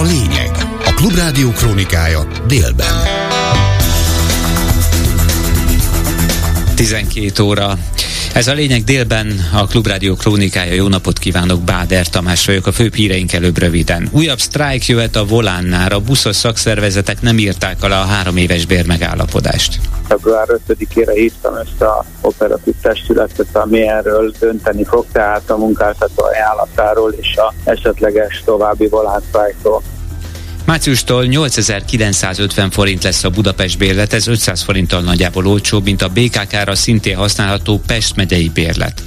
a 0.00 0.02
lényeg. 0.02 0.50
A 0.84 0.94
Klubrádió 0.94 1.50
krónikája 1.50 2.26
délben. 2.46 2.94
12 6.74 7.42
óra. 7.42 7.78
Ez 8.34 8.46
a 8.46 8.52
lényeg 8.52 8.84
délben 8.84 9.48
a 9.52 9.66
Klubrádió 9.66 10.14
krónikája. 10.14 10.72
Jó 10.72 10.88
napot 10.88 11.18
kívánok, 11.18 11.60
Báder 11.60 12.06
Tamás 12.06 12.46
vagyok, 12.46 12.66
a 12.66 12.72
főbb 12.72 12.94
híreink 12.94 13.32
előbb 13.32 13.58
röviden. 13.58 14.08
Újabb 14.12 14.38
sztrájk 14.38 14.86
jöhet 14.86 15.16
a 15.16 15.24
volánnál. 15.24 15.90
A 15.90 16.00
buszos 16.00 16.36
szakszervezetek 16.36 17.20
nem 17.20 17.38
írták 17.38 17.82
alá 17.82 18.02
a 18.02 18.04
három 18.04 18.36
éves 18.36 18.66
bérmegállapodást. 18.66 19.80
Február 20.08 20.46
5-ére 20.68 21.12
hívtam 21.14 21.54
ezt 21.54 21.82
a 21.82 22.04
operatív 22.20 22.74
testületet, 22.82 23.56
ami 23.56 23.88
erről 23.88 24.32
dönteni 24.38 24.84
fog, 24.84 25.06
tehát 25.12 25.50
a 25.50 25.56
munkáltató 25.56 26.24
ajánlatáról 26.24 27.12
és 27.12 27.36
a 27.36 27.54
esetleges 27.64 28.42
további 28.44 28.88
volánsztrájkról. 28.88 29.82
Márciustól 30.64 31.24
8950 31.24 32.70
forint 32.70 33.02
lesz 33.02 33.24
a 33.24 33.30
Budapest 33.30 33.78
bérlet, 33.78 34.12
ez 34.12 34.26
500 34.26 34.62
forinttal 34.62 35.00
nagyjából 35.00 35.46
olcsóbb, 35.46 35.84
mint 35.84 36.02
a 36.02 36.08
BKK-ra 36.08 36.74
szintén 36.74 37.16
használható 37.16 37.80
Pest 37.86 38.16
megyei 38.16 38.48
bérlet. 38.48 39.02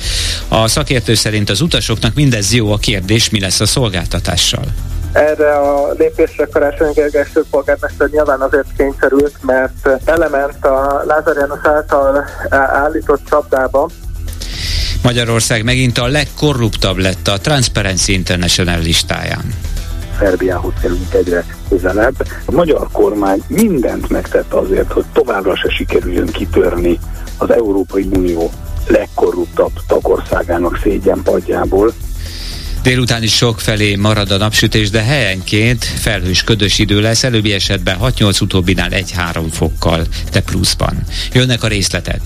A 0.47 0.67
szakértő 0.67 1.13
szerint 1.13 1.49
az 1.49 1.61
utasoknak 1.61 2.13
mindez 2.13 2.53
jó 2.53 2.71
a 2.71 2.77
kérdés, 2.77 3.29
mi 3.29 3.39
lesz 3.39 3.59
a 3.59 3.65
szolgáltatással. 3.65 4.65
Erre 5.11 5.55
a 5.55 5.93
lépésre 5.97 6.47
Karácsony 6.51 6.91
Gergely 6.93 7.25
főpolgármester 7.33 8.07
nyilván 8.09 8.41
azért 8.41 8.67
kényszerült, 8.77 9.33
mert 9.41 9.89
element 10.05 10.65
a 10.65 11.03
Lázár 11.07 11.35
János 11.35 11.59
által 11.63 12.25
állított 12.49 13.21
csapdába, 13.29 13.89
Magyarország 15.03 15.63
megint 15.63 15.97
a 15.97 16.07
legkorruptabb 16.07 16.97
lett 16.97 17.27
a 17.27 17.37
Transparency 17.37 18.13
International 18.13 18.79
listáján. 18.79 19.53
Szerbiához 20.23 20.73
kerülünk 20.81 21.13
egyre 21.13 21.45
közelebb. 21.69 22.15
A 22.45 22.51
magyar 22.51 22.87
kormány 22.91 23.41
mindent 23.47 24.09
megtett 24.09 24.53
azért, 24.53 24.91
hogy 24.91 25.05
továbbra 25.13 25.55
se 25.55 25.69
sikerüljön 25.69 26.25
kitörni 26.25 26.99
az 27.37 27.51
Európai 27.51 28.07
Unió 28.15 28.51
legkorruptabb 28.87 29.71
tagországának 29.87 30.77
szégyenpadjából. 30.77 31.93
Délután 32.83 33.23
is 33.23 33.35
sok 33.35 33.59
felé 33.59 33.95
marad 33.95 34.31
a 34.31 34.37
napsütés, 34.37 34.89
de 34.89 35.01
helyenként 35.01 35.83
felhős 35.83 36.43
ködös 36.43 36.79
idő 36.79 37.01
lesz, 37.01 37.23
előbbi 37.23 37.53
esetben 37.53 37.97
6-8 38.01 38.41
utóbbinál 38.41 38.89
1-3 38.91 39.43
fokkal, 39.51 40.05
de 40.31 40.41
pluszban. 40.41 41.03
Jönnek 41.33 41.63
a 41.63 41.67
részletek. 41.67 42.19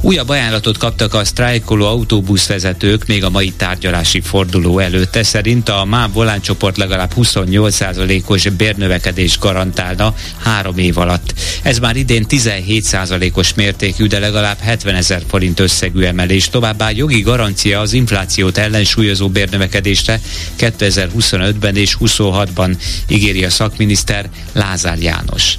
Újabb 0.00 0.28
ajánlatot 0.28 0.78
kaptak 0.78 1.14
a 1.14 1.24
sztrájkoló 1.24 1.86
autóbuszvezetők 1.86 3.06
még 3.06 3.24
a 3.24 3.30
mai 3.30 3.50
tárgyalási 3.50 4.20
forduló 4.20 4.78
előtte. 4.78 5.22
Szerint 5.22 5.68
a 5.68 5.84
MÁV 5.84 6.12
Volán 6.12 6.40
csoport 6.40 6.76
legalább 6.76 7.12
28%-os 7.16 8.48
bérnövekedés 8.48 9.38
garantálna 9.38 10.14
három 10.42 10.78
év 10.78 10.98
alatt. 10.98 11.34
Ez 11.62 11.78
már 11.78 11.96
idén 11.96 12.26
17%-os 12.28 13.54
mértékű, 13.54 14.06
de 14.06 14.18
legalább 14.18 14.58
70 14.60 14.94
ezer 14.94 15.22
forint 15.28 15.60
összegű 15.60 16.02
emelés. 16.02 16.48
Továbbá 16.48 16.90
jogi 16.90 17.20
garancia 17.20 17.80
az 17.80 17.92
inflációt 17.92 18.58
ellensúlyozó 18.58 19.28
bérnövekedés 19.28 19.88
növekedésre 19.90 20.20
2025-ben 20.58 21.76
és 21.76 21.96
26-ban 22.00 22.76
ígéri 23.08 23.44
a 23.44 23.50
szakminiszter 23.50 24.30
Lázár 24.52 24.98
János. 24.98 25.58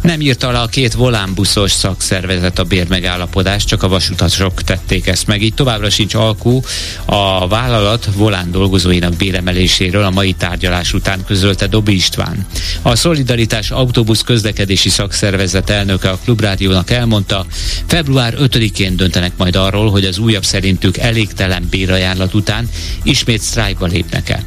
Nem 0.00 0.20
írta 0.20 0.50
le 0.50 0.58
a 0.58 0.66
két 0.66 0.94
volánbuszos 0.94 1.70
szakszervezet 1.70 2.58
a 2.58 2.64
bérmegállapodást, 2.64 3.68
csak 3.68 3.82
a 3.82 3.88
vasutasok 3.88 4.62
tették 4.62 5.06
ezt 5.06 5.26
meg. 5.26 5.42
Így 5.42 5.54
továbbra 5.54 5.90
sincs 5.90 6.14
alkú 6.14 6.62
a 7.04 7.48
vállalat 7.48 8.08
volán 8.14 8.50
dolgozóinak 8.50 9.14
béremeléséről 9.14 10.04
a 10.04 10.10
mai 10.10 10.32
tárgyalás 10.32 10.92
után 10.92 11.24
közölte 11.24 11.66
Dobi 11.66 11.94
István. 11.94 12.46
A 12.82 12.96
Szolidaritás 12.96 13.70
Autóbusz 13.70 14.22
közlekedési 14.22 14.88
szakszervezet 14.88 15.70
elnöke 15.70 16.10
a 16.10 16.18
Klubrádiónak 16.24 16.90
elmondta, 16.90 17.46
február 17.86 18.34
5-én 18.38 18.96
döntenek 18.96 19.32
majd 19.36 19.56
arról, 19.56 19.90
hogy 19.90 20.04
az 20.04 20.18
újabb 20.18 20.44
szerintük 20.44 20.96
elégtelen 20.96 21.66
bérajánlat 21.70 22.34
után 22.34 22.68
ismét 23.02 23.40
sztrájkba 23.40 23.86
lépnek-e 23.86 24.46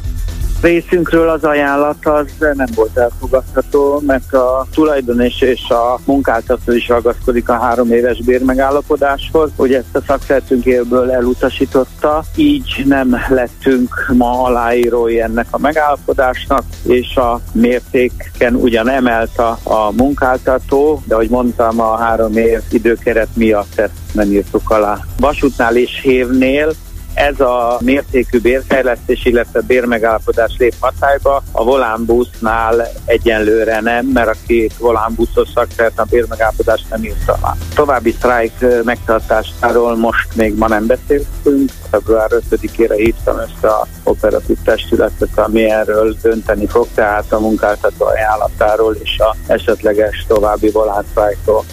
részünkről 0.60 1.28
az 1.28 1.44
ajánlat 1.44 2.06
az 2.06 2.26
nem 2.38 2.66
volt 2.74 2.96
elfogadható, 2.96 4.02
mert 4.06 4.32
a 4.32 4.66
tulajdonos 4.74 5.40
és 5.40 5.68
a 5.68 6.00
munkáltató 6.04 6.72
is 6.72 6.88
ragaszkodik 6.88 7.48
a 7.48 7.58
három 7.58 7.92
éves 7.92 8.22
bérmegállapodáshoz, 8.22 9.50
hogy 9.56 9.74
ezt 9.74 9.96
a 9.96 10.00
szakszertünk 10.06 10.66
elutasította, 11.10 12.24
így 12.36 12.82
nem 12.86 13.16
lettünk 13.28 14.10
ma 14.12 14.42
aláírói 14.42 15.20
ennek 15.20 15.46
a 15.50 15.58
megállapodásnak, 15.58 16.62
és 16.82 17.16
a 17.16 17.40
mértéken 17.52 18.54
ugyan 18.54 18.88
emelt 18.88 19.38
a, 19.38 19.58
a 19.62 19.92
munkáltató, 19.96 21.02
de 21.04 21.14
ahogy 21.14 21.30
mondtam, 21.30 21.80
a 21.80 21.96
három 21.96 22.36
év 22.36 22.60
időkeret 22.70 23.28
miatt 23.34 23.78
ezt 23.78 23.92
nem 24.12 24.32
írtuk 24.32 24.70
alá. 24.70 24.98
Vasútnál 25.18 25.76
és 25.76 26.00
Hévnél 26.02 26.72
ez 27.14 27.40
a 27.40 27.78
mértékű 27.80 28.40
bérfejlesztés, 28.40 29.24
illetve 29.24 29.60
bérmegállapodás 29.60 30.54
lép 30.58 30.74
hatályba. 30.80 31.42
A 31.52 31.64
volánbusznál 31.64 32.88
egyenlőre 33.04 33.80
nem, 33.80 34.06
mert 34.06 34.28
a 34.28 34.34
két 34.46 34.76
volánbuszos 34.78 35.48
szakszert 35.54 35.98
a 35.98 36.06
bérmegállapodást 36.10 36.86
nem 36.90 37.04
írt 37.04 37.28
alá. 37.28 37.56
További 37.74 38.10
sztrájk 38.10 38.84
megtartásáról 38.84 39.96
most 39.96 40.34
még 40.34 40.56
ma 40.56 40.68
nem 40.68 40.86
beszéltünk. 40.86 41.70
Február 41.90 42.30
5-ére 42.50 42.94
hívtam 42.96 43.38
ezt 43.38 43.64
a 43.64 43.86
operatív 44.04 44.56
testületet, 44.64 45.38
ami 45.38 45.70
erről 45.70 46.16
dönteni 46.22 46.66
fog, 46.66 46.86
tehát 46.94 47.32
a 47.32 47.40
munkáltató 47.40 48.04
ajánlatáról 48.04 48.96
és 49.02 49.18
a 49.18 49.36
esetleges 49.46 50.24
további 50.28 50.70
volánsztrájkról. 50.70 51.64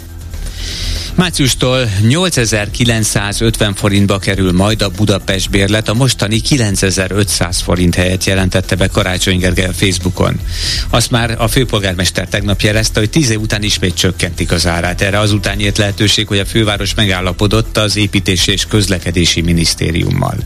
Márciustól 1.18 1.90
8950 2.02 3.76
forintba 3.76 4.20
kerül 4.20 4.52
majd 4.52 4.82
a 4.82 4.90
Budapest 4.90 5.50
bérlet, 5.50 5.90
a 5.90 5.94
mostani 5.94 6.40
9500 6.40 7.62
forint 7.62 7.96
helyett 7.96 8.24
jelentette 8.24 8.76
be 8.76 8.88
Karácsony 8.88 9.38
Gergely 9.38 9.70
Facebookon. 9.74 10.40
Azt 10.90 11.12
már 11.12 11.36
a 11.38 11.48
főpolgármester 11.48 12.28
tegnap 12.28 12.62
jelezte, 12.62 13.00
hogy 13.00 13.10
10 13.10 13.30
év 13.30 13.40
után 13.40 13.64
ismét 13.64 13.94
csökkentik 13.94 14.52
az 14.52 14.68
árát. 14.68 15.02
Erre 15.02 15.20
azután 15.20 15.56
nyílt 15.56 15.78
lehetőség, 15.78 16.28
hogy 16.28 16.40
a 16.40 16.46
főváros 16.46 16.94
megállapodott 16.94 17.78
az 17.78 17.96
építési 17.96 18.52
és 18.52 18.66
közlekedési 18.66 19.42
minisztériummal. 19.42 20.38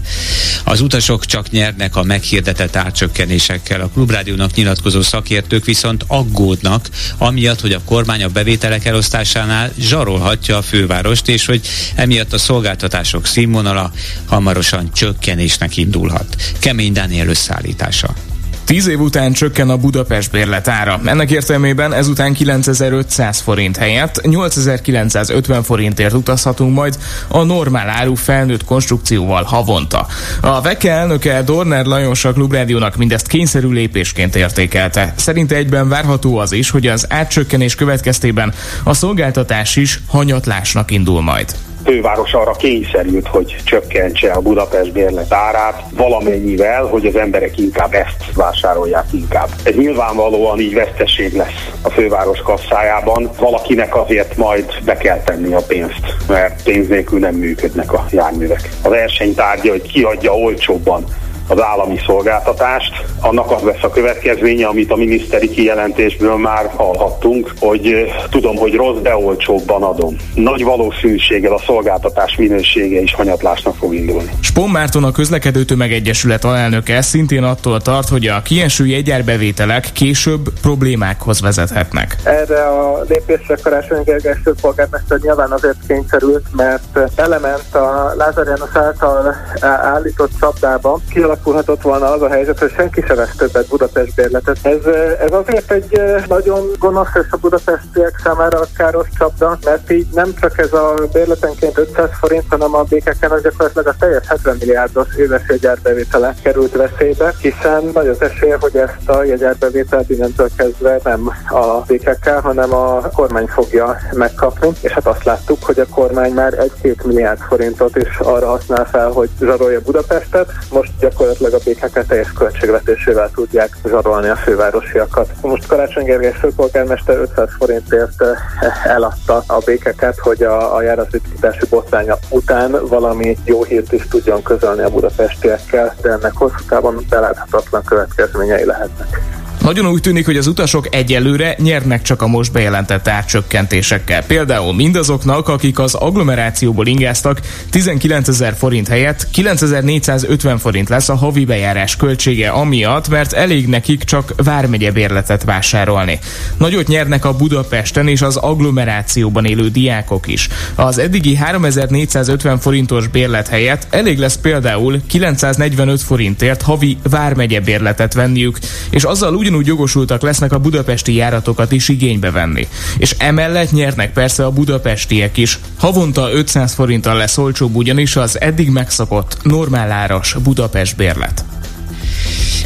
Az 0.64 0.82
utasok 0.82 1.26
csak 1.26 1.50
nyernek 1.50 1.96
a 1.96 2.04
meghirdetett 2.04 2.76
árcsökkenésekkel. 2.76 3.82
A 3.82 3.90
klubrádiónak 3.94 4.54
nyilatkozó 4.54 5.02
szakértők 5.02 5.66
viszont 5.66 6.04
aggódnak, 6.08 6.90
amiatt, 7.18 7.62
hogy 7.62 7.74
a 7.74 7.82
kormány 7.86 8.24
a 8.24 8.28
bevételek 8.28 8.86
elosztásánál 8.86 9.72
zsarolhatja 9.80 10.60
a 10.62 10.64
fővárost, 10.64 11.28
és 11.28 11.46
hogy 11.46 11.68
emiatt 11.96 12.34
a 12.34 12.38
szolgáltatások 12.38 13.26
színvonala 13.26 13.92
hamarosan 14.26 14.92
csökkenésnek 14.94 15.78
indulhat. 15.78 16.36
Kemény 16.60 16.94
Dániel 16.94 17.28
összeállítása. 17.28 18.31
Tíz 18.64 18.88
év 18.88 19.00
után 19.00 19.34
csökken 19.34 19.70
a 19.70 19.78
Budapest 19.78 20.32
bérletára. 20.32 21.00
Ennek 21.06 21.32
értelmében 21.32 21.94
ezután 21.94 22.34
9500 22.34 23.40
forint 23.40 23.78
helyett 23.78 24.22
8950 24.22 25.64
forintért 25.64 26.14
utazhatunk 26.14 26.74
majd 26.74 26.98
a 27.28 27.44
normál 27.44 27.90
áru 27.90 28.16
felnőtt 28.16 28.64
konstrukcióval 28.64 29.44
havonta. 29.44 30.08
A 30.42 30.62
VEKE 30.62 30.92
elnöke 30.92 31.42
Dorner 31.42 31.86
Lajos 31.86 32.26
a 32.26 32.34
Klubrádiónak 32.34 32.96
mindezt 32.96 33.28
kényszerű 33.28 33.70
lépésként 33.70 34.36
értékelte. 34.36 35.14
Szerinte 35.16 35.56
egyben 35.56 35.90
várható 35.90 36.38
az 36.38 36.52
is, 36.52 36.70
hogy 36.70 36.88
az 36.88 37.06
átcsökkenés 37.10 37.76
következtében 37.76 38.54
a 38.84 38.94
szolgáltatás 38.94 39.76
is 39.76 40.02
hanyatlásnak 40.08 40.92
indul 40.92 41.22
majd 41.22 41.56
főváros 41.86 42.34
arra 42.34 42.52
kényszerült, 42.52 43.28
hogy 43.28 43.56
csökkentse 43.64 44.32
a 44.32 44.42
Budapest 44.42 44.92
bérlet 44.92 45.34
árát 45.34 45.84
valamennyivel, 45.96 46.86
hogy 46.86 47.06
az 47.06 47.16
emberek 47.16 47.58
inkább 47.58 47.94
ezt 47.94 48.34
vásárolják 48.36 49.06
inkább. 49.12 49.50
Ez 49.64 49.76
nyilvánvalóan 49.76 50.60
így 50.60 50.74
veszteség 50.74 51.36
lesz 51.36 51.72
a 51.82 51.90
főváros 51.90 52.40
kasszájában. 52.40 53.30
Valakinek 53.38 53.96
azért 53.96 54.38
majd 54.38 54.66
be 54.86 54.98
kell 54.98 55.20
tenni 55.20 55.54
a 55.54 55.62
pénzt, 55.68 56.16
mert 56.28 56.64
pénz 56.64 56.88
nélkül 56.88 57.20
nem 57.20 57.36
működnek 57.36 57.94
a 57.94 58.06
járművek. 58.12 58.70
A 58.82 58.90
versenytárgya, 58.90 59.72
hogy 59.72 59.92
kiadja 59.92 60.32
olcsóbban 60.36 61.06
az 61.52 61.62
állami 61.62 62.00
szolgáltatást. 62.06 63.06
Annak 63.20 63.52
az 63.52 63.62
lesz 63.62 63.84
a 63.84 63.90
következménye, 63.90 64.68
amit 64.68 64.92
a 64.92 64.96
miniszteri 64.96 65.50
kijelentésből 65.50 66.36
már 66.36 66.70
hallhattunk, 66.76 67.54
hogy 67.60 68.12
tudom, 68.30 68.56
hogy 68.56 68.74
rossz, 68.74 69.02
de 69.02 69.16
olcsóbban 69.16 69.84
adom. 69.84 70.16
Nagy 70.36 70.64
valószínűséggel 70.64 71.54
a 71.54 71.62
szolgáltatás 71.66 72.36
minősége 72.36 73.02
is 73.02 73.14
hanyatlásnak 73.14 73.76
fog 73.76 73.94
indulni. 73.94 74.30
Spon 74.40 74.70
Márton 74.70 75.04
a 75.04 75.12
közlekedő 75.12 75.64
tömegegyesület 75.64 76.44
alelnöke 76.44 77.02
szintén 77.02 77.44
attól 77.44 77.82
tart, 77.82 78.10
hogy 78.10 78.28
a 78.28 78.42
kieső 78.42 78.86
jegyárbevételek 78.86 79.90
később 79.94 80.50
problémákhoz 80.62 81.42
vezethetnek. 81.42 82.16
Erre 82.24 82.64
a 82.64 83.02
lépésre 83.08 83.58
Karácsony 83.64 84.04
Gergely 84.04 84.38
főpolgármester 84.44 85.20
nyilván 85.22 85.52
azért 85.52 85.78
kényszerült, 85.88 86.44
mert 86.56 87.00
element 87.16 87.76
a 87.76 88.14
Lázár 88.18 88.46
János 88.46 88.70
által 88.74 89.36
állított 89.62 90.32
csapdába 90.40 91.00
kialakult 91.10 91.41
alakulhatott 91.44 91.82
volna 91.82 92.12
az 92.12 92.22
a 92.22 92.30
helyzet, 92.30 92.60
hogy 92.60 92.72
senki 92.72 93.04
se 93.08 93.16
vesz 93.16 93.36
többet 93.36 93.68
Budapest 93.68 94.16
bérletet. 94.16 94.58
Ez, 94.62 94.86
ez 95.20 95.32
azért 95.32 95.72
egy 95.72 96.02
nagyon 96.28 96.72
gonosz 96.80 97.08
és 97.14 97.32
a 97.32 97.38
budapestiek 97.38 98.20
számára 98.24 98.60
káros 98.78 99.08
csapda, 99.18 99.58
mert 99.66 99.92
így 99.92 100.08
nem 100.14 100.34
csak 100.40 100.58
ez 100.58 100.74
a 100.74 100.94
bérletenként 101.12 101.78
500 101.78 102.10
forint, 102.20 102.44
hanem 102.50 102.76
a 102.76 102.84
BKK-nak 102.84 103.42
gyakorlatilag 103.42 103.88
a 103.88 103.96
teljes 104.00 104.28
70 104.28 104.56
milliárdos 104.60 105.16
éves 105.18 105.42
jegyárbevétele 105.48 106.36
került 106.44 106.76
veszélybe, 106.76 107.34
hiszen 107.42 107.84
nagy 107.94 108.08
az 108.08 108.22
esélye, 108.22 108.58
hogy 108.60 108.76
ezt 108.76 109.10
a 109.10 109.24
jegyárbevételt 109.24 110.10
innentől 110.10 110.50
kezdve 110.58 111.00
nem 111.04 111.32
a 111.50 111.82
BKK, 111.88 112.28
hanem 112.28 112.74
a 112.74 113.10
kormány 113.10 113.48
fogja 113.48 113.98
megkapni, 114.14 114.70
és 114.82 114.92
hát 114.92 115.08
azt 115.08 115.24
láttuk, 115.24 115.64
hogy 115.64 115.80
a 115.80 115.86
kormány 115.94 116.34
már 116.34 116.54
egy-két 116.54 117.04
milliárd 117.04 117.40
forintot 117.40 117.96
is 117.96 118.18
arra 118.20 118.48
használ 118.48 118.86
fel, 118.86 119.10
hogy 119.10 119.30
zsarolja 119.40 119.82
Budapestet, 119.82 120.52
most 120.72 120.92
gyakorlatilag 121.00 121.21
a 121.30 121.70
BKK 121.70 122.06
teljes 122.08 122.34
költségvetésével 122.34 123.30
tudják 123.34 123.78
zsarolni 123.88 124.28
a 124.28 124.36
fővárosiakat. 124.36 125.30
Most 125.42 125.68
Karácsony 125.68 126.06
Gergely 126.06 126.34
főpolgármester 126.40 127.18
500 127.18 127.50
forintért 127.58 128.22
eh, 128.22 128.86
eladta 128.86 129.44
a 129.48 129.58
BKK-t, 129.58 130.20
hogy 130.20 130.44
a, 130.44 130.76
a 130.76 130.82
járatvitítási 130.82 131.66
botránya 131.70 132.18
után 132.30 132.88
valami 132.88 133.38
jó 133.46 133.64
hírt 133.64 133.92
is 133.92 134.08
tudjon 134.08 134.44
közölni 134.44 134.82
a 134.82 134.90
budapestiekkel, 134.90 135.96
de 136.02 136.10
ennek 136.10 136.34
hosszú 136.34 136.66
távon 136.70 137.06
beláthatatlan 137.10 137.84
következményei 137.84 138.66
lehetnek. 138.66 139.41
Nagyon 139.62 139.88
úgy 139.88 140.02
tűnik, 140.02 140.26
hogy 140.26 140.38
az 140.38 140.48
utasok 140.48 140.96
egyelőre 140.96 141.56
nyernek 141.58 142.02
csak 142.02 142.22
a 142.22 142.28
most 142.28 142.52
bejelentett 142.52 143.08
árcsökkentésekkel. 143.08 144.24
Például 144.24 144.74
mindazoknak, 144.74 145.48
akik 145.48 145.80
az 145.80 145.94
agglomerációból 145.94 146.88
ingáztak, 146.88 147.42
19 147.70 148.28
ezer 148.28 148.56
forint 148.58 148.88
helyett 148.88 149.30
9450 149.32 150.58
forint 150.58 150.90
lesz 150.90 151.10
a 151.10 151.16
havi 151.16 151.46
bejárás 151.46 151.96
költsége 151.96 152.50
amiatt, 152.50 153.10
mert 153.10 153.34
elég 153.34 153.68
nekik 153.68 154.04
csak 154.04 154.34
vármegye 154.44 154.92
bérletet 154.92 155.44
vásárolni. 155.44 156.20
Nagyot 156.58 156.88
nyernek 156.88 157.26
a 157.26 157.36
Budapesten 157.36 158.08
és 158.08 158.22
az 158.22 158.36
agglomerációban 158.36 159.46
élő 159.46 159.70
diákok 159.70 160.28
is. 160.28 160.48
Az 160.76 160.98
eddigi 160.98 161.36
3450 161.36 162.60
forintos 162.60 163.08
bérlet 163.08 163.48
helyett 163.48 163.88
elég 163.90 164.18
lesz 164.18 164.38
például 164.38 165.02
945 165.08 166.02
forintért 166.02 166.62
havi 166.62 166.98
vármegye 167.10 167.60
bérletet 167.60 168.14
venniük, 168.14 168.60
és 168.90 169.04
azzal 169.04 169.36
úgy 169.36 169.50
ugyanúgy 169.52 169.68
jogosultak 169.68 170.22
lesznek 170.22 170.52
a 170.54 170.60
budapesti 170.60 171.14
járatokat 171.14 171.72
is 171.72 171.90
igénybe 171.90 172.32
venni. 172.32 172.68
És 172.98 173.16
emellett 173.18 173.72
nyernek 173.72 174.14
persze 174.14 174.46
a 174.46 174.52
budapestiek 174.52 175.38
is. 175.38 175.60
Havonta 175.78 176.32
500 176.32 176.74
forinttal 176.74 177.18
lesz 177.18 177.38
olcsóbb 177.38 177.76
ugyanis 177.76 178.16
az 178.16 178.42
eddig 178.42 178.70
megszokott 178.70 179.38
normál 179.44 179.92
áras 179.92 180.36
Budapest 180.44 180.96
bérlet 180.96 181.51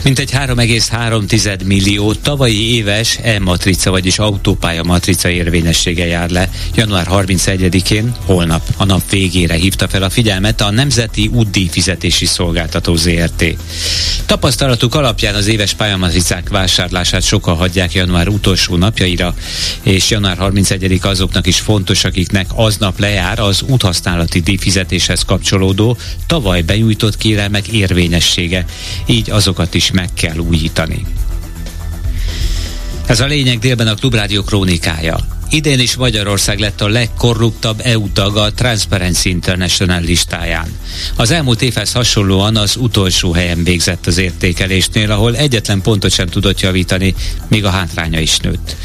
egy 0.03 0.31
3,3 0.31 1.65
millió 1.65 2.13
tavalyi 2.13 2.75
éves 2.75 3.19
E-matrica, 3.23 3.91
vagyis 3.91 4.19
autópálya 4.19 4.83
matrica 4.83 5.29
érvényessége 5.29 6.05
jár 6.05 6.29
le. 6.29 6.49
Január 6.75 7.07
31-én, 7.11 8.15
holnap, 8.25 8.61
a 8.77 8.85
nap 8.85 9.09
végére 9.09 9.53
hívta 9.53 9.87
fel 9.87 10.03
a 10.03 10.09
figyelmet 10.09 10.61
a 10.61 10.71
Nemzeti 10.71 11.27
Útdíj 11.33 11.67
Fizetési 11.67 12.25
Szolgáltató 12.25 12.95
ZRT. 12.95 13.45
Tapasztalatuk 14.25 14.95
alapján 14.95 15.35
az 15.35 15.47
éves 15.47 15.73
pályamatricák 15.73 16.49
vásárlását 16.49 17.23
sokan 17.23 17.55
hagyják 17.55 17.93
január 17.93 18.27
utolsó 18.27 18.75
napjaira, 18.75 19.35
és 19.83 20.09
január 20.09 20.37
31 20.37 20.99
azoknak 21.01 21.47
is 21.47 21.59
fontos, 21.59 22.03
akiknek 22.03 22.47
aznap 22.55 22.99
lejár 22.99 23.39
az 23.39 23.61
úthasználati 23.61 24.39
díjfizetéshez 24.39 25.23
kapcsolódó 25.23 25.97
tavaly 26.27 26.61
benyújtott 26.61 27.17
kérelmek 27.17 27.67
érvényessége. 27.67 28.65
Így 29.05 29.29
azokat 29.29 29.73
is 29.73 29.84
meg 29.91 30.09
kell 30.13 30.37
újítani. 30.37 31.05
Ez 33.05 33.19
a 33.19 33.25
lényeg 33.25 33.59
délben 33.59 33.87
a 33.87 33.95
Klubrádió 33.95 34.43
krónikája. 34.43 35.17
Idén 35.49 35.79
is 35.79 35.95
Magyarország 35.95 36.59
lett 36.59 36.81
a 36.81 36.87
legkorruptabb 36.87 37.81
EU 37.83 38.11
tag 38.11 38.37
a 38.37 38.53
Transparency 38.53 39.29
International 39.29 40.01
listáján. 40.01 40.67
Az 41.15 41.31
elmúlt 41.31 41.61
évhez 41.61 41.91
hasonlóan 41.91 42.55
az 42.55 42.75
utolsó 42.75 43.31
helyen 43.31 43.63
végzett 43.63 44.05
az 44.05 44.17
értékelésnél, 44.17 45.11
ahol 45.11 45.35
egyetlen 45.35 45.81
pontot 45.81 46.11
sem 46.11 46.27
tudott 46.27 46.59
javítani, 46.59 47.15
még 47.47 47.65
a 47.65 47.69
hátránya 47.69 48.19
is 48.19 48.37
nőtt. 48.37 48.75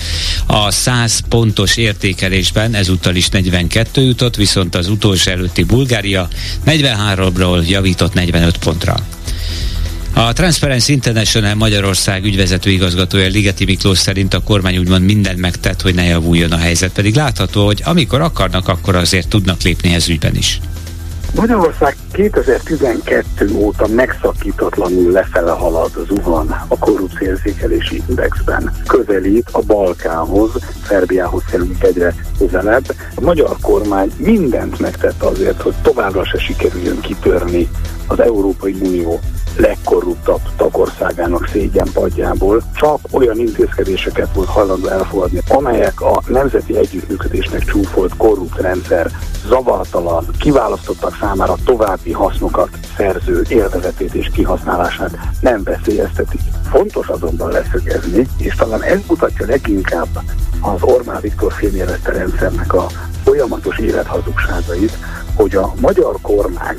A 0.47 0.71
100 0.71 1.21
pontos 1.29 1.77
értékelésben 1.77 2.75
ezúttal 2.75 3.15
is 3.15 3.29
42 3.29 4.03
jutott, 4.03 4.37
viszont 4.37 4.75
az 4.75 4.89
utolsó 4.89 5.31
előtti 5.31 5.63
Bulgária 5.63 6.29
43-ról 6.67 7.69
javított 7.69 8.13
45 8.13 8.59
pontra. 8.59 8.97
A 10.15 10.33
Transparency 10.33 10.93
International 10.93 11.55
Magyarország 11.55 12.25
ügyvezető 12.25 12.71
igazgatója 12.71 13.27
Ligeti 13.27 13.65
Miklós 13.65 13.99
szerint 13.99 14.35
a 14.35 14.41
kormány 14.41 14.79
úgymond 14.79 15.05
mindent 15.05 15.39
megtett, 15.39 15.81
hogy 15.81 15.95
ne 15.95 16.05
javuljon 16.05 16.53
a 16.53 16.57
helyzet, 16.57 16.93
pedig 16.93 17.15
látható, 17.15 17.65
hogy 17.65 17.83
amikor 17.85 18.21
akarnak, 18.21 18.69
akkor 18.69 18.95
azért 18.95 19.29
tudnak 19.29 19.63
lépni 19.63 19.95
ez 19.95 20.09
ügyben 20.09 20.37
is. 20.37 20.61
Magyarország 21.35 21.97
2012 22.13 23.51
óta 23.55 23.87
megszakítatlanul 23.87 25.11
lefele 25.11 25.51
halad, 25.51 25.91
zuhan 26.09 26.65
a 26.69 26.79
korrupcióérzékelési 26.79 28.03
indexben. 28.09 28.73
Közelít 28.87 29.49
a 29.53 29.63
Balkánhoz, 29.67 30.51
Szerbiához 30.87 31.43
kerülünk 31.45 31.83
egyre 31.83 32.15
közelebb. 32.39 32.85
A 33.15 33.21
magyar 33.21 33.57
kormány 33.63 34.13
mindent 34.17 34.79
megtett 34.79 35.23
azért, 35.23 35.63
hogy 35.63 35.75
továbbra 35.83 36.25
se 36.25 36.39
sikerüljön 36.39 37.01
kitörni 37.01 37.69
az 38.07 38.21
Európai 38.21 38.77
Unió 38.81 39.21
legkorruptabb 39.57 40.41
tagországának 40.57 41.49
szégyenpadjából 41.53 42.63
csak 42.75 42.99
olyan 43.11 43.39
intézkedéseket 43.39 44.35
volt 44.35 44.49
hajlandó 44.49 44.89
elfogadni, 44.89 45.41
amelyek 45.49 46.01
a 46.01 46.23
nemzeti 46.27 46.77
együttműködésnek 46.77 47.65
csúfolt 47.65 48.17
korrupt 48.17 48.61
rendszer 48.61 49.11
zavartalan, 49.47 50.27
kiválasztottak 50.39 51.17
számára 51.21 51.55
további 51.65 52.13
hasznokat 52.13 52.69
szerző 52.97 53.45
élvezetét 53.49 54.15
és 54.15 54.31
kihasználását 54.33 55.19
nem 55.41 55.63
veszélyeztetik. 55.63 56.41
Fontos 56.71 57.09
azonban 57.09 57.51
leszögezni, 57.51 58.27
és 58.39 58.55
talán 58.55 58.83
ez 58.83 59.01
mutatja 59.09 59.47
leginkább 59.47 60.09
az 60.61 60.83
Orbán 60.83 61.21
Viktor 61.21 61.53
fémjelezte 61.53 62.13
rendszernek 62.13 62.73
a 62.73 62.87
folyamatos 63.25 63.79
élethazugságait, 63.79 64.97
hogy 65.35 65.55
a 65.55 65.73
magyar 65.81 66.17
kormány 66.23 66.79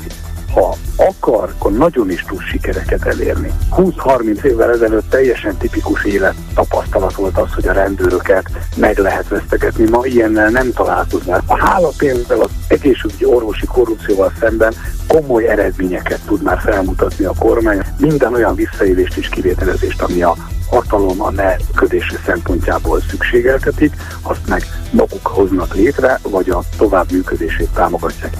ha 0.54 0.76
akar, 0.96 1.52
akkor 1.58 1.72
nagyon 1.72 2.10
is 2.10 2.24
tud 2.28 2.40
sikereket 2.40 3.04
elérni. 3.04 3.52
20-30 3.76 4.42
évvel 4.42 4.70
ezelőtt 4.70 5.10
teljesen 5.10 5.56
tipikus 5.56 6.04
élet 6.04 6.34
tapasztalat 6.54 7.14
volt 7.14 7.38
az, 7.38 7.52
hogy 7.54 7.68
a 7.68 7.72
rendőröket 7.72 8.50
meg 8.76 8.98
lehet 8.98 9.28
vesztegetni. 9.28 9.88
Ma 9.88 10.06
ilyennel 10.06 10.50
nem 10.50 10.72
találkoznál. 10.72 11.42
A 11.46 11.58
hála 11.58 11.90
például 11.96 12.42
az 12.42 12.50
egészségügyi 12.68 13.24
orvosi 13.24 13.66
korrupcióval 13.66 14.32
szemben 14.40 14.74
komoly 15.06 15.48
eredményeket 15.48 16.20
tud 16.26 16.42
már 16.42 16.60
felmutatni 16.60 17.24
a 17.24 17.34
kormány. 17.38 17.82
Minden 17.98 18.34
olyan 18.34 18.54
visszaélést 18.54 19.16
és 19.16 19.28
kivételezést, 19.28 20.02
ami 20.02 20.22
a 20.22 20.36
hatalom 20.70 21.22
a 21.22 21.30
ne 21.30 21.56
ködési 21.74 22.16
szempontjából 22.26 23.00
szükségeltetik, 23.00 23.94
azt 24.22 24.48
meg 24.48 24.62
maguk 24.90 25.26
hoznak 25.26 25.74
létre, 25.74 26.18
vagy 26.22 26.50
a 26.50 26.62
tovább 26.76 27.12
működését 27.12 27.68
támogatják. 27.74 28.36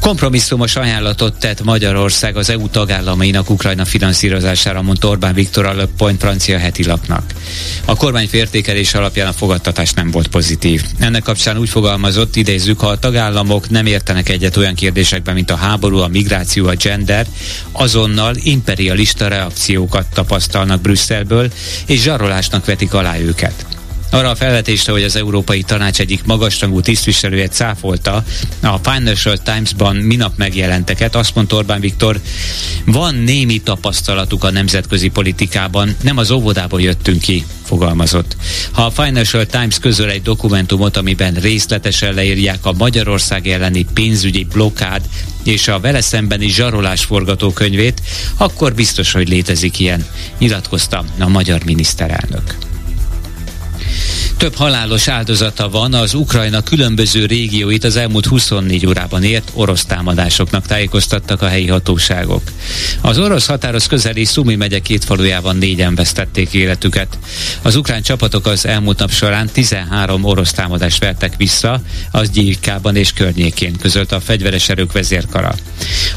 Kompromisszumos 0.00 0.76
ajánlatot 0.76 1.38
tett 1.38 1.64
Magyarország 1.64 2.36
az 2.36 2.50
EU 2.50 2.68
tagállamainak 2.68 3.50
Ukrajna 3.50 3.84
finanszírozására, 3.84 4.82
mondta 4.82 5.08
Orbán 5.08 5.34
Viktor 5.34 5.66
a 5.66 5.74
Le 5.74 5.86
Point 5.96 6.20
francia 6.20 6.58
heti 6.58 6.84
lapnak. 6.84 7.22
A 7.84 7.96
kormány 7.96 8.28
fértékelés 8.28 8.94
alapján 8.94 9.28
a 9.28 9.32
fogadtatás 9.32 9.92
nem 9.92 10.10
volt 10.10 10.28
pozitív. 10.28 10.84
Ennek 10.98 11.22
kapcsán 11.22 11.58
úgy 11.58 11.68
fogalmazott, 11.68 12.36
idézzük, 12.36 12.80
ha 12.80 12.86
a 12.86 12.98
tagállamok 12.98 13.70
nem 13.70 13.86
értenek 13.86 14.28
egyet 14.28 14.56
olyan 14.56 14.74
kérdésekben, 14.74 15.34
mint 15.34 15.50
a 15.50 15.56
háború, 15.56 15.98
a 15.98 16.08
migráció, 16.08 16.66
a 16.66 16.74
gender, 16.74 17.26
azonnal 17.72 18.34
imperialista 18.36 19.28
reakciókat 19.28 20.06
tapasztalnak 20.14 20.80
Brüsszelből, 20.80 21.52
és 21.86 22.00
zsarolásnak 22.00 22.64
vetik 22.64 22.94
alá 22.94 23.18
őket. 23.18 23.77
Arra 24.10 24.30
a 24.30 24.34
felvetésre, 24.34 24.92
hogy 24.92 25.02
az 25.02 25.16
Európai 25.16 25.62
Tanács 25.62 26.00
egyik 26.00 26.24
magasrangú 26.24 26.80
tisztviselője 26.80 27.48
cáfolta 27.48 28.24
a 28.62 28.90
Financial 28.90 29.36
Times-ban 29.36 29.96
minap 29.96 30.32
megjelenteket, 30.36 31.14
azt 31.14 31.34
mondta 31.34 31.56
Orbán 31.56 31.80
Viktor, 31.80 32.20
van 32.84 33.14
némi 33.14 33.60
tapasztalatuk 33.60 34.44
a 34.44 34.50
nemzetközi 34.50 35.08
politikában, 35.08 35.96
nem 36.02 36.16
az 36.16 36.30
óvodából 36.30 36.80
jöttünk 36.80 37.20
ki, 37.20 37.44
fogalmazott. 37.64 38.36
Ha 38.72 38.82
a 38.84 38.90
Financial 38.90 39.46
Times 39.46 39.78
közöl 39.78 40.10
egy 40.10 40.22
dokumentumot, 40.22 40.96
amiben 40.96 41.34
részletesen 41.34 42.14
leírják 42.14 42.66
a 42.66 42.72
Magyarország 42.72 43.46
elleni 43.46 43.86
pénzügyi 43.94 44.44
blokád 44.44 45.02
és 45.42 45.68
a 45.68 45.80
vele 45.80 46.00
szembeni 46.00 46.48
zsarolás 46.48 47.04
forgatókönyvét, 47.04 48.02
akkor 48.36 48.74
biztos, 48.74 49.12
hogy 49.12 49.28
létezik 49.28 49.78
ilyen, 49.78 50.06
nyilatkozta 50.38 51.04
a 51.18 51.28
magyar 51.28 51.64
miniszterelnök. 51.64 52.67
Több 54.38 54.54
halálos 54.54 55.08
áldozata 55.08 55.68
van 55.68 55.94
az 55.94 56.14
Ukrajna 56.14 56.62
különböző 56.62 57.26
régióit 57.26 57.84
az 57.84 57.96
elmúlt 57.96 58.26
24 58.26 58.86
órában 58.86 59.22
ért 59.22 59.50
orosz 59.54 59.84
támadásoknak 59.84 60.66
tájékoztattak 60.66 61.42
a 61.42 61.48
helyi 61.48 61.66
hatóságok. 61.66 62.42
Az 63.00 63.18
orosz 63.18 63.46
határoz 63.46 63.86
közeli 63.86 64.24
Szumi 64.24 64.54
megye 64.54 64.78
két 64.78 65.04
falujában 65.04 65.56
négyen 65.56 65.94
vesztették 65.94 66.52
életüket. 66.52 67.18
Az 67.62 67.76
ukrán 67.76 68.02
csapatok 68.02 68.46
az 68.46 68.66
elmúlt 68.66 68.98
nap 68.98 69.12
során 69.12 69.48
13 69.52 70.24
orosz 70.24 70.52
támadást 70.52 71.00
vertek 71.00 71.36
vissza, 71.36 71.80
az 72.10 72.30
Gyilkában 72.30 72.96
és 72.96 73.12
környékén 73.12 73.76
közölt 73.76 74.12
a 74.12 74.20
fegyveres 74.20 74.68
erők 74.68 74.92
vezérkara. 74.92 75.54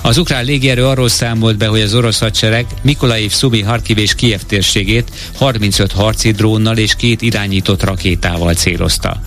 Az 0.02 0.18
ukrán 0.18 0.46
légierő 0.46 0.86
arról 0.86 1.10
számolt 1.10 1.58
be, 1.58 1.68
hogy 1.68 1.82
az 1.82 1.94
orosz 1.94 2.20
hadsereg 2.20 2.66
Mikolaiv, 2.82 3.32
Szumi, 3.32 3.62
Harkiv 3.62 3.98
és 3.98 4.16
Kiev 4.16 4.40
térségét 4.48 5.12
35 5.38 5.92
harci 5.92 6.32
drónnal 6.32 6.78
és 6.78 6.96
két 6.96 7.22
irányított 7.22 7.84
rakétával 7.84 8.10
célozta. 8.56 9.22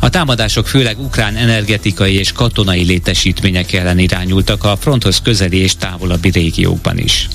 A 0.00 0.08
támadások 0.08 0.66
főleg 0.66 1.00
ukrán 1.00 1.36
energetikai 1.36 2.14
és 2.14 2.32
katonai 2.32 2.82
létesítmények 2.82 3.72
ellen 3.72 3.98
irányultak 3.98 4.64
a 4.64 4.76
fronthoz 4.80 5.20
közeli 5.22 5.56
és 5.56 5.76
távolabbi 5.76 6.30
régiókban 6.30 6.98
is. 6.98 7.28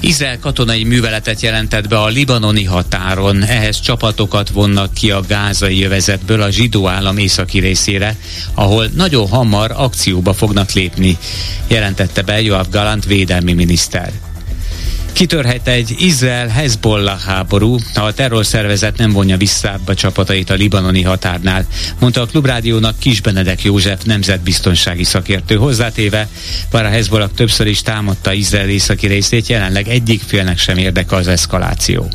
Izrael 0.00 0.38
katonai 0.38 0.84
műveletet 0.84 1.40
jelentett 1.40 1.88
be 1.88 1.98
a 1.98 2.06
libanoni 2.06 2.64
határon, 2.64 3.42
ehhez 3.42 3.80
csapatokat 3.80 4.48
vonnak 4.48 4.94
ki 4.94 5.10
a 5.10 5.20
gázai 5.28 5.78
jövezetből 5.78 6.42
a 6.42 6.50
zsidó 6.50 6.88
állam 6.88 7.18
északi 7.18 7.58
részére, 7.58 8.16
ahol 8.54 8.90
nagyon 8.94 9.28
hamar 9.28 9.72
akcióba 9.76 10.32
fognak 10.32 10.72
lépni, 10.72 11.18
jelentette 11.68 12.22
be 12.22 12.42
Joab 12.42 12.70
Galant 12.70 13.04
védelmi 13.04 13.52
miniszter. 13.52 14.25
Kitörhet 15.16 15.68
egy 15.68 15.94
Izrael-Hezbollah 15.98 17.18
háború, 17.18 17.76
ha 17.94 18.02
a 18.02 18.12
terrorszervezet 18.12 18.96
nem 18.96 19.12
vonja 19.12 19.36
vissza 19.36 19.78
a 19.86 19.94
csapatait 19.94 20.50
a 20.50 20.54
libanoni 20.54 21.02
határnál, 21.02 21.66
mondta 22.00 22.20
a 22.20 22.26
Klubrádiónak 22.26 22.98
Kis 22.98 23.20
Benedek 23.20 23.62
József 23.62 24.02
nemzetbiztonsági 24.02 25.04
szakértő 25.04 25.54
hozzátéve, 25.54 26.28
bár 26.70 26.84
a 26.84 26.88
Hezbollah 26.88 27.30
többször 27.36 27.66
is 27.66 27.82
támadta 27.82 28.32
Izrael 28.32 28.68
északi 28.68 29.06
részét, 29.06 29.46
jelenleg 29.46 29.88
egyik 29.88 30.22
félnek 30.22 30.58
sem 30.58 30.76
érdeke 30.76 31.16
az 31.16 31.28
eszkaláció. 31.28 32.08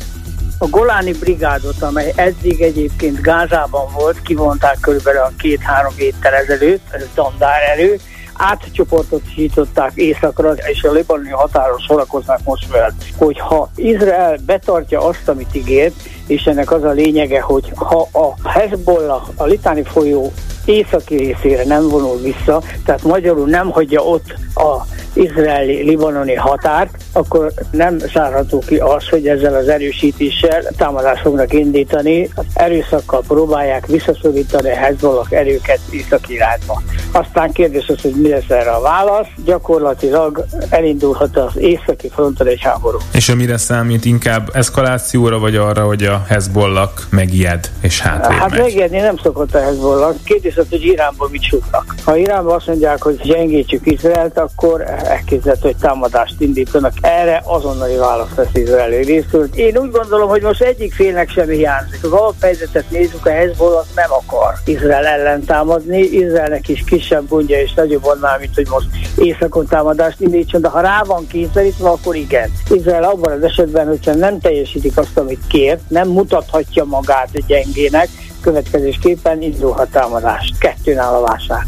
A 0.58 0.66
Goláni 0.66 1.12
brigádot, 1.12 1.82
amely 1.82 2.12
eddig 2.16 2.60
egyébként 2.60 3.20
Gázában 3.20 3.92
volt, 3.92 4.22
kivonták 4.22 4.78
körülbelül 4.80 5.20
a 5.20 5.32
két-három 5.38 5.92
héttel 5.96 6.34
ezelőtt, 6.34 6.86
ez 6.90 7.06
dandár 7.14 7.60
erő, 7.76 8.00
átcsoportosították 8.42 9.92
északra, 9.94 10.52
és 10.52 10.82
a 10.82 10.92
libanoni 10.92 11.30
határon 11.30 11.78
sorakoznak 11.78 12.40
most 12.44 12.70
veled, 12.70 12.94
hogy 13.16 13.38
ha 13.38 13.70
Izrael 13.74 14.38
betartja 14.46 15.06
azt, 15.06 15.28
amit 15.28 15.54
ígért, 15.54 15.94
és 16.26 16.44
ennek 16.44 16.70
az 16.70 16.84
a 16.84 16.90
lényege, 16.90 17.40
hogy 17.40 17.72
ha 17.74 18.08
a 18.12 18.48
Hezbollah 18.48 19.28
a 19.36 19.44
litáni 19.44 19.82
folyó 19.82 20.32
északi 20.64 21.16
részére 21.16 21.64
nem 21.64 21.88
vonul 21.88 22.20
vissza, 22.20 22.62
tehát 22.84 23.02
magyarul 23.02 23.48
nem 23.48 23.70
hagyja 23.70 24.00
ott 24.00 24.34
a 24.54 24.86
izraeli-libanoni 25.12 26.34
határt, 26.34 26.96
akkor 27.12 27.52
nem 27.70 27.98
zárható 27.98 28.58
ki 28.58 28.76
az, 28.76 29.08
hogy 29.08 29.26
ezzel 29.26 29.54
az 29.54 29.68
erősítéssel 29.68 30.62
támadást 30.76 31.22
fognak 31.22 31.52
indítani, 31.52 32.30
erőszakkal 32.54 33.22
próbálják 33.28 33.86
visszaszorítani 33.86 34.70
a 34.70 34.76
Hezbollah 34.76 35.26
erőket 35.30 35.80
észak 35.90 36.28
irányba. 36.28 36.82
Aztán 37.12 37.52
kérdés 37.52 37.86
az, 37.88 38.00
hogy 38.02 38.14
mi 38.14 38.28
lesz 38.28 38.48
erre 38.48 38.70
a 38.70 38.80
válasz. 38.80 39.26
Gyakorlatilag 39.44 40.44
elindulhat 40.68 41.36
az 41.36 41.56
északi 41.56 42.08
fronton 42.08 42.46
egy 42.46 42.60
háború. 42.62 42.98
És 43.12 43.28
a 43.28 43.34
mire 43.34 43.56
számít 43.56 44.04
inkább 44.04 44.50
eszkalációra, 44.52 45.38
vagy 45.38 45.56
arra, 45.56 45.84
hogy 45.84 46.04
a 46.04 46.24
Hezbollah 46.28 46.90
megijed 47.10 47.70
és 47.80 48.00
hátrébb 48.00 48.38
Hát 48.38 48.58
megijedni 48.58 48.98
nem 48.98 49.16
szokott 49.16 49.54
a 49.54 49.60
Hezbollah. 49.60 50.14
Kérdés 50.24 50.51
az, 50.56 50.66
hogy 50.70 50.84
Iránban 50.84 51.28
mit 51.30 51.42
súgnak. 51.42 51.94
Ha 52.04 52.16
Iránban 52.16 52.54
azt 52.54 52.66
mondják, 52.66 53.02
hogy 53.02 53.20
gyengítsük 53.22 53.86
Izraelt, 53.86 54.38
akkor 54.38 54.80
elképzelhető, 55.04 55.66
hogy 55.68 55.76
támadást 55.76 56.34
indítanak. 56.38 56.92
Erre 57.00 57.42
azonnali 57.44 57.96
választ 57.96 58.34
vesz 58.34 58.48
Izrael 58.52 58.88
részről. 58.88 59.48
Én 59.54 59.76
úgy 59.76 59.90
gondolom, 59.90 60.28
hogy 60.28 60.42
most 60.42 60.62
egyik 60.62 60.94
félnek 60.94 61.30
sem 61.30 61.48
hiányzik. 61.48 62.04
Az 62.04 62.10
alaphelyzetet 62.10 62.90
nézzük, 62.90 63.26
a 63.26 63.30
Hezbollah 63.30 63.84
nem 63.94 64.10
akar 64.12 64.54
Izrael 64.64 65.06
ellen 65.06 65.44
támadni. 65.44 65.98
Izraelnek 65.98 66.68
is 66.68 66.84
kisebb 66.86 67.28
gondja 67.28 67.60
és 67.60 67.74
nagyobb 67.74 68.04
annál, 68.04 68.38
mint 68.38 68.54
hogy 68.54 68.68
most 68.68 68.86
északon 69.16 69.66
támadást 69.66 70.20
indítson, 70.20 70.60
de 70.60 70.68
ha 70.68 70.80
rá 70.80 71.02
van 71.06 71.26
kényszerítve, 71.26 71.88
akkor 71.88 72.16
igen. 72.16 72.50
Izrael 72.70 73.04
abban 73.04 73.32
az 73.32 73.42
esetben, 73.42 73.86
hogyha 73.86 74.14
nem 74.14 74.40
teljesítik 74.40 74.96
azt, 74.96 75.18
amit 75.18 75.46
kért, 75.48 75.80
nem 75.88 76.08
mutathatja 76.08 76.84
magát 76.84 77.46
gyengének, 77.46 78.08
következésképpen 78.42 79.42
indulhat 79.42 79.90
támadást. 79.90 80.58
Kettőn 80.58 80.98
áll 80.98 81.14
a 81.14 81.20
válság. 81.20 81.66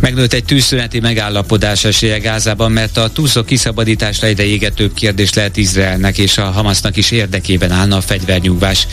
Megnőtt 0.00 0.32
egy 0.32 0.44
tűzszüneti 0.44 1.00
megállapodás 1.00 1.84
esélye 1.84 2.18
Gázában, 2.18 2.72
mert 2.72 2.96
a 2.96 3.08
túszok 3.08 3.46
kiszabadításra 3.46 4.26
egyre 4.26 4.44
égetőbb 4.44 4.94
kérdés 4.94 5.34
lehet 5.34 5.56
Izraelnek 5.56 6.18
és 6.18 6.38
a 6.38 6.44
Hamasnak 6.44 6.96
is 6.96 7.10
érdekében 7.10 7.70
állna 7.70 7.96
a 7.96 8.00
fegyvernyugvás. 8.00 8.86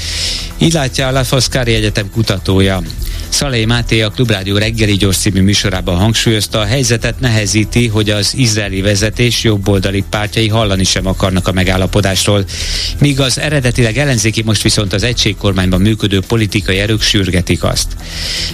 Így 0.58 0.74
látja 0.74 1.08
a 1.08 1.12
Lafaszkári 1.12 1.74
Egyetem 1.74 2.10
kutatója. 2.12 2.82
Szalai 3.30 3.66
Máté 3.66 4.02
a 4.02 4.10
Klubrádió 4.10 4.58
reggeli 4.58 4.94
gyors 4.94 5.18
című 5.18 5.42
műsorában 5.42 5.98
hangsúlyozta, 5.98 6.60
a 6.60 6.66
helyzetet 6.66 7.20
nehezíti, 7.20 7.88
hogy 7.88 8.10
az 8.10 8.34
izraeli 8.36 8.82
vezetés 8.82 9.44
jobboldali 9.44 10.04
pártjai 10.10 10.48
hallani 10.48 10.84
sem 10.84 11.08
akarnak 11.08 11.48
a 11.48 11.52
megállapodásról, 11.52 12.46
míg 13.00 13.20
az 13.20 13.40
eredetileg 13.40 13.98
ellenzéki 13.98 14.42
most 14.42 14.62
viszont 14.62 14.94
az 14.94 15.04
egységkormányban 15.04 15.82
működő 15.82 16.20
politikai 16.28 16.80
erők 16.80 17.02
sürgetik 17.02 17.64
azt. 17.64 17.88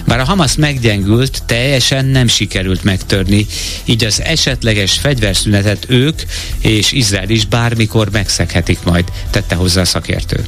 Bár 0.06 0.20
a 0.20 0.24
Hamas 0.24 0.54
meggyengült, 0.54 1.42
teljesen 1.46 2.04
nem 2.04 2.26
sikerült 2.26 2.84
megtörni, 2.84 3.46
így 3.84 4.04
az 4.04 4.22
esetleges 4.22 4.92
fegyverszünetet 4.98 5.86
ők 5.88 6.22
és 6.60 6.92
Izrael 6.92 7.28
is 7.28 7.46
bármikor 7.46 8.08
megszeghetik 8.10 8.78
majd, 8.84 9.04
tette 9.30 9.54
hozzá 9.54 9.80
a 9.80 9.84
szakértő 9.84 10.44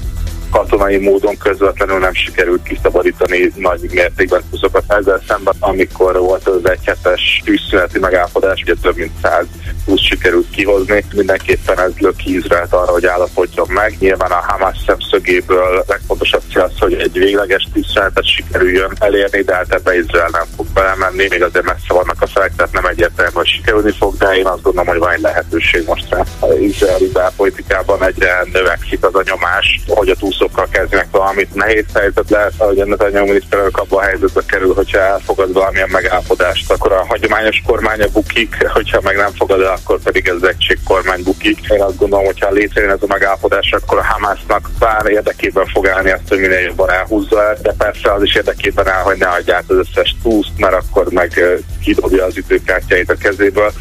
katonai 0.55 0.99
módon 0.99 1.37
közvetlenül 1.37 1.99
nem 1.99 2.15
sikerült 2.15 2.63
kiszabadítani 2.63 3.53
nagy 3.57 3.81
mértékben 3.91 4.43
húszokat 4.51 4.85
ezzel 4.89 5.21
szemben, 5.29 5.55
amikor 5.59 6.19
volt 6.19 6.49
az 6.49 6.71
egy 6.71 6.85
hetes 6.85 7.43
tűzszüneti 7.45 7.99
megállapodás, 7.99 8.63
ugye 8.63 8.75
több 8.83 8.97
mint 8.97 9.13
100 9.23 9.47
plusz 9.85 10.01
sikerült 10.01 10.51
kihozni. 10.51 11.05
Mindenképpen 11.15 11.81
ez 11.81 11.93
löki 11.99 12.37
Izraelt 12.37 12.73
arra, 12.73 12.93
hogy 12.93 13.07
állapodjon 13.07 13.67
meg. 13.71 13.97
Nyilván 13.99 14.31
a 14.31 14.45
Hamas 14.47 14.77
szemszögéből 14.87 15.85
legfontosabb 15.87 16.43
cél 16.53 16.63
az, 16.63 16.79
hogy 16.79 16.93
egy 16.93 17.13
végleges 17.13 17.69
tűzszünetet 17.73 18.27
sikerüljön 18.27 18.93
elérni, 18.99 19.43
de 19.43 19.55
hát 19.55 19.73
ebbe 19.75 19.97
Izrael 19.97 20.29
nem 20.33 20.47
fog 20.57 20.67
belemenni, 20.75 21.27
még 21.31 21.43
azért 21.43 21.65
messze 21.65 21.95
vannak 21.95 22.23
a 22.23 22.27
felek, 22.27 22.53
tehát 22.57 22.73
nem 22.73 22.87
egyértelmű, 22.87 23.33
hogy 23.33 23.49
sikerülni 23.49 23.93
fog, 23.99 24.17
de 24.17 24.37
én 24.37 24.47
azt 24.47 24.63
gondolom, 24.63 24.89
hogy 24.89 24.99
van 24.99 25.13
egy 25.13 25.21
lehetőség 25.21 25.85
most 25.87 26.11
rá. 26.11 26.23
Izraeli 26.61 27.11
belpolitikában 27.13 28.05
egyre 28.05 28.47
növekszik 28.53 29.05
az 29.05 29.15
a 29.15 29.23
nyomás, 29.25 29.81
hogy 29.87 30.09
a 30.09 30.17
túszokkal 30.45 30.69
kezdjenek 30.71 31.09
valamit. 31.11 31.55
Nehéz 31.55 31.85
helyzet 31.95 32.31
lehet, 32.31 32.53
hogy 32.57 32.79
a 32.81 32.85
Netanyahu 32.85 33.27
miniszterelnök 33.27 33.79
abban 33.79 34.03
a 34.03 34.07
helyzetbe 34.07 34.43
kerül, 34.47 34.75
hogyha 34.75 34.99
elfogad 34.99 35.53
valamilyen 35.53 35.89
megállapodást, 35.93 36.71
akkor 36.71 36.93
a 36.93 37.05
hagyományos 37.07 37.63
kormánya 37.67 38.07
bukik, 38.13 38.67
hogyha 38.69 39.01
meg 39.01 39.17
nem 39.17 39.33
fogad 39.33 39.61
el 39.61 39.73
akkor 39.73 40.01
pedig 40.03 40.29
ez 40.29 40.43
egység 40.43 40.79
kormány 40.85 41.23
bukik. 41.23 41.59
Én 41.69 41.83
azt 41.83 41.99
gondolom, 41.99 42.25
hogy 42.25 42.41
ha 42.41 42.51
létrejön 42.51 42.91
ez 42.91 43.03
a 43.03 43.07
megállapodás, 43.07 43.73
akkor 43.73 43.99
a 43.99 44.05
Hamásznak 44.05 44.71
bár 44.79 45.07
érdekében 45.07 45.67
fog 45.67 45.89
állni 45.89 46.11
azt, 46.11 46.29
hogy 46.29 46.39
minél 46.39 46.59
jobban 46.59 46.91
elhúzza 46.91 47.43
el, 47.43 47.57
de 47.63 47.73
persze 47.79 48.13
az 48.13 48.23
is 48.23 48.35
érdekében 48.35 48.89
áll, 48.89 49.03
hogy 49.03 49.19
ne 49.19 49.29
adják 49.29 49.65
az 49.67 49.77
összes 49.77 50.17
túszt, 50.23 50.53
mert 50.57 50.75
akkor 50.75 51.07
meg 51.11 51.41
kidobja 51.83 52.25
az 52.25 52.37
időkártyáit 52.37 53.11
a 53.11 53.15
kezéből. 53.15 53.73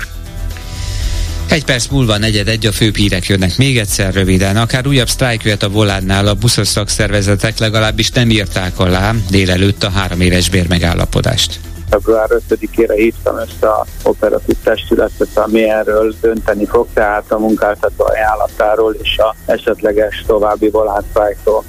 Egy 1.49 1.65
perc 1.65 1.87
múlva 1.87 2.17
negyed 2.17 2.47
egy 2.47 2.65
a 2.65 2.71
főbb 2.71 2.95
hírek 2.95 3.25
jönnek 3.25 3.57
még 3.57 3.77
egyszer 3.77 4.13
röviden. 4.13 4.57
Akár 4.57 4.87
újabb 4.87 5.07
sztrájk 5.07 5.43
jöhet 5.43 5.63
a 5.63 5.69
Volánál, 5.69 6.27
a 6.27 6.33
buszos 6.33 6.67
szakszervezetek 6.67 7.57
legalábbis 7.57 8.09
nem 8.09 8.29
írták 8.29 8.79
alá 8.79 9.13
délelőtt 9.29 9.83
a 9.83 9.89
három 9.89 10.21
éves 10.21 10.49
bérmegállapodást 10.49 11.59
február 11.93 12.29
5-ére 12.49 12.93
hívtam 12.95 13.37
ezt 13.37 13.63
a 13.63 13.85
operatív 14.03 14.55
testületet, 14.63 15.27
ami 15.33 15.69
erről 15.69 16.13
dönteni 16.21 16.65
fog, 16.65 16.87
tehát 16.93 17.31
a 17.31 17.39
munkáltató 17.39 18.05
ajánlatáról 18.05 18.93
és 19.01 19.17
a 19.17 19.35
esetleges 19.45 20.23
további 20.27 20.69
volátfájtól. 20.69 21.63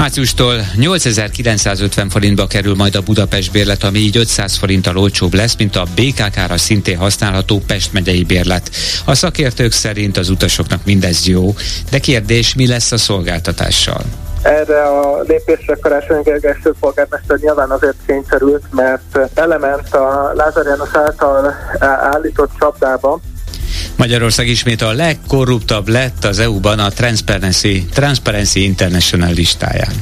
Márciustól 0.00 0.54
8950 0.76 2.08
forintba 2.08 2.46
kerül 2.46 2.74
majd 2.74 2.94
a 2.94 3.00
Budapest 3.00 3.52
bérlet, 3.52 3.82
ami 3.82 3.98
így 3.98 4.16
500 4.16 4.56
forinttal 4.56 4.96
olcsóbb 4.96 5.34
lesz, 5.34 5.56
mint 5.56 5.76
a 5.76 5.84
BKK-ra 5.94 6.56
szintén 6.56 6.96
használható 6.96 7.60
Pest 7.66 7.92
megyei 7.92 8.24
bérlet. 8.24 8.70
A 9.04 9.14
szakértők 9.14 9.72
szerint 9.72 10.16
az 10.16 10.28
utasoknak 10.28 10.84
mindez 10.84 11.26
jó, 11.26 11.54
de 11.90 11.98
kérdés, 11.98 12.54
mi 12.54 12.66
lesz 12.66 12.92
a 12.92 12.98
szolgáltatással? 12.98 14.02
Erre 14.42 14.82
a 14.82 15.20
lépésre 15.20 15.76
Karácsony 15.80 16.22
Gergely 16.22 16.56
főpolgármester 16.62 17.38
nyilván 17.38 17.70
azért 17.70 17.96
kényszerült, 18.06 18.62
mert 18.70 19.18
element 19.34 19.94
a 19.94 20.32
Lázár 20.34 20.64
János 20.64 20.90
által 20.92 21.54
állított 22.12 22.50
csapdába, 22.58 23.20
Magyarország 23.96 24.48
ismét 24.48 24.82
a 24.82 24.92
legkorruptabb 24.92 25.88
lett 25.88 26.24
az 26.24 26.38
EU-ban 26.38 26.78
a 26.78 26.88
Transparency, 26.88 27.86
Transparency 27.92 28.62
International 28.62 29.32
listáján. 29.32 29.92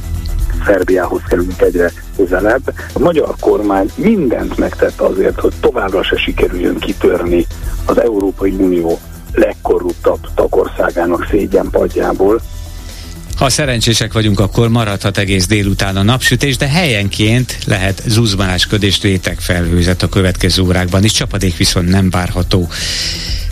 Szerbiához 0.67 1.23
kerülünk 1.29 1.61
egyre 1.61 1.93
közelebb. 2.17 2.75
A 2.93 2.99
magyar 2.99 3.35
kormány 3.41 3.91
mindent 3.95 4.57
megtett 4.57 5.01
azért, 5.01 5.41
hogy 5.41 5.53
továbbra 5.61 6.03
se 6.03 6.17
sikerüljön 6.17 6.79
kitörni 6.79 7.47
az 7.85 8.01
Európai 8.01 8.51
Unió 8.51 9.01
legkorruptabb 9.33 10.21
tagországának 10.35 11.27
szégyenpadjából. 11.31 12.41
Ha 13.37 13.49
szerencsések 13.49 14.13
vagyunk, 14.13 14.41
akkor 14.41 14.69
maradhat 14.69 15.19
egész 15.19 15.47
délután 15.47 15.97
a 15.97 16.03
napsütés, 16.03 16.57
de 16.57 16.69
helyenként 16.69 17.59
lehet 17.67 18.03
zuzmanásködés 18.07 19.01
réteg 19.01 19.41
felhőzet 19.41 20.03
a 20.03 20.09
következő 20.09 20.63
órákban 20.63 21.05
is, 21.05 21.13
csapadék 21.13 21.57
viszont 21.57 21.89
nem 21.89 22.11
várható. 22.11 22.69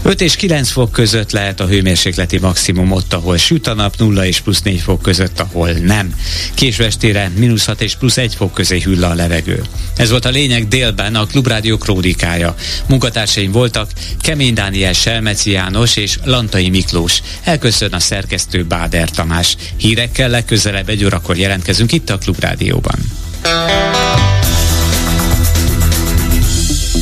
5 0.09 0.21
és 0.21 0.37
9 0.37 0.71
fok 0.71 0.93
között 0.93 1.31
lehet 1.31 1.61
a 1.61 1.67
hőmérsékleti 1.67 2.39
maximum 2.39 2.93
ott, 2.93 3.13
ahol 3.13 3.37
süt 3.37 3.67
a 3.67 3.75
nap, 3.75 3.97
0 3.97 4.27
és 4.27 4.41
plusz 4.41 4.63
4 4.63 4.81
fok 4.81 5.03
között, 5.03 5.41
ahol 5.41 5.71
nem. 5.71 6.15
Késő 6.55 6.85
estére 6.85 7.31
mínusz 7.37 7.65
6 7.65 7.81
és 7.81 7.95
plusz 7.95 8.17
1 8.17 8.35
fok 8.35 8.53
közé 8.53 8.81
hűl 8.81 9.05
a 9.05 9.15
levegő. 9.15 9.65
Ez 9.97 10.11
volt 10.11 10.25
a 10.25 10.29
lényeg 10.29 10.69
délben 10.69 11.15
a 11.15 11.27
Klubrádió 11.27 11.79
krónikája. 11.79 12.55
Munkatársaim 12.89 13.53
voltak 13.53 13.91
Kemény 14.21 14.55
Dániel 14.55 14.93
Selmeci 14.93 15.51
János 15.51 15.97
és 15.97 16.19
Lantai 16.25 16.69
Miklós. 16.69 17.23
Elköszön 17.45 17.93
a 17.93 18.01
szerkesztő 18.01 18.65
Báder 18.65 19.11
Tamás. 19.11 19.57
Hírekkel 19.77 20.29
legközelebb 20.29 20.89
egy 20.89 21.05
órakor 21.05 21.37
jelentkezünk 21.37 21.93
itt 21.93 22.11
a 22.11 22.19
Klubrádióban. 22.19 22.99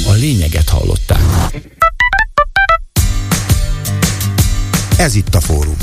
A 0.07 0.13
lényeget 0.13 0.69
hallották. 0.69 1.24
Ez 5.05 5.15
itt 5.15 5.35
a 5.35 5.41
fórum. 5.41 5.77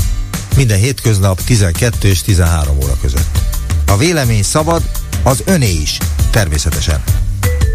Minden 0.56 0.78
hétköznap 0.78 1.44
12 1.44 2.08
és 2.08 2.22
13 2.22 2.76
óra 2.82 2.96
között. 3.00 3.38
A 3.86 3.96
vélemény 3.96 4.42
szabad, 4.42 4.82
az 5.22 5.42
öné 5.44 5.70
is, 5.70 5.98
természetesen. 6.30 7.02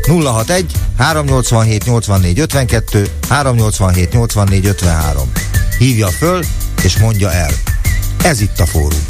061 0.08 0.72
387 0.98 1.86
84 1.86 2.39
52 2.39 3.10
387 3.30 4.12
84 4.13 4.66
53. 4.66 5.32
Hívja 5.77 6.08
föl 6.08 6.44
és 6.84 6.98
mondja 6.98 7.32
el. 7.32 7.51
Ez 8.24 8.42
itt 8.42 8.60
a 8.60 8.66
fórum. 8.66 9.06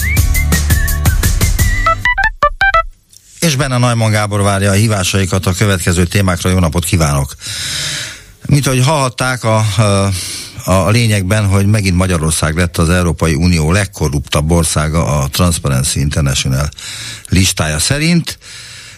És 3.39 3.55
benne 3.55 3.77
Najman 3.77 4.11
Gábor 4.11 4.41
várja 4.41 4.69
a 4.69 4.73
hívásaikat 4.73 5.45
a 5.45 5.53
következő 5.53 6.05
témákra. 6.05 6.49
Jó 6.49 6.59
napot 6.59 6.85
kívánok! 6.85 7.35
Mint 8.45 8.67
ahogy 8.67 8.83
hallhatták, 8.83 9.43
a, 9.43 9.57
a 9.57 10.11
a 10.67 10.89
lényegben, 10.89 11.45
hogy 11.45 11.65
megint 11.65 11.95
Magyarország 11.95 12.55
lett 12.55 12.77
az 12.77 12.89
Európai 12.89 13.33
Unió 13.33 13.71
legkorruptabb 13.71 14.51
országa 14.51 15.05
a 15.05 15.27
Transparency 15.27 15.99
International 15.99 16.69
listája 17.29 17.79
szerint. 17.79 18.37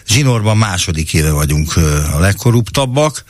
Zsinórban 0.06 0.56
második 0.56 1.14
éve 1.14 1.30
vagyunk 1.30 1.76
a 2.14 2.18
legkorruptabbak. 2.18 3.24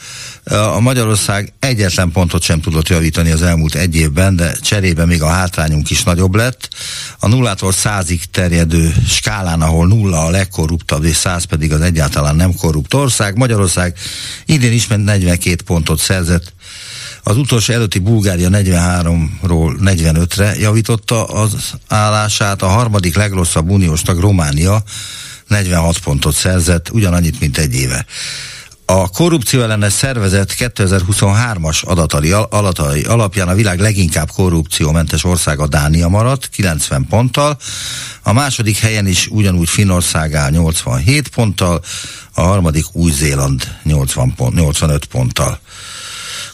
A 0.75 0.81
Magyarország 0.81 1.53
egyetlen 1.59 2.11
pontot 2.11 2.43
sem 2.43 2.61
tudott 2.61 2.89
javítani 2.89 3.31
az 3.31 3.43
elmúlt 3.43 3.75
egy 3.75 3.97
évben, 3.97 4.37
de 4.37 4.57
cserébe 4.61 5.05
még 5.05 5.23
a 5.23 5.29
hátrányunk 5.29 5.91
is 5.91 6.03
nagyobb 6.03 6.35
lett. 6.35 6.69
A 7.19 7.29
nullától 7.29 7.73
százig 7.73 8.25
terjedő 8.25 8.95
skálán, 9.09 9.61
ahol 9.61 9.87
nulla 9.87 10.25
a 10.25 10.31
legkorruptabb, 10.31 11.05
és 11.05 11.17
száz 11.17 11.45
pedig 11.45 11.73
az 11.73 11.81
egyáltalán 11.81 12.37
nem 12.37 12.55
korrupt 12.55 12.95
ország, 12.95 13.37
Magyarország 13.37 13.97
idén 14.47 14.73
ismét 14.73 15.05
42 15.05 15.63
pontot 15.65 15.99
szerzett 15.99 16.53
az 17.23 17.37
utolsó 17.37 17.73
előtti 17.73 17.99
Bulgária 17.99 18.49
43-ról 18.53 19.77
45-re 19.81 20.57
javította 20.59 21.25
az 21.25 21.75
állását, 21.89 22.62
a 22.62 22.69
harmadik 22.69 23.17
legrosszabb 23.17 23.71
uniós 23.71 24.03
tag 24.03 24.19
Románia 24.19 24.83
46 25.47 25.99
pontot 25.99 26.35
szerzett, 26.35 26.91
ugyanannyit, 26.91 27.41
mint 27.41 27.59
egy 27.59 27.75
éve. 27.75 28.07
A 28.85 29.09
korrupció 29.09 29.62
ellenes 29.62 29.93
szervezet 29.93 30.55
2023-as 30.59 31.85
adatai, 31.85 32.33
adatai 32.33 33.03
alapján 33.03 33.49
a 33.49 33.55
világ 33.55 33.81
leginkább 33.81 34.31
korrupciómentes 34.31 35.25
országa 35.25 35.67
Dánia 35.67 36.09
maradt, 36.09 36.49
90 36.49 37.07
ponttal. 37.09 37.59
A 38.23 38.33
második 38.33 38.78
helyen 38.78 39.06
is 39.06 39.26
ugyanúgy 39.26 39.69
Finország 39.69 40.35
áll 40.35 40.50
87 40.50 41.28
ponttal, 41.28 41.83
a 42.35 42.41
harmadik 42.41 42.85
Új-Zéland 42.93 43.76
80 43.83 44.35
pont, 44.35 44.54
85 44.54 45.04
ponttal. 45.04 45.61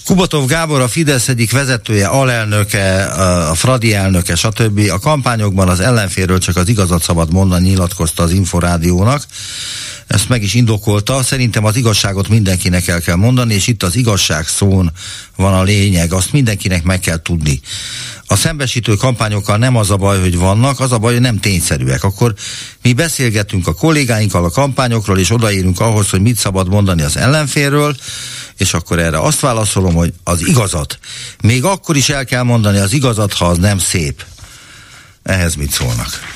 Kubatov 0.06 0.46
Gábor 0.46 0.80
a 0.80 0.88
Fidesz 0.88 1.28
egyik 1.28 1.52
vezetője, 1.52 2.06
alelnöke, 2.06 3.04
a 3.50 3.54
Fradi 3.54 3.94
elnöke, 3.94 4.34
stb. 4.34 4.80
A 4.90 4.98
kampányokban 4.98 5.68
az 5.68 5.80
ellenférről 5.80 6.38
csak 6.38 6.56
az 6.56 6.68
igazat 6.68 7.02
szabad 7.02 7.32
mondani, 7.32 7.68
nyilatkozta 7.68 8.22
az 8.22 8.30
Inforádiónak. 8.30 9.22
Ezt 10.06 10.28
meg 10.28 10.42
is 10.42 10.54
indokolta. 10.54 11.22
Szerintem 11.22 11.64
az 11.64 11.76
igazságot 11.76 12.28
mindenkinek 12.28 12.88
el 12.88 13.00
kell 13.00 13.16
mondani, 13.16 13.54
és 13.54 13.66
itt 13.66 13.82
az 13.82 13.96
igazság 13.96 14.48
szón 14.48 14.92
van 15.36 15.54
a 15.54 15.62
lényeg. 15.62 16.12
Azt 16.12 16.32
mindenkinek 16.32 16.82
meg 16.82 17.00
kell 17.00 17.22
tudni. 17.22 17.60
A 18.26 18.36
szembesítő 18.36 18.94
kampányokkal 18.94 19.56
nem 19.56 19.76
az 19.76 19.90
a 19.90 19.96
baj, 19.96 20.20
hogy 20.20 20.36
vannak, 20.36 20.80
az 20.80 20.92
a 20.92 20.98
baj, 20.98 21.12
hogy 21.12 21.22
nem 21.22 21.40
tényszerűek. 21.40 22.04
Akkor 22.04 22.34
mi 22.82 22.92
beszélgetünk 22.92 23.66
a 23.66 23.74
kollégáinkkal 23.74 24.44
a 24.44 24.50
kampányokról, 24.50 25.18
és 25.18 25.30
odaérünk 25.30 25.80
ahhoz, 25.80 26.10
hogy 26.10 26.20
mit 26.20 26.38
szabad 26.38 26.68
mondani 26.68 27.02
az 27.02 27.16
ellenférről, 27.16 27.96
és 28.56 28.74
akkor 28.74 28.98
erre 28.98 29.18
azt 29.18 29.40
válaszolom, 29.40 29.94
hogy 29.94 30.12
az 30.24 30.46
igazat. 30.46 30.98
Még 31.42 31.64
akkor 31.64 31.96
is 31.96 32.08
el 32.08 32.24
kell 32.24 32.42
mondani 32.42 32.78
az 32.78 32.92
igazat, 32.92 33.32
ha 33.32 33.46
az 33.46 33.58
nem 33.58 33.78
szép. 33.78 34.24
Ehhez 35.22 35.54
mit 35.54 35.72
szólnak? 35.72 36.35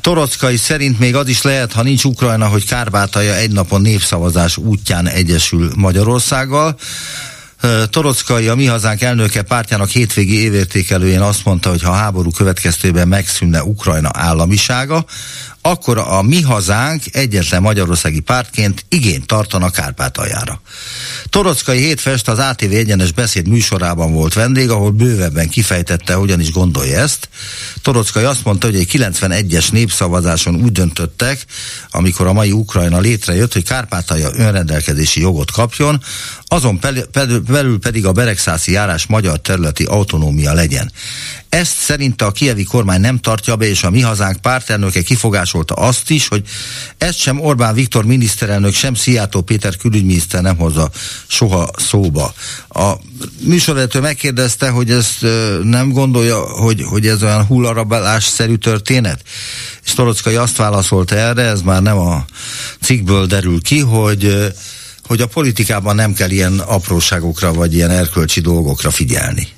Torockai 0.00 0.56
szerint 0.56 0.98
még 0.98 1.14
az 1.14 1.28
is 1.28 1.42
lehet, 1.42 1.72
ha 1.72 1.82
nincs 1.82 2.04
Ukrajna, 2.04 2.46
hogy 2.46 2.66
Kárpátalja 2.66 3.34
egy 3.34 3.50
napon 3.50 3.80
népszavazás 3.80 4.56
útján 4.56 5.08
egyesül 5.08 5.70
Magyarországgal. 5.76 6.78
Torockai, 7.90 8.48
a 8.48 8.54
Mi 8.54 8.66
Hazánk 8.66 9.00
elnöke 9.00 9.42
pártjának 9.42 9.88
hétvégi 9.88 10.42
évértékelőjén 10.42 11.20
azt 11.20 11.44
mondta, 11.44 11.70
hogy 11.70 11.82
ha 11.82 11.90
a 11.90 11.94
háború 11.94 12.30
következtében 12.30 13.08
megszűnne 13.08 13.62
Ukrajna 13.62 14.10
államisága, 14.12 15.04
akkor 15.70 15.98
a 15.98 16.22
mi 16.22 16.42
hazánk 16.42 17.02
egyetlen 17.12 17.62
magyarországi 17.62 18.20
pártként 18.20 18.84
igényt 18.88 19.26
tartana 19.26 19.70
Kárpátaljára. 19.70 20.60
Torockai 21.28 21.78
hétfest 21.78 22.28
az 22.28 22.38
ATV 22.38 22.72
egyenes 22.72 23.12
beszéd 23.12 23.48
műsorában 23.48 24.12
volt 24.12 24.34
vendég, 24.34 24.70
ahol 24.70 24.90
bővebben 24.90 25.48
kifejtette, 25.48 26.14
hogyan 26.14 26.40
is 26.40 26.52
gondolja 26.52 26.98
ezt. 26.98 27.28
Torockai 27.82 28.24
azt 28.24 28.44
mondta, 28.44 28.66
hogy 28.66 28.76
egy 28.76 28.88
91-es 28.92 29.72
népszavazáson 29.72 30.54
úgy 30.54 30.72
döntöttek, 30.72 31.44
amikor 31.90 32.26
a 32.26 32.32
mai 32.32 32.52
Ukrajna 32.52 32.98
létrejött, 32.98 33.52
hogy 33.52 33.64
Kárpátalja 33.64 34.30
önrendelkezési 34.34 35.20
jogot 35.20 35.50
kapjon, 35.50 36.02
azon 36.50 36.80
belül 37.46 37.78
pedig 37.78 38.06
a 38.06 38.12
Beregszászi 38.12 38.72
járás 38.72 39.06
magyar 39.06 39.40
területi 39.40 39.84
autonómia 39.84 40.52
legyen. 40.52 40.92
Ezt 41.48 41.78
szerinte 41.78 42.24
a 42.24 42.32
kievi 42.32 42.64
kormány 42.64 43.00
nem 43.00 43.18
tartja 43.18 43.56
be, 43.56 43.68
és 43.68 43.82
a 43.82 43.90
mi 43.90 44.00
hazánk 44.00 44.36
pártelnöke 44.36 45.02
kifogásolta 45.58 45.74
azt 45.74 46.10
is, 46.10 46.28
hogy 46.28 46.42
ezt 46.98 47.18
sem 47.18 47.40
Orbán 47.40 47.74
Viktor 47.74 48.04
miniszterelnök, 48.04 48.74
sem 48.74 48.94
Szijjátó 48.94 49.40
Péter 49.40 49.76
külügyminiszter 49.76 50.42
nem 50.42 50.56
hozza 50.56 50.90
soha 51.26 51.70
szóba. 51.76 52.34
A 52.68 52.92
műsorvezető 53.40 54.00
megkérdezte, 54.00 54.68
hogy 54.68 54.90
ezt 54.90 55.26
nem 55.62 55.92
gondolja, 55.92 56.38
hogy, 56.38 56.82
hogy 56.82 57.06
ez 57.06 57.22
olyan 57.22 57.46
hullarabálás-szerű 57.46 58.56
történet? 58.56 59.22
És 59.84 59.92
Torockai 59.92 60.34
azt 60.34 60.56
válaszolta 60.56 61.14
erre, 61.16 61.42
ez 61.42 61.62
már 61.62 61.82
nem 61.82 61.98
a 61.98 62.24
cikkből 62.80 63.26
derül 63.26 63.62
ki, 63.62 63.78
hogy 63.80 64.52
hogy 65.06 65.20
a 65.20 65.26
politikában 65.26 65.94
nem 65.94 66.12
kell 66.12 66.30
ilyen 66.30 66.58
apróságokra 66.58 67.52
vagy 67.52 67.74
ilyen 67.74 67.90
erkölcsi 67.90 68.40
dolgokra 68.40 68.90
figyelni. 68.90 69.48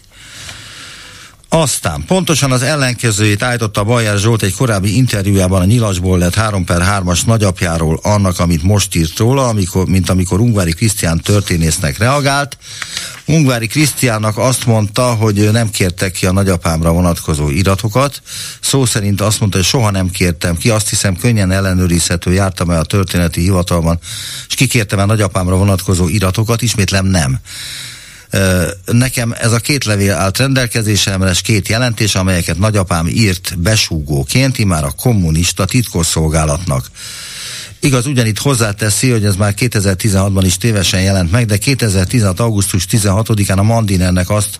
Aztán 1.53 2.05
pontosan 2.07 2.53
az 2.53 2.63
ellenkezőjét 2.63 3.43
állította 3.43 3.85
Bajer 3.85 4.19
Zsolt 4.19 4.43
egy 4.43 4.55
korábbi 4.55 4.97
interjújában 4.97 5.61
a 5.61 5.65
nyilasból 5.65 6.19
lett 6.19 6.35
3 6.35 6.65
per 6.65 6.83
3-as 6.85 7.27
nagyapjáról 7.27 8.01
annak, 8.03 8.39
amit 8.39 8.63
most 8.63 8.95
írt 8.95 9.19
róla, 9.19 9.49
amikor, 9.49 9.87
mint 9.87 10.11
amikor 10.11 10.41
Ungvári 10.41 10.73
Krisztián 10.73 11.21
történésznek 11.21 11.99
reagált. 11.99 12.59
Ungvári 13.27 13.67
Krisztiánnak 13.67 14.39
azt 14.39 14.67
mondta, 14.67 15.15
hogy 15.15 15.51
nem 15.53 15.71
kértek 15.71 16.13
ki 16.13 16.27
a 16.27 16.33
nagyapámra 16.33 16.93
vonatkozó 16.93 17.49
iratokat. 17.49 18.23
Szó 18.61 18.85
szerint 18.85 19.21
azt 19.21 19.41
mondta, 19.41 19.59
hogy 19.59 19.67
soha 19.67 19.91
nem 19.91 20.11
kértem 20.11 20.57
ki, 20.57 20.71
azt 20.71 20.89
hiszem 20.89 21.17
könnyen 21.17 21.51
ellenőrizhető, 21.51 22.33
jártam 22.33 22.71
el 22.71 22.81
a 22.81 22.85
történeti 22.85 23.41
hivatalban, 23.41 23.99
és 24.49 24.55
kikértem 24.55 24.99
a 24.99 25.05
nagyapámra 25.05 25.57
vonatkozó 25.57 26.09
iratokat, 26.09 26.63
ismétlem 26.63 27.07
nem. 27.07 27.39
Nekem 28.85 29.35
ez 29.38 29.53
a 29.53 29.59
két 29.59 29.85
levél 29.85 30.14
állt 30.14 30.38
rendelkezésemre, 30.38 31.31
és 31.31 31.40
két 31.40 31.69
jelentés, 31.69 32.14
amelyeket 32.14 32.59
nagyapám 32.59 33.07
írt 33.07 33.59
besúgóként, 33.59 34.64
már 34.64 34.85
a 34.85 34.90
kommunista 34.90 35.64
titkosszolgálatnak. 35.64 36.90
igaz, 37.81 38.07
ugyanitt 38.07 38.38
hozzáteszi, 38.38 39.11
hogy 39.11 39.25
ez 39.25 39.37
már 39.37 39.55
2016-ban 39.59 40.43
is 40.45 40.57
tévesen 40.57 41.03
jelent 41.03 41.31
meg, 41.31 41.47
de 41.47 41.57
2016. 41.57 42.40
augusztus 42.40 42.87
16-án 42.90 43.59
a 43.59 43.62
Mandinernek 43.62 44.31
azt 44.31 44.59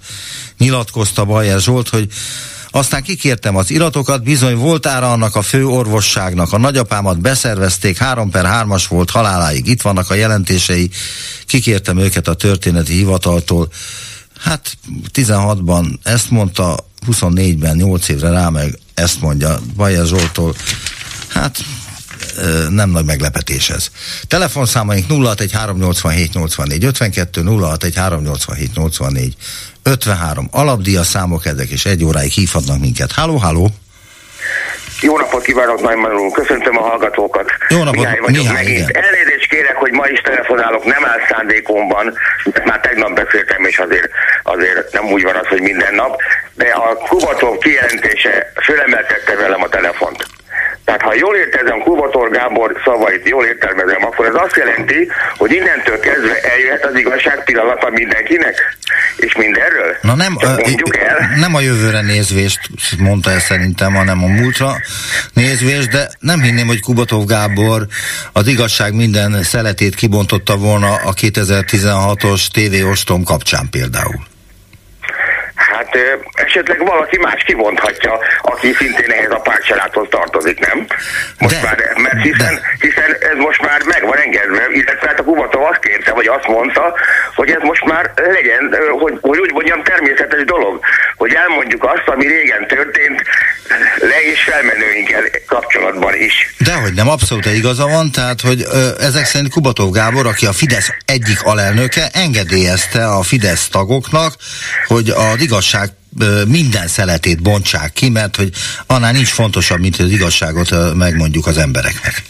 nyilatkozta 0.59 1.25
Bajer 1.25 1.61
Zsolt, 1.61 1.89
hogy 1.89 2.09
aztán 2.71 3.03
kikértem 3.03 3.57
az 3.57 3.71
iratokat, 3.71 4.23
bizony 4.23 4.57
volt 4.57 4.87
ára 4.87 5.13
annak 5.13 5.37
a 5.37 5.43
főorvosságnak. 5.43 6.53
A 6.53 6.59
nagyapámat 6.59 7.21
beszervezték, 7.21 7.97
3 7.97 8.31
per 8.31 8.45
3-as 8.49 8.85
volt 8.89 9.11
haláláig. 9.11 9.67
Itt 9.67 9.83
vannak 9.83 10.11
a 10.11 10.15
jelentései, 10.15 10.91
kikértem 11.47 11.99
őket 11.99 12.29
a 12.29 12.35
történeti 12.35 12.93
hivataltól. 12.93 13.69
Hát 14.39 14.77
16-ban 15.13 15.99
ezt 16.03 16.31
mondta, 16.31 16.77
24-ben 17.07 17.77
8 17.77 18.09
évre 18.09 18.31
rá 18.31 18.49
meg 18.49 18.79
ezt 18.95 19.21
mondja 19.21 19.61
Bajer 19.77 20.07
Zsoltól. 20.07 20.55
Hát 21.29 21.65
nem 22.71 22.91
nagy 22.91 23.05
meglepetés 23.05 23.71
ez. 23.71 23.87
Telefonszámaink 24.29 25.07
0613878452, 25.09 26.83
52 26.83 27.43
06138784 27.47 29.33
53 29.83 30.49
alapdia 30.51 31.03
számok 31.03 31.47
ezek, 31.47 31.69
és 31.69 31.85
egy 31.85 32.05
óráig 32.05 32.31
hívhatnak 32.31 32.81
minket. 32.81 33.13
Háló, 33.13 33.39
háló! 33.39 33.71
Jó 35.01 35.19
napot 35.19 35.43
kívánok, 35.43 35.81
Nagymanul, 35.81 36.31
köszöntöm 36.31 36.79
a 36.79 36.81
hallgatókat. 36.81 37.51
Jó 37.69 37.83
napot, 37.83 38.01
Mihály 38.01 38.19
vagyok 38.19 38.43
Mihály, 38.43 38.65
megint. 38.65 38.89
igen. 38.89 39.05
Elnézést 39.05 39.49
kérek, 39.49 39.77
hogy 39.77 39.93
ma 39.93 40.07
is 40.07 40.21
telefonálok, 40.21 40.85
nem 40.85 41.05
áll 41.05 41.19
szándékomban, 41.31 42.15
mert 42.45 42.65
már 42.65 42.81
tegnap 42.81 43.13
beszéltem, 43.15 43.65
és 43.65 43.79
azért, 43.79 44.09
azért 44.43 44.93
nem 44.93 45.05
úgy 45.05 45.23
van 45.23 45.35
az, 45.37 45.47
hogy 45.47 45.61
minden 45.61 45.95
nap, 45.95 46.21
de 46.55 46.65
a 46.65 46.95
Kubatov 47.09 47.59
kijelentése 47.59 48.53
fölemeltette 48.65 49.35
velem 49.37 49.63
a 49.63 49.69
telefont. 49.69 50.27
Tehát 50.85 51.03
ha 51.03 51.15
jól 51.15 51.37
értezem 51.37 51.79
Kubator 51.79 52.31
Gábor 52.31 52.81
szavait, 52.85 53.29
jól 53.29 53.45
értelmezem, 53.45 54.05
akkor 54.05 54.27
ez 54.27 54.35
azt 54.35 54.57
jelenti, 54.57 55.09
hogy 55.37 55.53
innentől 55.53 56.01
kezdve 56.01 56.41
eljöhet 56.41 56.85
az 56.85 56.99
igazság 56.99 57.45
pillanata 57.45 57.91
mindenkinek, 57.91 58.77
és 59.17 59.37
mindenről. 59.37 59.97
Na 60.03 60.15
nem, 60.15 60.37
ö, 60.43 60.47
el. 60.99 61.31
nem 61.37 61.55
a 61.55 61.61
jövőre 61.61 62.01
nézvést 62.01 62.61
mondta 62.99 63.31
ezt 63.31 63.47
szerintem, 63.47 63.95
hanem 63.95 64.23
a 64.23 64.27
múltra 64.27 64.73
nézvést, 65.33 65.91
de 65.91 66.09
nem 66.19 66.41
hinném, 66.41 66.67
hogy 66.67 66.81
Kubatov 66.81 67.27
Gábor 67.27 67.87
az 68.33 68.47
igazság 68.47 68.95
minden 68.95 69.43
szeletét 69.43 69.95
kibontotta 69.95 70.57
volna 70.57 70.95
a 70.95 71.15
2016-os 71.15 72.47
TV 72.53 72.89
Ostom 72.91 73.25
kapcsán 73.25 73.69
például. 73.71 74.29
Hát 75.81 75.97
esetleg 76.33 76.79
valaki 76.87 77.19
más 77.19 77.43
kivonthatja, 77.47 78.19
aki 78.43 78.73
szintén 78.73 79.11
ehhez 79.11 79.31
a 79.31 79.41
pártcsaládhoz 79.41 80.07
tartozik, 80.11 80.59
nem? 80.67 80.87
Most 81.39 81.55
De, 81.55 81.67
már, 81.67 81.77
mert 81.97 82.23
hiszen, 82.23 82.55
de. 82.55 82.61
hiszen 82.87 83.11
ez 83.31 83.37
most 83.37 83.61
már 83.63 83.81
meg 83.85 84.03
van 84.05 84.19
engedve, 84.19 84.63
illetve 84.73 85.07
hát 85.09 85.19
a 85.19 85.23
Kubatov 85.23 85.63
azt 85.63 85.79
kérte, 85.79 86.13
vagy 86.13 86.27
azt 86.27 86.47
mondta, 86.47 86.95
hogy 87.35 87.51
ez 87.51 87.63
most 87.63 87.85
már 87.85 88.13
legyen, 88.17 88.63
hogy, 89.03 89.19
hogy 89.21 89.39
úgy 89.39 89.53
mondjam, 89.53 89.83
természetes 89.83 90.45
dolog, 90.45 90.81
hogy 91.17 91.33
elmondjuk 91.33 91.85
azt, 91.85 92.07
ami 92.07 92.27
régen 92.27 92.67
történt, 92.67 93.23
le 94.01 94.19
és 94.33 94.41
felmenőinkkel 94.43 95.23
kapcsolatban 95.47 96.15
is. 96.15 96.55
Dehogy 96.59 96.93
nem, 96.93 97.09
abszolút 97.09 97.47
igaza 97.47 97.87
van, 97.87 98.11
tehát, 98.13 98.41
hogy 98.41 98.61
ö, 98.73 98.89
ezek 99.01 99.25
szerint 99.25 99.53
Kubatov 99.53 99.93
Gábor, 99.93 100.27
aki 100.27 100.47
a 100.47 100.53
Fidesz 100.53 100.91
egyik 101.05 101.43
alelnöke, 101.43 102.09
engedélyezte 102.13 103.07
a 103.07 103.23
Fidesz 103.23 103.69
tagoknak, 103.69 104.35
hogy 104.87 105.09
az 105.09 105.41
igazság 105.41 105.70
ö, 106.19 106.45
minden 106.45 106.89
szeletét 106.89 107.43
bontsák 107.43 107.93
ki, 107.93 108.09
mert 108.09 108.37
hogy 108.37 108.53
annál 108.87 109.13
nincs 109.13 109.29
fontosabb, 109.29 109.81
mint 109.81 109.97
hogy 109.97 110.05
az 110.05 110.13
igazságot 110.13 110.95
megmondjuk 110.95 111.47
az 111.47 111.59
embereknek. 111.59 112.23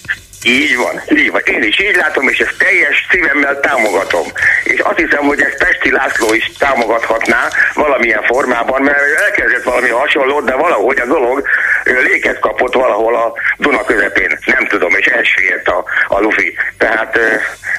Így 0.43 0.77
van, 0.77 1.03
így 1.19 1.31
van. 1.31 1.41
Én 1.45 1.63
is 1.63 1.81
így 1.81 1.97
látom, 1.97 2.29
és 2.29 2.39
ezt 2.39 2.59
teljes 2.59 3.07
szívemmel 3.11 3.61
támogatom. 3.61 4.27
És 4.65 4.81
azt 4.81 4.99
hiszem, 4.99 5.25
hogy 5.25 5.41
ezt 5.41 5.57
Pesti 5.57 5.91
László 5.91 6.35
is 6.35 6.51
támogathatná 6.59 7.49
valamilyen 7.75 8.23
formában, 8.23 8.83
mert 8.83 8.99
elkezdett 9.25 9.63
valami 9.63 9.89
hasonlót, 9.89 10.45
de 10.45 10.55
valahogy 10.55 10.99
a 10.99 11.07
dolog 11.07 11.49
léket 11.85 12.39
kapott 12.39 12.75
valahol 12.75 13.15
a 13.17 13.33
Duna 13.59 13.85
közepén. 13.85 14.39
Nem 14.45 14.67
tudom, 14.67 14.95
és 14.95 15.07
elsüllyedt 15.07 15.69
a, 15.69 15.85
a 16.09 16.21
lufi. 16.21 16.55
Tehát 16.79 17.19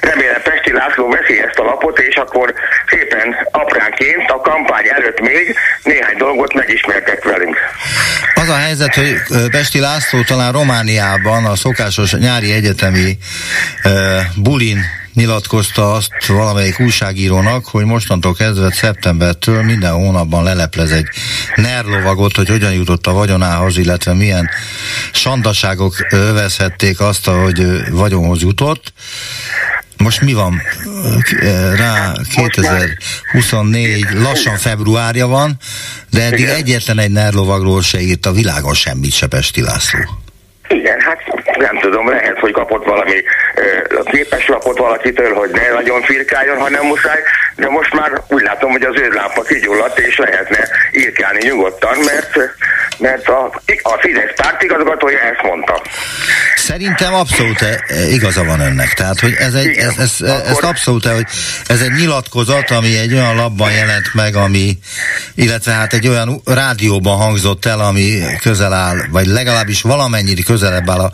remélem 0.00 0.42
Pesti 0.42 0.72
László 0.72 1.08
veszi 1.08 1.42
ezt 1.42 1.58
a 1.58 1.64
lapot, 1.64 1.98
és 1.98 2.14
akkor 2.14 2.54
szépen 2.88 3.48
apránként 3.50 4.30
a 4.30 4.40
kampány 4.40 4.88
előtt 4.88 5.20
még 5.20 5.56
néhány 5.82 6.16
dolgot 6.16 6.54
megismertek 6.54 7.24
velünk. 7.24 7.56
Az 8.34 8.48
a 8.48 8.56
helyzet, 8.56 8.94
hogy 8.94 9.14
Pesti 9.50 9.80
László 9.80 10.22
talán 10.22 10.52
Romániában 10.52 11.44
a 11.44 11.56
szokásos 11.56 12.12
nyári 12.12 12.51
egyetemi 12.52 13.18
ö, 13.84 14.20
bulin 14.36 14.84
nyilatkozta 15.14 15.92
azt 15.92 16.26
valamelyik 16.26 16.80
újságírónak, 16.80 17.66
hogy 17.66 17.84
mostantól 17.84 18.34
kezdve 18.34 18.72
szeptembertől 18.72 19.62
minden 19.62 19.92
hónapban 19.92 20.42
leleplez 20.44 20.90
egy 20.90 21.06
nerlovagot, 21.56 22.36
hogy 22.36 22.48
hogyan 22.48 22.72
jutott 22.72 23.06
a 23.06 23.12
vagyonához, 23.12 23.78
illetve 23.78 24.14
milyen 24.14 24.50
sandaságok 25.12 26.06
övezhették 26.10 27.00
azt, 27.00 27.26
hogy 27.26 27.90
vagyonhoz 27.90 28.42
jutott. 28.42 28.92
Most 29.96 30.20
mi 30.20 30.32
van? 30.32 30.62
Rá 31.76 32.12
2024, 32.34 34.06
lassan 34.14 34.56
februárja 34.56 35.26
van, 35.26 35.56
de 36.10 36.22
eddig 36.22 36.44
egyetlen 36.44 36.98
egy 36.98 37.10
nerlovagról 37.10 37.82
se 37.82 38.00
írt 38.00 38.26
a 38.26 38.32
világon 38.32 38.74
semmit 38.74 39.12
se 39.12 39.26
Pesti 39.26 39.60
László. 39.60 40.00
Igen, 40.68 41.00
hát 41.00 41.31
nem 41.62 41.78
tudom, 41.78 42.08
lehet, 42.08 42.38
hogy 42.38 42.52
kapott 42.52 42.84
valami 42.84 43.22
ö, 43.54 44.02
képeslapot 44.02 44.78
valakitől, 44.78 45.34
hogy 45.34 45.50
ne 45.50 45.72
nagyon 45.72 46.02
firkáljon, 46.02 46.58
ha 46.58 46.70
nem 46.70 46.86
muszáj, 46.86 47.20
de 47.62 47.68
most 47.68 47.92
már 47.92 48.10
úgy 48.28 48.42
látom, 48.42 48.70
hogy 48.70 48.82
az 48.82 48.96
ő 49.00 49.08
lámpa 49.08 49.42
kigyulladt, 49.42 49.98
és 49.98 50.16
lehetne 50.16 50.68
írkálni 50.92 51.40
nyugodtan, 51.42 51.96
mert, 52.04 52.32
mert 52.98 53.28
a, 53.28 53.44
a 53.82 53.98
Fidesz 54.00 54.34
pártigazgatója 54.36 55.18
ezt 55.18 55.42
mondta. 55.42 55.82
Szerintem 56.56 57.14
abszolút 57.14 57.62
e, 57.62 57.84
e, 57.86 58.08
igaza 58.08 58.44
van 58.44 58.60
önnek. 58.60 58.92
Tehát, 58.94 59.20
hogy 59.20 59.34
ez 59.38 59.54
egy, 59.54 59.66
Igen. 59.66 59.88
ez, 59.88 59.98
ez, 59.98 60.28
Akkor- 60.28 60.46
ez 60.46 60.58
abszolút, 60.58 61.06
hogy 61.06 61.26
ez 61.66 61.80
egy 61.80 61.92
nyilatkozat, 61.92 62.70
ami 62.70 62.98
egy 62.98 63.12
olyan 63.12 63.34
labban 63.34 63.72
jelent 63.72 64.14
meg, 64.14 64.34
ami, 64.36 64.78
illetve 65.34 65.72
hát 65.72 65.92
egy 65.92 66.08
olyan 66.08 66.40
rádióban 66.44 67.16
hangzott 67.16 67.66
el, 67.66 67.80
ami 67.80 68.20
közel 68.40 68.72
áll, 68.72 68.96
vagy 69.10 69.26
legalábbis 69.26 69.82
valamennyire 69.82 70.42
közelebb 70.42 70.90
áll 70.90 71.00
a 71.00 71.10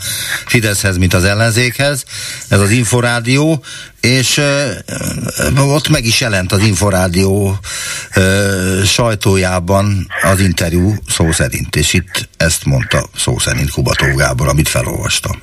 Fideszhez, 0.46 0.96
mint 0.96 1.14
az 1.14 1.24
ellenzékhez. 1.24 2.04
Ez 2.48 2.60
az 2.60 2.70
Inforádió, 2.70 3.64
és 4.00 4.40
ott 5.56 5.88
meg 5.88 6.04
is 6.04 6.20
jelent 6.20 6.52
az 6.52 6.62
Inforádió 6.62 7.58
sajtójában 8.84 10.06
az 10.22 10.40
interjú 10.40 10.94
szó 11.08 11.32
szerint, 11.32 11.76
és 11.76 11.92
itt 11.92 12.28
ezt 12.36 12.64
mondta 12.64 13.08
szó 13.16 13.38
szerint 13.38 13.70
Kubató 13.70 14.14
Gábor, 14.14 14.48
amit 14.48 14.68
felolvastam. 14.68 15.42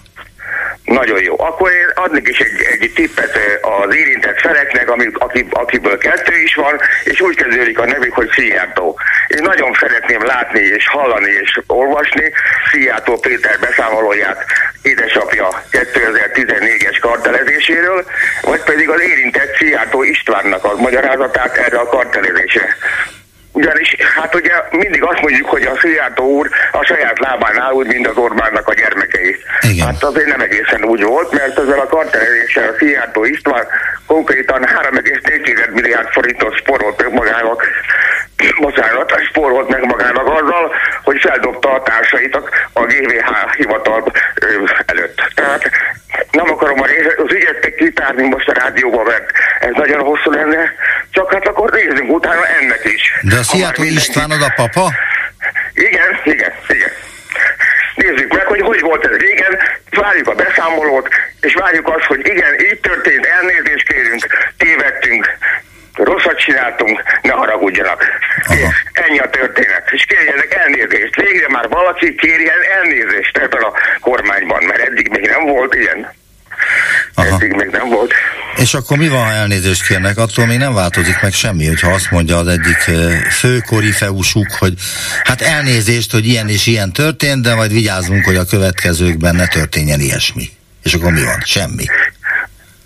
Nagyon 0.86 1.24
jó. 1.24 1.36
Akkor 1.39 1.71
én 1.71 1.91
adnék 1.93 2.28
is 2.28 2.39
egy, 2.39 2.80
egy 2.80 2.91
tippet 2.93 3.36
ö, 3.36 3.67
az 3.67 3.95
érintett 3.95 4.39
feleknek, 4.39 4.89
ami, 4.89 5.08
aki, 5.13 5.45
akiből 5.50 5.98
kettő 5.98 6.41
is 6.41 6.56
van, 6.56 6.80
és 7.04 7.21
úgy 7.21 7.36
kezdődik 7.36 7.80
a 7.80 7.86
nevük, 7.86 8.13
hogy 8.13 8.30
Szijjártó. 8.32 9.00
Én 9.28 9.41
nagyon 9.41 9.74
szeretném 9.80 10.26
látni 10.26 10.60
és 10.60 10.88
hallani 10.88 11.32
és 11.32 11.60
olvasni 11.67 12.32
Szijjártó 12.71 13.17
Péter 13.17 13.60
beszámolóját 13.60 14.45
édesapja 14.82 15.48
2014-es 15.71 16.98
kartelezéséről, 17.02 18.06
vagy 18.41 18.63
pedig 18.63 18.89
az 18.89 19.02
érintett 19.02 19.56
Szijjártó 19.56 20.04
Istvánnak 20.04 20.63
a 20.63 20.76
magyarázatát 20.76 21.58
erre 21.58 21.78
a 21.78 21.88
kartelezésre. 21.88 22.78
Ugyanis, 23.56 23.96
hát 24.15 24.36
ugye 24.36 24.54
mindig 24.72 25.04
azt 25.04 25.22
mondjuk, 25.22 25.50
hogy 25.50 25.63
a 25.63 25.78
Szijjártó 25.80 26.26
úr 26.26 26.50
a 26.72 26.84
saját 26.86 27.20
lábán 27.20 27.60
áll, 27.60 27.72
úgy, 27.72 27.88
mint 27.88 28.08
az 28.08 28.18
Orbánnak 28.18 28.68
a 28.68 28.74
gyermekei. 28.74 29.36
Igen. 29.62 29.86
Hát 29.86 30.04
azért 30.04 30.28
nem 30.28 30.39
egészen 30.39 30.84
úgy 30.84 31.04
volt, 31.04 31.32
mert 31.32 31.60
ezzel 31.60 31.80
a 31.80 31.88
kartereléssel 31.88 32.70
a 32.70 32.76
Szijjártó 32.78 33.24
István 33.24 33.68
konkrétan 34.06 34.62
3,4 34.63 35.72
milliárd 35.74 36.08
forintot 36.12 36.58
sporolt 36.58 37.02
meg 37.04 37.13
magának, 37.13 37.63
bocsánat, 38.60 39.20
sporolt 39.30 39.70
meg 39.70 39.86
magának 39.86 40.28
azzal, 40.28 40.74
hogy 41.04 41.20
feldobta 41.20 41.74
a 41.74 41.82
társait 41.82 42.36
a, 42.74 42.86
GVH 42.86 43.56
hivatal 43.58 44.12
előtt. 44.86 45.32
Tehát 45.36 45.70
nem 46.36 46.52
akarom 46.52 46.82
a 46.82 46.86
rész, 46.86 47.06
az 47.17 47.32
ügyet 47.34 47.76
kitárni 47.76 48.28
most 48.28 48.48
a 48.48 48.54
rádióba, 48.54 49.04
mert 49.04 49.32
ez 49.60 49.71
nagyon 49.74 50.00
hosszú 50.00 50.32
lenne, 50.32 50.74
csak 51.10 51.34
hát 51.34 51.48
akkor 51.48 51.71
nézzünk 51.71 52.12
utána 52.12 52.45
ennek 52.48 52.82
is. 52.84 53.13
De 53.21 53.36
a 53.38 53.43
Szijjártó 53.43 53.82
mindenki- 53.82 54.10
István 54.10 54.32
az 54.32 54.41
a 54.41 54.54
papa? 54.56 54.91
igen, 55.74 56.19
igen, 56.24 56.54
igen. 56.67 56.91
Nézzük 57.95 58.34
meg, 58.34 58.45
hogy 58.45 58.62
hogy 58.62 58.82
volt 58.82 59.06
ez 59.06 59.17
régen, 59.17 59.58
várjuk 59.89 60.28
a 60.28 60.36
beszámolót, 60.36 61.10
és 61.41 61.54
várjuk 61.54 61.88
azt, 61.88 62.06
hogy 62.06 62.28
igen, 62.28 62.54
így 62.60 62.80
történt, 62.80 63.26
elnézést 63.26 63.88
kérünk, 63.88 64.28
tévedtünk, 64.58 65.38
rosszat 65.93 66.38
csináltunk, 66.39 67.04
ne 67.21 67.32
haragudjanak. 67.32 68.04
Aha. 68.48 68.71
Ennyi 68.93 69.19
a 69.19 69.30
történet. 69.30 69.89
És 69.91 70.06
kérjenek 70.08 70.54
elnézést. 70.54 71.15
Végre 71.15 71.48
már 71.50 71.69
valaki 71.69 72.15
kérjen 72.15 72.62
elnézést 72.78 73.38
ebben 73.38 73.62
a 73.62 73.71
kormányban, 74.00 74.63
mert 74.63 74.80
eddig 74.80 75.10
még 75.10 75.26
nem 75.30 75.45
volt 75.45 75.76
ilyen. 75.76 76.13
Aha. 77.13 77.36
Eddig 77.36 77.51
még 77.51 77.67
nem 77.71 77.89
volt. 77.89 78.13
És 78.58 78.73
akkor 78.73 78.97
mi 78.97 79.08
van, 79.08 79.25
ha 79.25 79.32
elnézést 79.32 79.88
kérnek? 79.88 80.17
Attól 80.17 80.45
még 80.45 80.58
nem 80.58 80.73
változik 80.73 81.21
meg 81.21 81.34
semmi, 81.34 81.65
hogyha 81.65 81.91
azt 81.91 82.12
mondja 82.12 82.38
az 82.38 82.47
egyik 82.47 82.78
fő 83.32 83.60
korifeusuk, 83.60 84.51
hogy 84.51 84.73
hát 85.23 85.41
elnézést, 85.41 86.12
hogy 86.12 86.28
ilyen 86.28 86.49
és 86.49 86.67
ilyen 86.67 86.93
történt, 86.93 87.41
de 87.41 87.56
majd 87.56 87.71
vigyázzunk, 87.71 88.25
hogy 88.25 88.36
a 88.36 88.45
következőkben 88.45 89.36
ne 89.36 89.47
történjen 89.47 89.99
ilyesmi. 89.99 90.49
És 90.84 90.93
akkor 90.93 91.12
mi 91.12 91.23
van? 91.23 91.41
Semmi. 91.45 91.86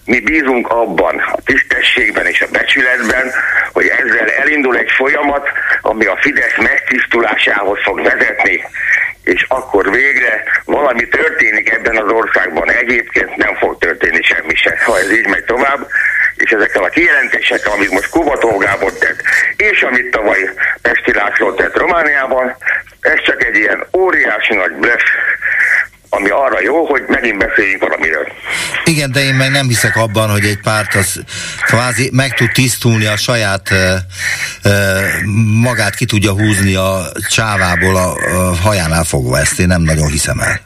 Mi 0.09 0.19
bízunk 0.19 0.67
abban, 0.67 1.17
a 1.17 1.41
tisztességben 1.45 2.25
és 2.25 2.41
a 2.41 2.47
becsületben, 2.51 3.31
hogy 3.73 3.87
ezzel 3.87 4.29
elindul 4.29 4.77
egy 4.77 4.91
folyamat, 4.91 5.49
ami 5.81 6.05
a 6.05 6.17
Fidesz 6.21 6.57
megtisztulásához 6.57 7.79
fog 7.83 8.01
vezetni, 8.01 8.63
és 9.23 9.45
akkor 9.47 9.91
végre 9.91 10.43
valami 10.65 11.07
történik 11.07 11.69
ebben 11.69 11.97
az 11.97 12.11
országban. 12.11 12.71
Egyébként 12.71 13.35
nem 13.35 13.55
fog 13.55 13.77
történni 13.77 14.21
semmi 14.21 14.55
se, 14.55 14.77
ha 14.85 14.99
ez 14.99 15.11
így 15.11 15.27
megy 15.27 15.43
tovább, 15.43 15.87
és 16.35 16.51
ezekkel 16.51 16.83
a 16.83 16.89
kijelentésekkel, 16.89 17.71
amit 17.71 17.91
most 17.91 18.09
Kubató 18.09 18.57
Gábor 18.57 18.93
tett, 18.93 19.21
és 19.57 19.81
amit 19.81 20.11
tavaly 20.11 20.49
Pesti 20.81 21.13
László 21.13 21.53
tett 21.53 21.77
Romániában, 21.77 22.55
ez 23.01 23.21
csak 23.21 23.43
egy 23.43 23.55
ilyen 23.55 23.87
óriási 23.97 24.55
nagy 24.55 24.71
bluff, 24.71 25.03
ami 26.09 26.29
arra 26.29 26.61
jó, 26.61 26.85
hogy 26.85 27.03
megint 27.07 27.37
beszéljünk 27.37 27.81
valamiről. 27.81 28.27
Igen, 28.83 29.11
de 29.11 29.19
én 29.19 29.33
meg 29.33 29.51
nem 29.51 29.67
hiszek 29.67 29.95
abban, 29.95 30.29
hogy 30.29 30.45
egy 30.45 30.59
párt 30.63 30.95
az 30.95 31.21
kvázi 31.65 32.09
meg 32.13 32.33
tud 32.33 32.51
tisztulni 32.51 33.05
a 33.05 33.17
saját 33.17 33.69
magát 35.61 35.95
ki 35.95 36.05
tudja 36.05 36.31
húzni 36.31 36.75
a 36.75 37.01
csávából 37.29 37.95
a, 37.95 38.07
a 38.09 38.55
hajánál 38.55 39.03
fogva. 39.03 39.39
Ezt 39.39 39.59
én 39.59 39.67
nem 39.67 39.81
nagyon 39.81 40.07
hiszem 40.07 40.39
el. 40.39 40.59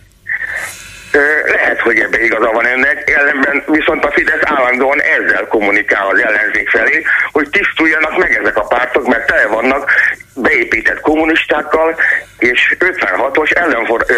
Lehet, 1.45 1.79
hogy 1.79 1.97
ebbe 1.97 2.23
igaza 2.23 2.51
van 2.51 2.67
ennek, 2.67 3.10
ellenben 3.10 3.63
viszont 3.67 4.03
a 4.06 4.12
Fidesz 4.12 4.41
állandóan 4.41 5.01
ezzel 5.01 5.47
kommunikál 5.47 6.08
az 6.08 6.19
ellenzék 6.19 6.69
felé, 6.69 7.03
hogy 7.32 7.49
tisztuljanak 7.49 8.17
meg 8.17 8.39
ezek 8.41 8.58
a 8.58 8.62
pártok, 8.62 9.08
mert 9.08 9.25
tele 9.25 9.45
vannak 9.47 9.91
beépített 10.36 11.00
kommunistákkal 11.00 11.96
és 12.38 12.76
56-os 12.80 13.52
ellenfor, 13.56 14.06
ö, 14.08 14.13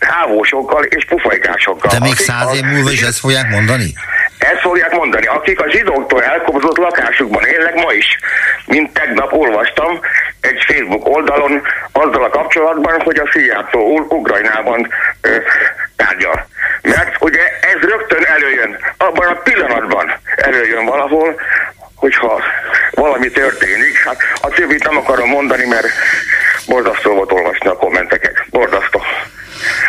hávósokkal 0.00 0.84
és 0.84 1.04
pufajkásokkal. 1.04 1.90
De 1.90 2.00
még 2.00 2.16
száz 2.16 2.54
év 2.54 2.62
múlva 2.62 2.90
is 2.90 3.02
ezt 3.02 3.18
fogják 3.18 3.48
mondani? 3.48 3.94
Ezt 4.38 4.60
fogják 4.60 4.92
mondani, 4.92 5.26
akik 5.26 5.60
a 5.60 5.70
zsidóktól 5.70 6.22
elkobzott 6.22 6.76
lakásukban 6.76 7.44
élnek 7.44 7.74
ma 7.74 7.92
is. 7.92 8.18
Mint 8.66 8.92
tegnap 8.92 9.32
olvastam 9.32 10.00
egy 10.40 10.64
Facebook 10.66 11.08
oldalon 11.08 11.62
azzal 11.92 12.24
a 12.24 12.28
kapcsolatban, 12.28 13.00
hogy 13.00 13.18
a 13.18 13.28
fiától 13.30 14.06
Ukrajnában 14.08 14.88
ö, 15.20 15.36
tárgyal. 15.96 16.48
Mert 16.82 17.16
ugye 17.20 17.42
ez 17.60 17.80
rögtön 17.80 18.24
előjön, 18.24 18.76
abban 18.96 19.26
a 19.26 19.40
pillanatban 19.42 20.12
előjön 20.36 20.84
valahol, 20.84 21.40
hogyha 22.02 22.42
valami 22.90 23.30
történik, 23.30 23.96
hát 24.04 24.18
a 24.40 24.48
többit 24.48 24.84
nem 24.84 24.96
akarom 24.96 25.28
mondani, 25.28 25.66
mert 25.66 25.86
borzasztó 26.66 27.14
volt 27.14 27.32
olvasni 27.32 27.68
a 27.68 27.76
kommenteket. 27.76 28.44
Borzasztó. 28.50 29.02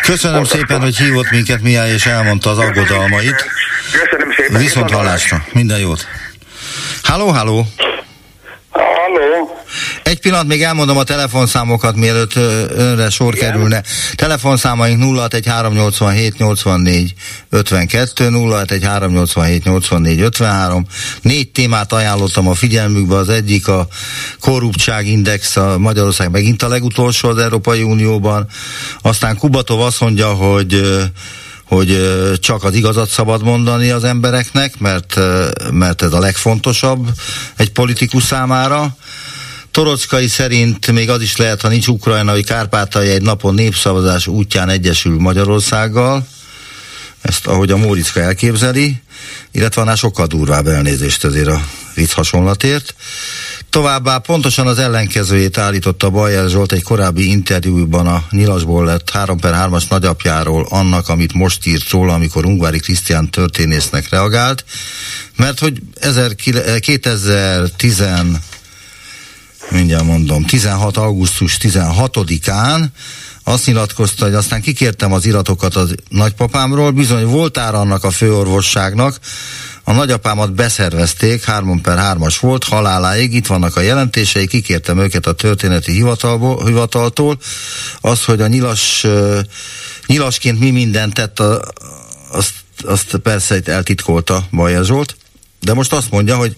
Köszönöm 0.02 0.38
borzasztó. 0.38 0.58
szépen, 0.58 0.82
hogy 0.82 0.97
hívott 0.97 1.32
minket 1.32 1.62
Mihály, 1.62 1.91
és 1.91 2.06
elmondta 2.06 2.49
az 2.49 2.58
aggodalmait. 2.58 3.45
Köszönöm 3.91 4.34
szépen. 4.38 4.62
Viszont 4.62 4.91
hallásra. 4.91 5.43
Minden 5.54 5.80
jót. 5.80 6.08
Halló, 7.04 7.28
halló. 7.28 7.65
Egy 10.13 10.19
pillanat, 10.19 10.47
még 10.47 10.63
elmondom 10.63 10.97
a 10.97 11.04
telefonszámokat, 11.04 11.95
mielőtt 11.95 12.36
önre 12.76 13.10
sor 13.10 13.36
Igen. 13.36 13.52
kerülne. 13.52 13.84
Telefonszámaink 14.15 15.04
061 15.04 16.34
84 16.38 17.13
52, 17.49 18.30
061 18.30 19.63
84 19.63 20.21
53. 20.21 20.86
Négy 21.21 21.49
témát 21.49 21.93
ajánlottam 21.93 22.47
a 22.47 22.54
figyelmükbe, 22.54 23.15
az 23.15 23.30
egyik 23.30 23.67
a 23.67 23.88
korruptságindex, 24.39 25.56
a 25.56 25.78
Magyarország 25.78 26.32
megint 26.32 26.63
a 26.63 26.67
legutolsó 26.67 27.30
az 27.30 27.38
Európai 27.38 27.84
Unióban. 27.84 28.47
Aztán 29.02 29.38
Kubatov 29.38 29.82
azt 29.82 29.99
mondja, 29.99 30.28
hogy 30.28 31.02
hogy 31.63 31.99
csak 32.39 32.63
az 32.63 32.73
igazat 32.73 33.10
szabad 33.10 33.43
mondani 33.43 33.89
az 33.89 34.04
embereknek, 34.04 34.80
mert, 34.80 35.19
mert 35.71 36.02
ez 36.02 36.13
a 36.13 36.19
legfontosabb 36.19 37.08
egy 37.56 37.71
politikus 37.71 38.23
számára. 38.23 38.95
Torockai 39.73 40.27
szerint 40.27 40.91
még 40.91 41.09
az 41.09 41.21
is 41.21 41.36
lehet, 41.36 41.62
ha 41.62 41.67
nincs 41.67 41.88
ukrajnai 41.88 42.43
Kárpátai 42.43 43.09
egy 43.09 43.21
napon 43.21 43.53
népszavazás 43.53 44.27
útján 44.27 44.69
egyesül 44.69 45.19
Magyarországgal, 45.19 46.27
ezt 47.21 47.47
ahogy 47.47 47.71
a 47.71 47.77
Móriczka 47.77 48.19
elképzeli, 48.19 49.01
illetve 49.51 49.81
annál 49.81 49.95
sokkal 49.95 50.25
durvább 50.25 50.67
elnézést 50.67 51.23
ezért 51.23 51.47
a 51.47 51.62
vicc 51.95 52.12
hasonlatért. 52.12 52.95
Továbbá 53.69 54.17
pontosan 54.17 54.67
az 54.67 54.79
ellenkezőjét 54.79 55.57
állította 55.57 56.09
Bajer 56.09 56.49
Zsolt 56.49 56.71
egy 56.71 56.83
korábbi 56.83 57.29
interjúban 57.29 58.07
a 58.07 58.23
Nyilasból 58.29 58.86
lett 58.86 59.09
3 59.09 59.39
per 59.39 59.53
3-as 59.57 59.83
nagyapjáról 59.89 60.67
annak, 60.69 61.09
amit 61.09 61.33
most 61.33 61.65
írt 61.65 61.89
róla, 61.89 62.13
amikor 62.13 62.45
Ungvári 62.45 62.79
Krisztián 62.79 63.29
történésznek 63.29 64.09
reagált, 64.09 64.65
mert 65.36 65.59
hogy 65.59 65.81
2010 66.79 68.03
mindjárt 69.69 70.06
mondom, 70.06 70.43
16. 70.43 70.97
augusztus 70.97 71.58
16-án 71.62 72.86
azt 73.43 73.65
nyilatkozta, 73.65 74.26
hogy 74.26 74.34
aztán 74.34 74.62
kikértem 74.62 75.13
az 75.13 75.26
iratokat 75.26 75.76
a 75.76 75.86
nagypapámról, 76.10 76.91
bizony 76.91 77.26
voltára 77.26 77.80
annak 77.80 78.04
a 78.04 78.12
főorvosságnak, 78.12 79.19
a 79.84 79.91
nagyapámat 79.91 80.54
beszervezték, 80.54 81.43
3 81.43 81.82
per 81.82 81.97
3-as 82.02 82.36
volt, 82.39 82.63
haláláig, 82.63 83.34
itt 83.34 83.47
vannak 83.47 83.76
a 83.76 83.82
jelentései, 83.82 84.47
kikértem 84.47 84.99
őket 84.99 85.26
a 85.26 85.34
történeti 85.34 85.91
hivatalból, 85.91 86.65
hivataltól. 86.65 87.38
Az, 88.02 88.23
hogy 88.23 88.41
a 88.41 88.47
nyilas, 88.47 89.06
nyilasként 90.06 90.60
mi 90.60 90.69
mindent 90.69 91.13
tett, 91.13 91.39
azt, 92.32 92.54
azt 92.86 93.15
persze 93.15 93.60
eltitkolta 93.65 94.47
Bajer 94.52 94.84
Zsolt, 94.84 95.15
de 95.60 95.73
most 95.73 95.93
azt 95.93 96.12
mondja, 96.12 96.36
hogy 96.36 96.56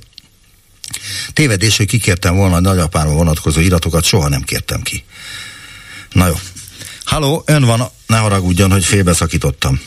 tévedés, 1.34 1.78
hogy 1.78 1.86
kikértem 1.88 2.36
volna 2.36 2.56
a 2.56 2.60
nagyapámra 2.60 3.13
vonatkozó 3.13 3.60
iratokat, 3.60 4.04
soha 4.04 4.30
nem 4.30 4.41
kértem 4.41 4.82
ki. 4.82 5.04
Na 6.12 6.28
jó. 6.28 6.34
Halló, 7.04 7.43
ön 7.45 7.63
van, 7.63 7.82
ne 8.08 8.17
haragudjon, 8.17 8.71
hogy 8.71 8.86
félbeszakítottam. 8.86 9.82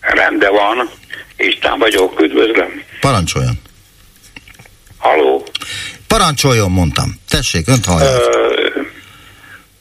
Rendben 0.00 0.52
van. 0.52 0.90
István 1.36 1.78
vagyok, 1.78 2.20
üdvözlöm. 2.20 2.82
Parancsoljon. 3.00 3.60
Haló. 4.98 5.46
Parancsoljon, 6.06 6.70
mondtam. 6.70 7.20
Tessék, 7.28 7.68
önt 7.68 7.84
hallják. 7.84 8.20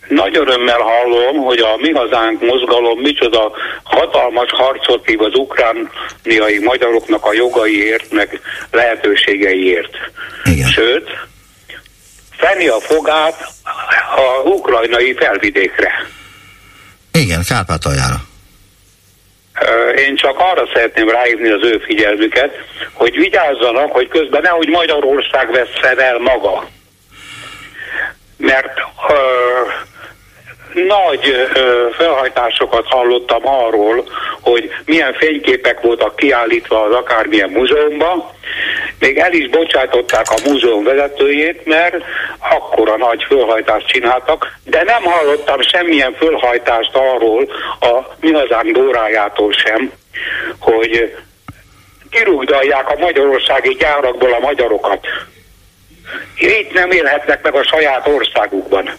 Nagy 0.10 0.38
örömmel 0.38 0.80
hallom, 0.80 1.38
hogy 1.38 1.60
a 1.60 1.78
Mi 1.78 1.92
Hazánk 1.92 2.42
mozgalom 2.42 3.00
micsoda 3.00 3.52
hatalmas 3.84 4.50
harcot 4.50 5.06
hív 5.06 5.22
az 5.22 5.36
ukrániai 5.36 6.60
magyaroknak 6.64 7.26
a 7.26 7.34
jogaiért, 7.34 8.12
meg 8.12 8.40
lehetőségeiért. 8.72 9.98
Igen. 10.44 10.68
Sőt, 10.68 11.10
fenni 12.38 12.68
a 12.68 12.80
fogát 12.80 13.48
a 14.16 14.48
ukrajnai 14.50 15.14
felvidékre. 15.14 15.92
Igen, 17.12 17.44
Kárpátaljára. 17.48 18.26
Én 19.96 20.16
csak 20.16 20.40
arra 20.40 20.70
szeretném 20.74 21.10
ráhívni 21.10 21.50
az 21.50 21.64
ő 21.64 21.82
figyelmüket, 21.86 22.52
hogy 22.94 23.16
vigyázzanak, 23.16 23.92
hogy 23.92 24.08
közben 24.08 24.42
nehogy 24.42 24.68
Magyarország 24.68 25.52
vesz 25.52 25.98
el 25.98 26.18
maga. 26.18 26.70
Mert 28.38 28.80
ö, 29.10 29.14
nagy 30.86 31.48
felhajtásokat 31.92 32.86
hallottam 32.88 33.48
arról, 33.48 34.04
hogy 34.42 34.70
milyen 34.86 35.14
fényképek 35.14 35.82
voltak 35.82 36.16
kiállítva 36.16 36.84
az 36.84 36.94
akármilyen 36.94 37.50
múzeumban, 37.50 38.36
még 39.00 39.18
el 39.18 39.34
is 39.34 39.50
bocsátották 39.50 40.26
a 40.30 40.50
múzeum 40.50 40.84
vezetőjét, 40.84 41.66
mert 41.66 41.96
akkora 42.40 42.98
nagy 42.98 43.24
fölhajtást 43.24 43.88
csináltak, 43.88 44.58
de 44.64 44.84
nem 44.84 45.04
hallottam 45.04 45.62
semmilyen 45.62 46.14
fölhajtást 46.14 46.96
arról 46.96 47.48
a 47.80 48.16
mi 48.20 48.32
hazánk 48.32 48.72
Dórájától 48.72 49.52
sem, 49.52 49.92
hogy 50.60 51.16
kirúgdalják 52.10 52.90
a 52.90 53.00
magyarországi 53.00 53.76
gyárakból 53.80 54.34
a 54.34 54.40
magyarokat. 54.40 55.06
Itt 56.38 56.74
nem 56.74 56.92
élhetnek 56.92 57.42
meg 57.42 57.56
a 57.56 57.64
saját 57.64 58.08
országukban. 58.08 58.90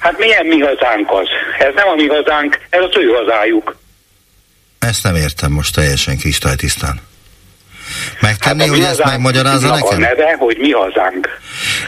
Hát 0.00 0.18
milyen 0.18 0.46
mi 0.46 0.58
hazánk 0.60 1.10
az? 1.10 1.28
Ez 1.58 1.74
nem 1.74 1.88
a 1.88 1.94
mi 1.94 2.06
hazánk, 2.06 2.58
ez 2.70 2.80
az 2.82 2.96
ő 2.96 3.06
hazájuk. 3.06 3.76
Ezt 4.78 5.02
nem 5.02 5.14
értem 5.14 5.52
most 5.52 5.74
teljesen 5.74 6.16
kristálytisztán. 6.16 7.00
Megtenni, 8.20 8.66
hogy 8.66 8.80
ezt 8.80 9.04
megmagyarázza 9.04 9.68
nekem? 9.70 9.88
a 9.88 9.96
neve, 9.96 10.36
hogy 10.38 10.56
mi 10.58 10.70
hazánk. 10.70 11.28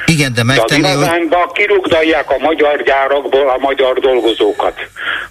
Igen, 0.07 0.33
de 0.35 0.43
megtenni, 0.43 0.81
de 0.81 0.89
a 0.89 0.91
mi 0.91 0.97
hogy... 0.97 1.07
hazánkba 1.07 1.51
kirugdalják 1.55 2.31
a 2.31 2.37
magyar 2.39 2.83
gyárakból 2.83 3.49
a 3.49 3.59
magyar 3.59 3.99
dolgozókat. 3.99 4.75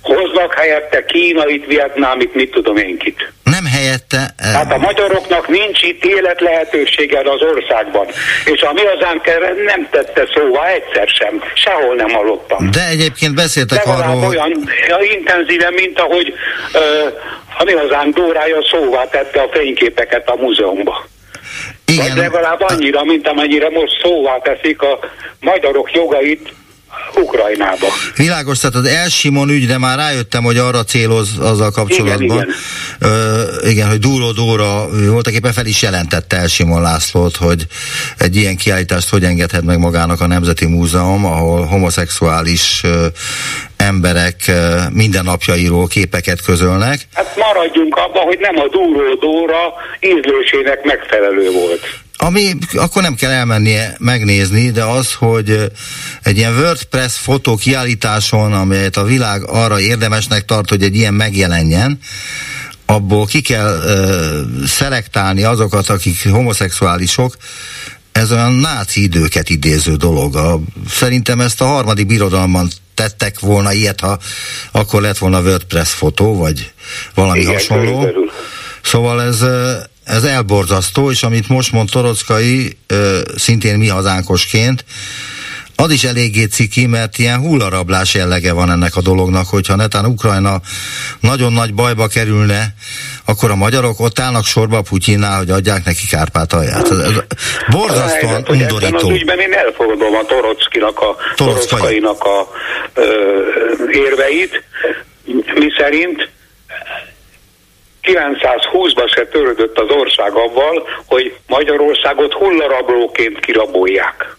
Hoznak 0.02 0.54
helyette 0.54 1.06
kínait, 1.06 1.66
vietnámit, 1.66 2.36
mit 2.36 2.52
tudom 2.52 2.78
én 2.78 2.98
kit. 2.98 3.32
Nem 3.44 3.66
helyette... 3.66 4.34
eh, 4.38 4.54
Hát 4.54 4.72
a 4.72 4.78
magyaroknak 4.78 5.48
nincs 5.48 5.82
itt 5.82 6.06
élet 6.06 6.42
lehetősége 6.42 7.20
az 7.20 7.42
országban. 7.42 8.06
És 8.46 8.62
a 8.62 8.74
mi 8.74 8.82
hazánk 8.86 9.28
erre 9.28 9.54
nem 9.66 9.88
tette 9.92 10.28
szóvá 10.36 10.66
egyszer 10.68 11.08
sem. 11.08 11.44
Sehol 11.54 11.96
nem 11.96 12.10
hallottam. 12.10 12.72
De 12.72 12.88
egyébként 12.88 13.36
beszéltek 13.36 13.86
Legalább 13.86 14.10
arról, 14.10 14.22
hogy... 14.22 14.38
olyan 14.38 15.04
intenzíven, 15.18 15.74
mint 15.74 16.00
ahogy 16.00 16.34
ö, 16.74 17.08
a 17.58 17.64
mi 17.64 17.72
hazánk 17.72 18.16
Dórája 18.16 18.64
szóvá 18.64 19.08
tette 19.08 19.42
a 19.42 19.50
fényképeket 19.52 20.30
a 20.30 20.36
múzeumba. 20.36 21.06
Igen, 21.86 22.08
Vagy 22.08 22.18
legalább 22.18 22.62
annyira, 22.62 23.04
mint 23.04 23.28
amennyire 23.28 23.70
most 23.70 24.00
szóvá 24.02 24.38
teszik 24.38 24.82
a 24.82 25.00
magyarok 25.40 25.92
jogait 25.92 26.54
Ukrajnába. 27.16 27.88
Világos, 28.16 28.60
tehát 28.60 28.76
az 28.76 28.86
Elsimon 28.86 29.50
ügyre 29.50 29.78
már 29.78 29.98
rájöttem, 29.98 30.44
hogy 30.44 30.58
arra 30.58 30.84
céloz 30.84 31.38
azzal 31.40 31.72
kapcsolatban. 31.72 32.26
Igen, 32.26 32.56
igen. 33.00 33.12
Ö, 33.12 33.44
igen, 33.70 33.90
hogy 33.90 34.00
Dúró 34.00 34.32
Dóra 34.32 34.88
voltak 35.12 35.34
éppen 35.34 35.54
fel 35.54 35.66
is 35.66 35.82
jelentette 35.82 36.38
Elsimon 36.38 36.82
Lászlót, 36.82 37.36
hogy 37.36 37.66
egy 38.18 38.36
ilyen 38.36 38.58
kiállítást 38.58 39.10
hogy 39.10 39.24
engedhet 39.24 39.64
meg 39.64 39.80
magának 39.80 40.22
a 40.22 40.28
Nemzeti 40.28 40.66
Múzeum, 40.66 41.26
ahol 41.26 41.66
homoszexuális 41.66 42.82
ö, 42.84 43.06
emberek 43.78 44.36
ö, 44.48 44.80
mindennapjairól 44.92 45.88
képeket 45.88 46.42
közölnek. 46.42 47.08
Hát 47.14 47.36
maradjunk 47.36 47.96
abban, 47.96 48.24
hogy 48.24 48.38
nem 48.40 48.58
a 48.58 48.68
Dúró 48.68 49.16
Dóra 49.16 49.74
ízlésének 50.00 50.84
megfelelő 50.84 51.52
volt. 51.52 51.82
Ami 52.24 52.54
akkor 52.74 53.02
nem 53.02 53.16
kell 53.16 53.32
elmennie 53.32 53.96
megnézni, 54.00 54.72
de 54.72 54.84
az, 54.84 55.14
hogy 55.14 55.72
egy 56.24 56.38
ilyen 56.38 56.58
WordPress 56.58 57.18
fotó 57.18 57.56
kiállításon, 57.56 58.54
amelyet 58.54 58.98
a 58.98 59.04
világ 59.04 59.44
arra 59.48 59.80
érdemesnek 59.80 60.46
tart, 60.46 60.70
hogy 60.70 60.84
egy 60.84 60.96
ilyen 60.96 61.14
megjelenjen, 61.14 62.00
abból 62.86 63.26
ki 63.26 63.42
kell 63.42 63.82
ö, 63.86 64.42
szelektálni 64.66 65.44
azokat, 65.44 65.90
akik 65.90 66.30
homoszexuálisok, 66.30 67.38
ez 68.12 68.32
olyan 68.32 68.54
náci 68.54 69.02
időket 69.02 69.50
idéző 69.50 69.96
dolog. 69.96 70.36
A, 70.36 70.60
szerintem 70.90 71.40
ezt 71.42 71.62
a 71.62 71.66
harmadik 71.66 72.06
birodalomban 72.06 72.70
tettek 72.94 73.40
volna 73.40 73.74
ilyet, 73.74 74.00
ha 74.00 74.20
akkor 74.72 75.02
lett 75.02 75.18
volna 75.18 75.42
WordPress 75.42 75.92
fotó, 75.92 76.38
vagy 76.38 76.72
valami 77.14 77.40
Igen, 77.40 77.54
hasonló. 77.54 77.84
körülbelül. 77.84 78.32
Szóval 78.82 79.22
ez, 79.22 79.44
ez 80.04 80.24
elborzasztó, 80.24 81.12
és 81.12 81.24
amit 81.24 81.50
most 81.50 81.72
mond 81.72 81.90
Torockai, 81.90 82.78
szintén 83.36 83.78
mi 83.78 83.88
hazánkosként, 83.88 84.86
az 85.76 85.92
is 85.92 86.04
eléggé 86.04 86.44
ciki, 86.44 86.86
mert 86.86 87.18
ilyen 87.18 87.40
hullarablás 87.40 88.14
jellege 88.14 88.54
van 88.54 88.72
ennek 88.72 88.96
a 88.96 89.02
dolognak, 89.02 89.48
hogyha 89.48 89.76
netán 89.76 90.06
Ukrajna 90.06 90.62
nagyon 91.20 91.54
nagy 91.54 91.74
bajba 91.74 92.08
kerülne, 92.08 92.74
akkor 93.26 93.52
a 93.52 93.56
magyarok 93.56 94.00
ott 94.00 94.20
állnak 94.20 94.46
sorba 94.46 94.78
a 94.78 94.82
Putyinnál, 94.82 95.38
hogy 95.38 95.50
adják 95.50 95.86
neki 95.86 96.08
Kárpátalját. 96.10 96.92
Ez, 96.92 96.98
ez 96.98 97.14
borzasztóan 97.70 98.34
Helyzet, 98.34 98.48
hogy 98.48 98.62
Ebben 98.62 98.74
undorító. 98.74 99.10
az 99.10 99.16
ügyben 99.16 99.40
én 99.40 99.54
elfogadom 99.54 100.16
a 100.16 100.26
Torockinak 100.26 101.00
a, 101.00 101.16
Torockai. 101.36 101.68
Torockainak 101.68 102.24
a 102.24 102.48
ö, 102.94 103.04
érveit, 103.92 104.64
mi 105.54 105.68
szerint 105.78 106.30
920-ban 108.04 109.14
se 109.16 109.26
törődött 109.28 109.78
az 109.78 109.90
ország 109.90 110.32
avval, 110.34 110.88
hogy 111.06 111.36
Magyarországot 111.48 112.34
hullarablóként 112.34 113.40
kirabolják. 113.40 114.36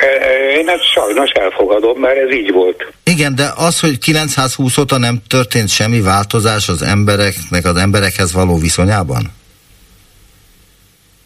E- 0.00 0.26
e- 0.26 0.50
Én 0.50 0.68
ezt 0.68 0.90
sajnos 0.92 1.30
elfogadom, 1.30 2.00
mert 2.00 2.16
ez 2.16 2.32
így 2.32 2.52
volt. 2.52 2.92
Igen, 3.04 3.34
de 3.34 3.52
az, 3.56 3.80
hogy 3.80 3.98
920 3.98 4.78
óta 4.78 4.98
nem 4.98 5.22
történt 5.28 5.68
semmi 5.68 6.00
változás 6.00 6.68
az 6.68 6.82
embereknek, 6.82 7.64
az 7.64 7.76
emberekhez 7.76 8.32
való 8.32 8.58
viszonyában? 8.58 9.22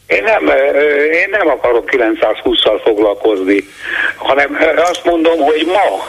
Én 0.07 0.23
nem, 0.23 0.49
ö, 0.49 0.81
én 1.05 1.29
nem 1.31 1.49
akarok 1.49 1.91
920-szal 1.93 2.81
foglalkozni, 2.85 3.69
hanem 4.17 4.59
azt 4.77 5.05
mondom, 5.05 5.39
hogy 5.39 5.67
ma 5.67 6.07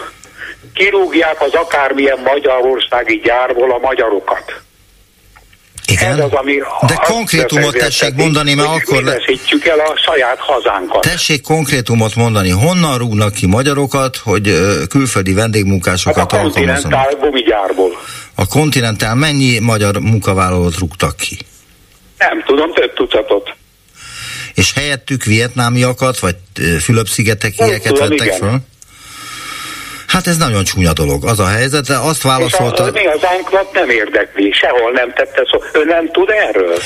kirúgják 0.80 1.42
az 1.42 1.54
akármilyen 1.54 2.20
magyarországi 2.24 3.22
gyárból 3.24 3.72
a 3.72 3.78
magyarokat. 3.78 4.62
Igen? 5.86 6.12
Ez 6.12 6.20
az, 6.20 6.32
ami 6.32 6.54
De 6.88 6.96
konkrétumot 6.96 7.78
tessék 7.78 8.14
mondani, 8.16 8.54
mert 8.54 8.68
akkor 8.70 9.04
le- 9.04 9.22
el 9.64 9.80
a 9.80 9.98
saját 10.06 10.40
hazánkat. 10.40 11.02
Tessék 11.02 11.42
konkrétumot 11.42 12.16
mondani, 12.16 12.50
honnan 12.50 12.98
rúgnak 12.98 13.34
ki 13.34 13.46
magyarokat, 13.48 14.16
hogy 14.18 14.44
külföldi 14.90 15.30
Hát 15.32 15.40
a 15.40 15.42
vendégmunkásokat 15.42 16.18
alkalmazzanak? 16.34 16.74
kontinentál 16.74 17.16
gumigyárból. 17.20 17.92
A 18.36 18.48
kontinentál 18.48 19.16
mennyi 19.16 19.60
magyar 19.60 19.98
munkavállalót 20.00 20.78
rúgtak 20.78 21.16
ki? 21.18 21.38
Nem 22.18 22.44
tudom, 22.46 22.74
több 22.74 22.94
tucatot. 22.94 23.54
És 24.54 24.74
helyettük 24.74 25.24
vietnámiakat, 25.24 26.20
vagy 26.20 26.36
Fülöp-szigetekieket 26.82 27.98
vettek 28.00 28.26
igen. 28.26 28.38
föl? 28.38 28.58
Hát 30.10 30.28
ez 30.28 30.38
nagyon 30.38 30.64
csúnya 30.64 30.94
dolog. 30.94 31.26
Az 31.26 31.40
a 31.40 31.48
helyzet, 31.48 31.88
de 31.88 31.96
azt 31.98 32.18
És 32.18 32.24
a, 32.24 32.28
válaszolta... 32.28 32.84
a, 32.84 32.92
mi 32.92 33.04
hazánkat 33.04 33.74
nem 33.74 33.90
érdekli, 33.90 34.52
sehol 34.52 34.92
nem 34.92 35.14
tette 35.14 35.48
szó. 35.52 35.80
Ő 35.80 35.84
nem 35.86 36.12
tud 36.12 36.30
erről? 36.30 36.78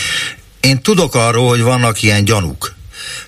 Én 0.61 0.81
tudok 0.81 1.15
arról, 1.15 1.47
hogy 1.47 1.63
vannak 1.63 2.01
ilyen 2.01 2.23
gyanúk. 2.25 2.71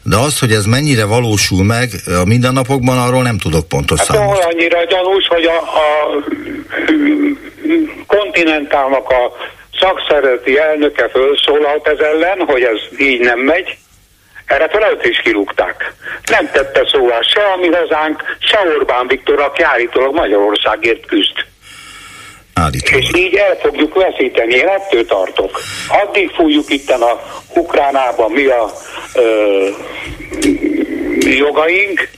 De 0.04 0.16
az, 0.18 0.40
hogy 0.40 0.52
ez 0.52 0.66
mennyire 0.66 1.06
valósul 1.06 1.64
meg 1.64 1.90
a 2.22 2.26
mindennapokban, 2.26 2.98
arról 2.98 3.24
nem 3.24 3.38
tudok 3.38 3.68
pontos 3.68 3.98
Hát 4.00 4.08
számot. 4.08 4.38
olyannyira 4.38 4.84
gyanús, 4.84 5.28
hogy 5.28 5.44
a, 5.46 5.58
a 5.58 5.88
kontinentálnak 8.08 9.10
a 9.10 9.32
szakszereti 9.80 10.58
elnöke 10.60 11.10
felszólalt 11.10 11.88
ez 11.88 11.98
ellen, 12.00 12.38
hogy 12.46 12.62
ez 12.62 13.00
így 13.00 13.20
nem 13.20 13.40
megy, 13.40 13.78
erre 14.46 14.70
fel 14.70 14.92
őt 14.92 15.06
is 15.06 15.20
kirúgták. 15.20 15.94
Nem 16.32 16.50
tette 16.52 16.88
szóval 16.92 17.22
se 17.22 17.42
a 17.42 17.56
mi 17.56 17.68
hazánk, 17.68 18.24
se 18.40 18.60
Orbán 18.78 19.08
Viktor, 19.08 19.40
aki 19.40 19.62
állítólag 19.64 20.14
Magyarországért 20.14 21.06
küzd. 21.06 21.46
Állítólag. 22.54 23.04
És 23.04 23.10
így 23.16 23.36
el 23.36 23.56
fogjuk 23.56 23.94
veszíteni, 23.94 24.54
én 24.54 24.68
ettől 24.68 25.06
tartok. 25.06 25.62
Addig 25.88 26.30
fújjuk 26.30 26.70
itten 26.70 27.02
a 27.02 27.22
Ukránában 27.56 28.32
mi 28.32 28.46
a 28.46 28.72
ö, 29.16 29.70
jogaink, 31.20 32.10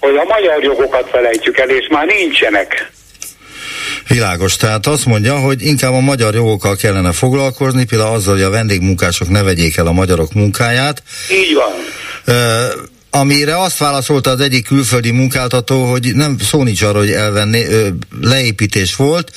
hogy 0.00 0.16
a 0.16 0.24
magyar 0.24 0.62
jogokat 0.62 1.08
felejtjük 1.08 1.58
el, 1.58 1.68
és 1.68 1.86
már 1.90 2.06
nincsenek. 2.06 2.90
Világos, 4.08 4.56
tehát 4.56 4.86
azt 4.86 5.06
mondja, 5.06 5.36
hogy 5.38 5.62
inkább 5.62 5.92
a 5.92 6.00
magyar 6.00 6.34
jogokkal 6.34 6.76
kellene 6.76 7.12
foglalkozni, 7.12 7.84
például 7.84 8.14
azzal, 8.14 8.34
hogy 8.34 8.42
a 8.42 8.50
vendégmunkások 8.50 9.28
ne 9.28 9.42
vegyék 9.42 9.76
el 9.76 9.86
a 9.86 9.92
magyarok 9.92 10.32
munkáját. 10.32 11.02
Így 11.30 11.54
van. 11.54 11.72
Ö, 12.24 12.64
amire 13.10 13.60
azt 13.60 13.78
válaszolta 13.78 14.30
az 14.30 14.40
egyik 14.40 14.66
külföldi 14.66 15.10
munkáltató, 15.10 15.84
hogy 15.84 16.10
nem 16.14 16.36
szó 16.38 16.62
nincs 16.62 16.82
arra, 16.82 16.98
hogy 16.98 17.10
elvenni, 17.10 17.64
ö, 17.64 17.88
leépítés 18.20 18.96
volt, 18.96 19.30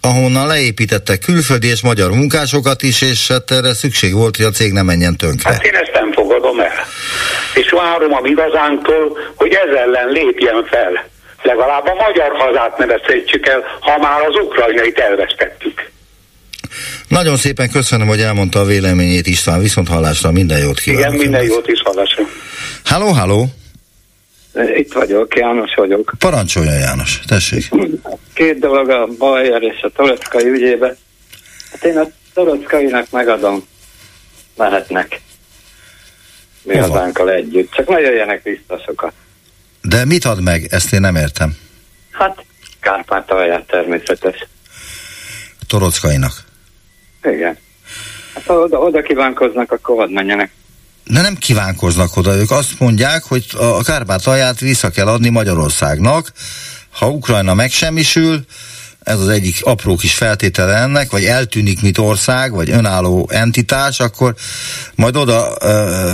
ahonnan 0.00 0.46
leépítettek 0.46 1.18
külföldi 1.18 1.68
és 1.68 1.82
magyar 1.82 2.10
munkásokat 2.10 2.82
is, 2.82 3.02
és 3.02 3.28
hát 3.28 3.50
erre 3.50 3.74
szükség 3.74 4.14
volt, 4.14 4.36
hogy 4.36 4.44
a 4.44 4.50
cég 4.50 4.72
ne 4.72 4.82
menjen 4.82 5.16
tönkre. 5.16 5.52
Hát 5.52 5.64
én 5.64 5.74
ezt 5.74 5.92
nem 5.92 6.12
fogadom 6.12 6.60
el. 6.60 6.86
És 7.54 7.70
várom 7.70 8.12
a 8.14 8.20
mi 8.20 8.32
hazánktól, 8.32 9.18
hogy 9.34 9.52
ez 9.52 9.76
ellen 9.76 10.08
lépjen 10.08 10.64
fel. 10.70 11.12
Legalább 11.44 11.86
a 11.86 11.94
magyar 11.94 12.36
hazát 12.36 12.78
ne 12.78 12.86
veszítsük 12.86 13.46
el, 13.46 13.62
ha 13.80 13.98
már 13.98 14.20
az 14.20 14.34
ukrajnait 14.34 14.98
elvesztettük. 14.98 15.90
Nagyon 17.08 17.36
szépen 17.36 17.70
köszönöm, 17.70 18.06
hogy 18.06 18.20
elmondta 18.20 18.60
a 18.60 18.64
véleményét 18.64 19.26
István, 19.26 19.60
viszont 19.60 19.88
hallásra 19.88 20.30
minden 20.30 20.58
jót 20.58 20.80
kívánok. 20.80 21.14
Igen, 21.14 21.20
minden 21.20 21.42
jót 21.42 21.68
is 21.68 21.82
hallásra. 21.84 22.24
Halló, 22.84 23.06
halló! 23.06 23.46
Itt 24.76 24.92
vagyok, 24.92 25.36
János 25.36 25.74
vagyok. 25.74 26.12
Parancsolja 26.18 26.72
János, 26.72 27.20
tessék. 27.26 27.68
Két 28.34 28.58
dolog 28.58 28.88
a 28.88 29.06
Bajer 29.18 29.62
és 29.62 29.80
a 29.82 29.88
Torockai 29.88 30.48
ügyébe. 30.48 30.96
Hát 31.70 31.84
én 31.84 31.98
a 31.98 32.06
Torockainak 32.34 33.10
megadom. 33.10 33.66
Mehetnek. 34.56 35.20
Mi 36.62 36.76
hazánkkal 36.76 37.30
együtt. 37.30 37.72
Csak 37.72 37.88
ne 37.88 38.00
jöjjenek 38.00 38.42
vissza 38.42 38.82
sokat. 38.86 39.12
De 39.88 40.04
mit 40.04 40.24
ad 40.24 40.42
meg? 40.42 40.66
Ezt 40.70 40.92
én 40.92 41.00
nem 41.00 41.16
értem. 41.16 41.56
Hát, 42.10 42.44
Kárpátalját 42.80 43.66
természetes. 43.66 44.46
Torockainak. 45.66 46.32
Igen. 47.22 47.58
Hát 48.34 48.48
oda, 48.48 48.78
oda 48.78 49.02
kívánkoznak, 49.02 49.72
akkor 49.72 49.96
hadd 49.96 50.10
menjenek. 50.10 50.50
De 51.04 51.20
nem 51.20 51.34
kívánkoznak 51.34 52.16
oda, 52.16 52.34
ők 52.34 52.50
azt 52.50 52.80
mondják, 52.80 53.22
hogy 53.24 53.46
a 53.58 53.82
Kárpátalját 53.82 54.60
vissza 54.60 54.90
kell 54.90 55.06
adni 55.06 55.28
Magyarországnak. 55.28 56.32
Ha 56.90 57.08
Ukrajna 57.08 57.54
megsemmisül, 57.54 58.44
ez 59.04 59.18
az 59.18 59.28
egyik 59.28 59.56
apró 59.62 59.96
kis 59.96 60.14
feltétele 60.14 60.74
ennek, 60.74 61.10
vagy 61.10 61.24
eltűnik, 61.24 61.82
mint 61.82 61.98
ország, 61.98 62.52
vagy 62.52 62.70
önálló 62.70 63.28
entitás, 63.32 64.00
akkor 64.00 64.34
majd 64.94 65.16
oda 65.16 65.56
ö, 65.60 66.10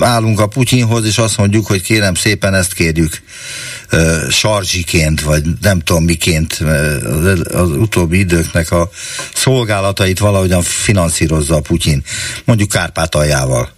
állunk 0.00 0.40
a 0.40 0.46
Putyinhoz, 0.46 1.06
és 1.06 1.18
azt 1.18 1.38
mondjuk, 1.38 1.66
hogy 1.66 1.82
kérem 1.82 2.14
szépen 2.14 2.54
ezt 2.54 2.74
kérjük 2.74 3.12
ö, 3.90 4.16
sarzsiként, 4.30 5.20
vagy 5.20 5.42
nem 5.62 5.80
tudom 5.80 6.04
miként 6.04 6.52
az, 6.52 7.44
az 7.52 7.70
utóbbi 7.70 8.18
időknek 8.18 8.70
a 8.70 8.88
szolgálatait 9.34 10.18
valahogyan 10.18 10.62
finanszírozza 10.62 11.56
a 11.56 11.60
Putyin, 11.60 12.02
mondjuk 12.44 12.68
Kárpátaljával. 12.68 13.68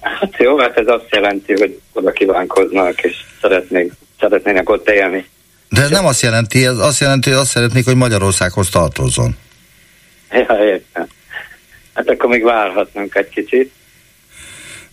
Hát 0.00 0.36
jó, 0.38 0.58
hát 0.58 0.78
ez 0.78 0.86
azt 0.86 1.08
jelenti, 1.10 1.52
hogy 1.52 1.80
oda 1.92 2.10
kívánkoznak, 2.10 3.02
és 3.02 3.16
szeretnék, 3.40 3.92
szeretnének 4.20 4.70
ott 4.70 4.88
élni. 4.88 5.26
De 5.74 5.82
ez 5.82 5.90
nem 5.90 6.06
azt 6.06 6.22
jelenti, 6.22 6.66
ez 6.66 6.78
azt 6.78 7.00
jelenti, 7.00 7.30
hogy 7.30 7.38
azt 7.38 7.50
szeretnék, 7.50 7.84
hogy 7.84 7.96
Magyarországhoz 7.96 8.68
tartozzon. 8.68 9.36
Ja, 10.30 10.58
értem. 10.64 11.06
Hát 11.94 12.08
akkor 12.08 12.28
még 12.28 12.42
várhatnunk 12.42 13.14
egy 13.14 13.28
kicsit. 13.28 13.72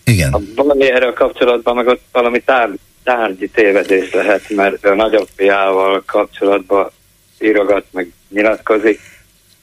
Igen. 0.04 0.32
A 0.32 0.40
valami 0.54 0.90
erről 0.90 1.12
kapcsolatban 1.12 1.74
meg 1.74 1.86
ott 1.86 2.02
valami 2.12 2.40
tár, 2.40 2.68
tárgyi 3.04 3.48
tévedés 3.48 4.12
lehet, 4.12 4.50
mert 4.50 4.84
a 4.84 4.94
nagyapjával 4.94 6.02
kapcsolatban 6.06 6.90
írogat, 7.38 7.84
meg 7.90 8.12
nyilatkozik. 8.28 9.00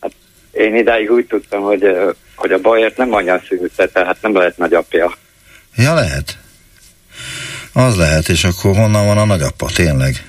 Hát 0.02 0.12
én 0.52 0.76
idáig 0.76 1.12
úgy 1.12 1.26
tudtam, 1.26 1.62
hogy, 1.62 1.84
hogy 2.36 2.52
a 2.52 2.60
bajért 2.60 2.98
nem 2.98 3.14
anya 3.14 3.42
szülte, 3.48 3.88
tehát 3.88 4.18
nem 4.22 4.36
lehet 4.36 4.58
nagyapja. 4.58 5.14
Ja, 5.76 5.94
lehet. 5.94 6.38
Az 7.74 7.98
lehet, 7.98 8.30
és 8.30 8.44
akkor 8.44 8.76
honnan 8.76 9.06
van 9.06 9.18
a 9.18 9.26
nagyapa, 9.26 9.70
tényleg? 9.76 10.29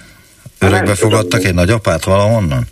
Örökbe 0.61 0.94
fogadtak 0.94 1.44
egy 1.44 1.54
nagyapát 1.54 2.04
valahonnan? 2.04 2.64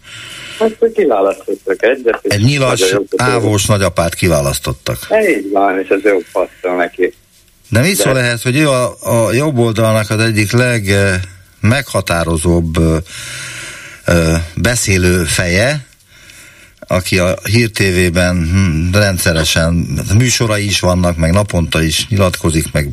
Hát, 0.58 0.76
kiválasztottak 0.94 1.82
egyet. 1.82 2.20
Egy 2.22 2.44
nyilas, 2.44 2.94
ávós 3.16 3.66
nagyapát 3.66 4.14
kiválasztottak. 4.14 4.98
Így 5.28 5.50
van, 5.52 5.80
és 5.80 5.88
ez 5.88 6.02
jó 6.02 6.18
passzol 6.32 6.76
neki. 6.76 7.14
De 7.68 7.80
mit 7.80 7.96
szól 7.96 8.18
ehhez, 8.18 8.42
hogy 8.42 8.56
ő 8.56 8.68
a, 8.68 8.96
a 9.00 9.32
jobb 9.32 9.58
oldalnak 9.58 10.10
az 10.10 10.20
egyik 10.20 10.52
legmeghatározóbb 10.52 12.78
beszélő 14.54 15.24
feje, 15.24 15.86
aki 16.90 17.18
a 17.18 17.38
Hír 17.44 17.70
TV-ben 17.70 18.36
hm, 18.36 18.98
rendszeresen 18.98 19.72
műsorai 20.14 20.64
is 20.64 20.80
vannak, 20.80 21.16
meg 21.16 21.32
naponta 21.32 21.82
is 21.82 22.06
nyilatkozik, 22.08 22.72
meg 22.72 22.88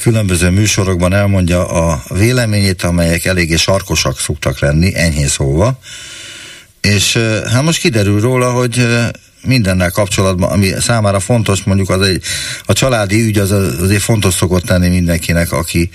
különböző 0.00 0.50
műsorokban 0.50 1.12
elmondja 1.12 1.68
a 1.68 2.02
véleményét, 2.08 2.82
amelyek 2.82 3.24
eléggé 3.24 3.56
sarkosak 3.56 4.20
szoktak 4.20 4.58
lenni, 4.58 4.94
enyhén 4.94 5.28
szólva. 5.28 5.78
És 6.80 7.16
hát 7.52 7.62
most 7.62 7.80
kiderül 7.80 8.20
róla, 8.20 8.52
hogy 8.52 8.86
mindennel 9.44 9.90
kapcsolatban, 9.90 10.50
ami 10.50 10.72
számára 10.80 11.20
fontos, 11.20 11.62
mondjuk 11.62 11.90
az 11.90 12.00
egy, 12.00 12.22
a 12.64 12.72
családi 12.72 13.20
ügy 13.20 13.38
az 13.38 13.50
azért 13.50 14.02
fontos 14.02 14.34
szokott 14.34 14.68
lenni 14.68 14.88
mindenkinek, 14.88 15.52
aki 15.52 15.90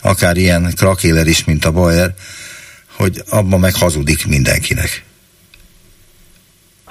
akár 0.00 0.36
ilyen 0.36 0.72
krakéler 0.76 1.26
is, 1.26 1.44
mint 1.44 1.64
a 1.64 1.70
Bayer, 1.70 2.14
hogy 2.92 3.22
abban 3.28 3.60
meg 3.60 3.74
hazudik 3.74 4.26
mindenkinek. 4.26 5.04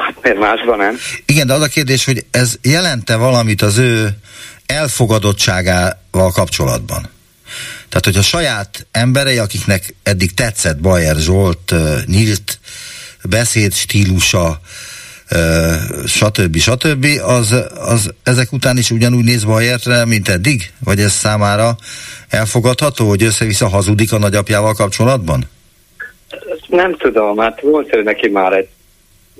Hát 0.05 0.21
miért 0.21 0.39
másban 0.39 0.77
nem? 0.77 0.97
Igen, 1.25 1.47
de 1.47 1.53
az 1.53 1.61
a 1.61 1.67
kérdés, 1.67 2.05
hogy 2.05 2.25
ez 2.31 2.57
jelente 2.61 3.15
valamit 3.15 3.61
az 3.61 3.77
ő 3.77 4.09
elfogadottságával 4.65 6.31
kapcsolatban? 6.31 7.09
Tehát, 7.89 8.05
hogy 8.05 8.17
a 8.17 8.21
saját 8.21 8.87
emberei, 8.91 9.37
akiknek 9.37 9.95
eddig 10.03 10.33
tetszett 10.33 10.79
Bajer 10.79 11.15
Zsolt 11.15 11.73
nyílt 12.05 12.59
beszéd 13.23 13.73
stílusa, 13.73 14.59
stb. 16.05 16.57
stb., 16.57 17.07
az, 17.25 17.55
az 17.75 18.13
ezek 18.23 18.51
után 18.51 18.77
is 18.77 18.91
ugyanúgy 18.91 19.23
néz 19.23 19.43
Bajerre, 19.43 20.05
mint 20.05 20.29
eddig? 20.29 20.71
Vagy 20.83 20.99
ez 20.99 21.11
számára 21.11 21.75
elfogadható, 22.29 23.07
hogy 23.07 23.23
össze-vissza 23.23 23.67
hazudik 23.67 24.13
a 24.13 24.17
nagyapjával 24.17 24.73
kapcsolatban? 24.73 25.49
Nem 26.67 26.97
tudom, 26.97 27.37
hát 27.37 27.61
volt 27.61 27.95
ő 27.95 28.03
neki 28.03 28.27
már 28.27 28.53
egy 28.53 28.67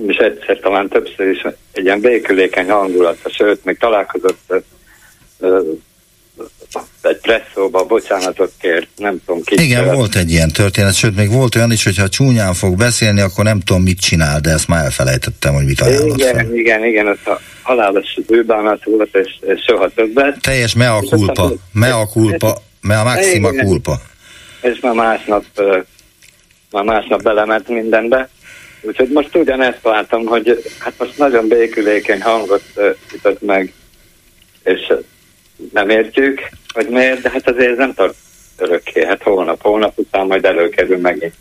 és 0.08 0.16
egyszer 0.16 0.60
talán 0.60 0.88
többször 0.88 1.28
is 1.28 1.46
egy 1.72 1.84
ilyen 1.84 2.00
békülékeny 2.00 2.70
hangulata, 2.70 3.30
sőt, 3.30 3.66
még 3.66 3.78
találkozott 3.78 4.54
egy 7.02 7.18
presszóba, 7.18 7.86
bocsánatot 7.86 8.52
kért, 8.60 8.88
nem 8.96 9.22
tudom 9.26 9.44
ki. 9.44 9.64
Igen, 9.64 9.84
kért. 9.84 9.96
volt 9.96 10.16
egy 10.16 10.32
ilyen 10.32 10.52
történet, 10.52 10.94
sőt, 10.94 11.16
még 11.16 11.32
volt 11.32 11.56
olyan 11.56 11.72
is, 11.72 11.84
hogyha 11.84 12.10
csúnyán 12.10 12.54
fog 12.54 12.78
beszélni, 12.78 13.22
akkor 13.22 13.44
nem 13.44 13.60
tudom, 13.60 13.82
mit 13.82 14.00
csinál, 14.00 14.40
de 14.40 14.50
ezt 14.50 14.68
már 14.68 14.84
elfelejtettem, 14.84 15.54
hogy 15.54 15.66
mit 15.66 15.82
ajánlott 15.82 16.18
Igen, 16.18 16.36
fel. 16.36 16.56
igen, 16.56 16.86
igen, 16.86 17.08
az 17.08 17.18
a 17.26 17.40
halálos 17.62 18.20
bőbánat 18.28 18.84
volt, 18.84 19.16
és, 19.16 19.40
és 19.42 19.64
soha 19.68 19.90
többet. 19.90 20.42
Teljes 20.42 20.76
mea 20.76 21.02
culpa, 21.02 21.52
mea 21.72 22.06
culpa, 22.06 22.62
mea 22.82 23.04
maxima 23.04 23.52
culpa. 23.52 24.02
És 24.62 24.80
már 24.80 24.94
másnap, 24.94 25.44
már 26.72 26.84
másnap 26.84 27.22
belement 27.22 27.68
mindenbe. 27.68 28.30
Úgyhogy 28.88 29.10
most 29.10 29.36
ugyanezt 29.36 29.84
látom, 29.84 30.26
hogy 30.26 30.64
hát 30.80 30.94
most 30.98 31.18
nagyon 31.18 31.48
békülékeny 31.48 32.22
hangot 32.22 32.64
jutott 33.12 33.42
meg, 33.42 33.74
és 34.64 34.94
nem 35.74 35.90
értjük, 35.90 36.42
hogy 36.74 36.88
miért, 36.90 37.22
de 37.22 37.30
hát 37.30 37.50
azért 37.50 37.78
nem 37.78 37.94
tart 37.94 38.16
örökké. 38.58 39.06
Hát 39.06 39.22
holnap, 39.22 39.62
holnap 39.62 39.98
után 39.98 40.26
majd 40.26 40.46
előkerül 40.46 40.98
megint 40.98 41.34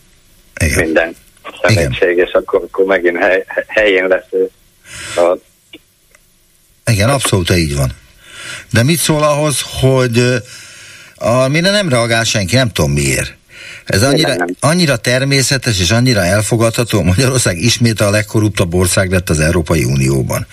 Igen. 0.60 0.78
minden 0.78 1.16
szemétség, 1.62 2.16
és 2.16 2.30
akkor, 2.32 2.62
akkor 2.62 2.84
megint 2.84 3.18
hely, 3.18 3.44
helyén 3.66 4.06
lesz 4.06 4.50
a... 5.16 5.38
Igen, 6.90 7.08
abszolút 7.08 7.50
így 7.50 7.76
van. 7.76 7.90
De 8.72 8.82
mit 8.82 8.98
szól 8.98 9.22
ahhoz, 9.22 9.60
hogy 9.80 10.42
a, 11.14 11.48
mire 11.48 11.70
nem 11.70 11.88
reagál 11.88 12.24
senki, 12.24 12.54
nem 12.54 12.70
tudom 12.70 12.90
miért. 12.90 13.36
Ez 13.84 14.02
annyira, 14.02 14.34
annyira 14.60 14.96
természetes 14.96 15.80
és 15.80 15.90
annyira 15.90 16.24
elfogadható, 16.24 17.02
Magyarország 17.02 17.56
ismét 17.56 18.00
a 18.00 18.10
legkorruptabb 18.10 18.74
ország 18.74 19.10
lett 19.10 19.28
az 19.28 19.40
Európai 19.40 19.84
Unióban. 19.84 20.46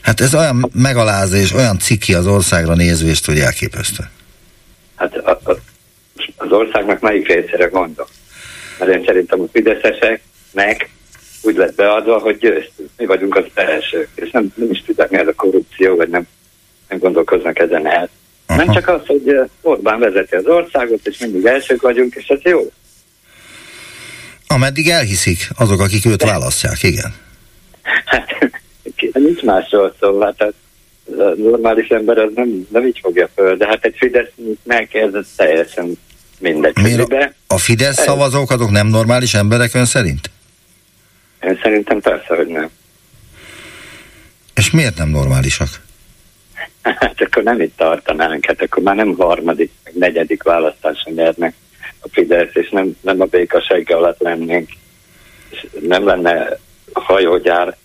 Hát 0.00 0.20
ez 0.20 0.34
olyan 0.34 0.70
megalázás, 0.74 1.52
olyan 1.52 1.78
ciki 1.78 2.14
az 2.14 2.26
országra 2.26 2.74
nézvést, 2.74 3.26
hogy 3.26 3.38
elképesztő. 3.38 4.04
Hát 4.96 5.16
a, 5.16 5.40
a, 5.44 5.56
az 6.36 6.52
országnak 6.52 7.00
melyik 7.00 7.26
részére 7.26 7.66
gondol? 7.66 8.08
Mert 8.78 8.92
én 8.92 9.02
szerintem 9.06 9.40
a 9.40 9.46
fideszeseknek 9.52 10.90
úgy 11.42 11.56
lett 11.56 11.74
beadva, 11.74 12.18
hogy 12.18 12.38
győztünk. 12.38 12.88
Mi 12.96 13.06
vagyunk 13.06 13.36
az 13.36 13.44
elsők, 13.54 14.08
és 14.14 14.30
nem, 14.30 14.52
nem 14.54 14.70
is 14.70 14.82
tudják, 14.82 15.10
mi 15.10 15.18
ez 15.18 15.26
a 15.26 15.34
korrupció, 15.34 15.96
vagy 15.96 16.08
nem, 16.08 16.26
nem 16.88 16.98
gondolkoznak 16.98 17.58
ezen 17.58 17.86
el. 17.86 18.08
Aha. 18.50 18.64
Nem 18.64 18.74
csak 18.74 18.88
az, 18.88 19.00
hogy 19.06 19.50
Orbán 19.60 19.98
vezeti 19.98 20.34
az 20.34 20.46
országot, 20.46 21.06
és 21.06 21.18
mindig 21.18 21.44
elsők 21.44 21.82
vagyunk, 21.82 22.14
és 22.14 22.26
ez 22.26 22.40
jó. 22.42 22.72
Ameddig 24.46 24.88
elhiszik 24.88 25.48
azok, 25.56 25.80
akik 25.80 26.06
őt 26.06 26.22
választják, 26.22 26.82
igen. 26.82 27.14
Hát, 28.04 28.28
nincs 29.12 29.42
másról 29.42 29.94
szó, 30.00 30.20
hát 30.20 30.40
a 30.40 30.52
normális 31.36 31.88
ember 31.88 32.18
az 32.18 32.30
nem, 32.34 32.66
nem 32.70 32.86
így 32.86 32.98
fogja 33.02 33.28
föl, 33.34 33.56
de 33.56 33.66
hát 33.66 33.84
egy 33.84 33.94
Fidesz 33.98 34.30
megkérdez 34.62 35.26
teljesen 35.36 35.98
mindegy. 36.38 36.76
Miért 36.82 37.12
a, 37.12 37.32
a 37.46 37.58
Fidesz 37.58 37.98
ez... 37.98 38.04
szavazók 38.04 38.50
azok 38.50 38.70
nem 38.70 38.86
normális 38.86 39.34
emberek 39.34 39.74
ön 39.74 39.84
szerint? 39.84 40.30
Én 41.42 41.58
szerintem 41.62 42.00
persze, 42.00 42.36
hogy 42.36 42.46
nem. 42.46 42.70
És 44.54 44.70
miért 44.70 44.96
nem 44.96 45.08
normálisak? 45.08 45.88
Hát 46.82 47.20
akkor 47.20 47.42
nem 47.42 47.60
itt 47.60 47.76
tartanánk, 47.76 48.44
hát 48.46 48.62
akkor 48.62 48.82
már 48.82 48.96
nem 48.96 49.14
harmadik, 49.14 49.72
negyedik 49.92 50.42
választáson 50.42 51.12
nyernek 51.12 51.54
a 52.00 52.08
Fidesz, 52.12 52.54
és 52.54 52.68
nem, 52.70 52.96
nem 53.00 53.20
a 53.20 53.24
békasegge 53.24 53.96
alatt 53.96 54.20
lennénk, 54.20 54.70
és 55.50 55.66
nem 55.80 56.06
lenne 56.06 56.58
hajógyár 56.92 57.76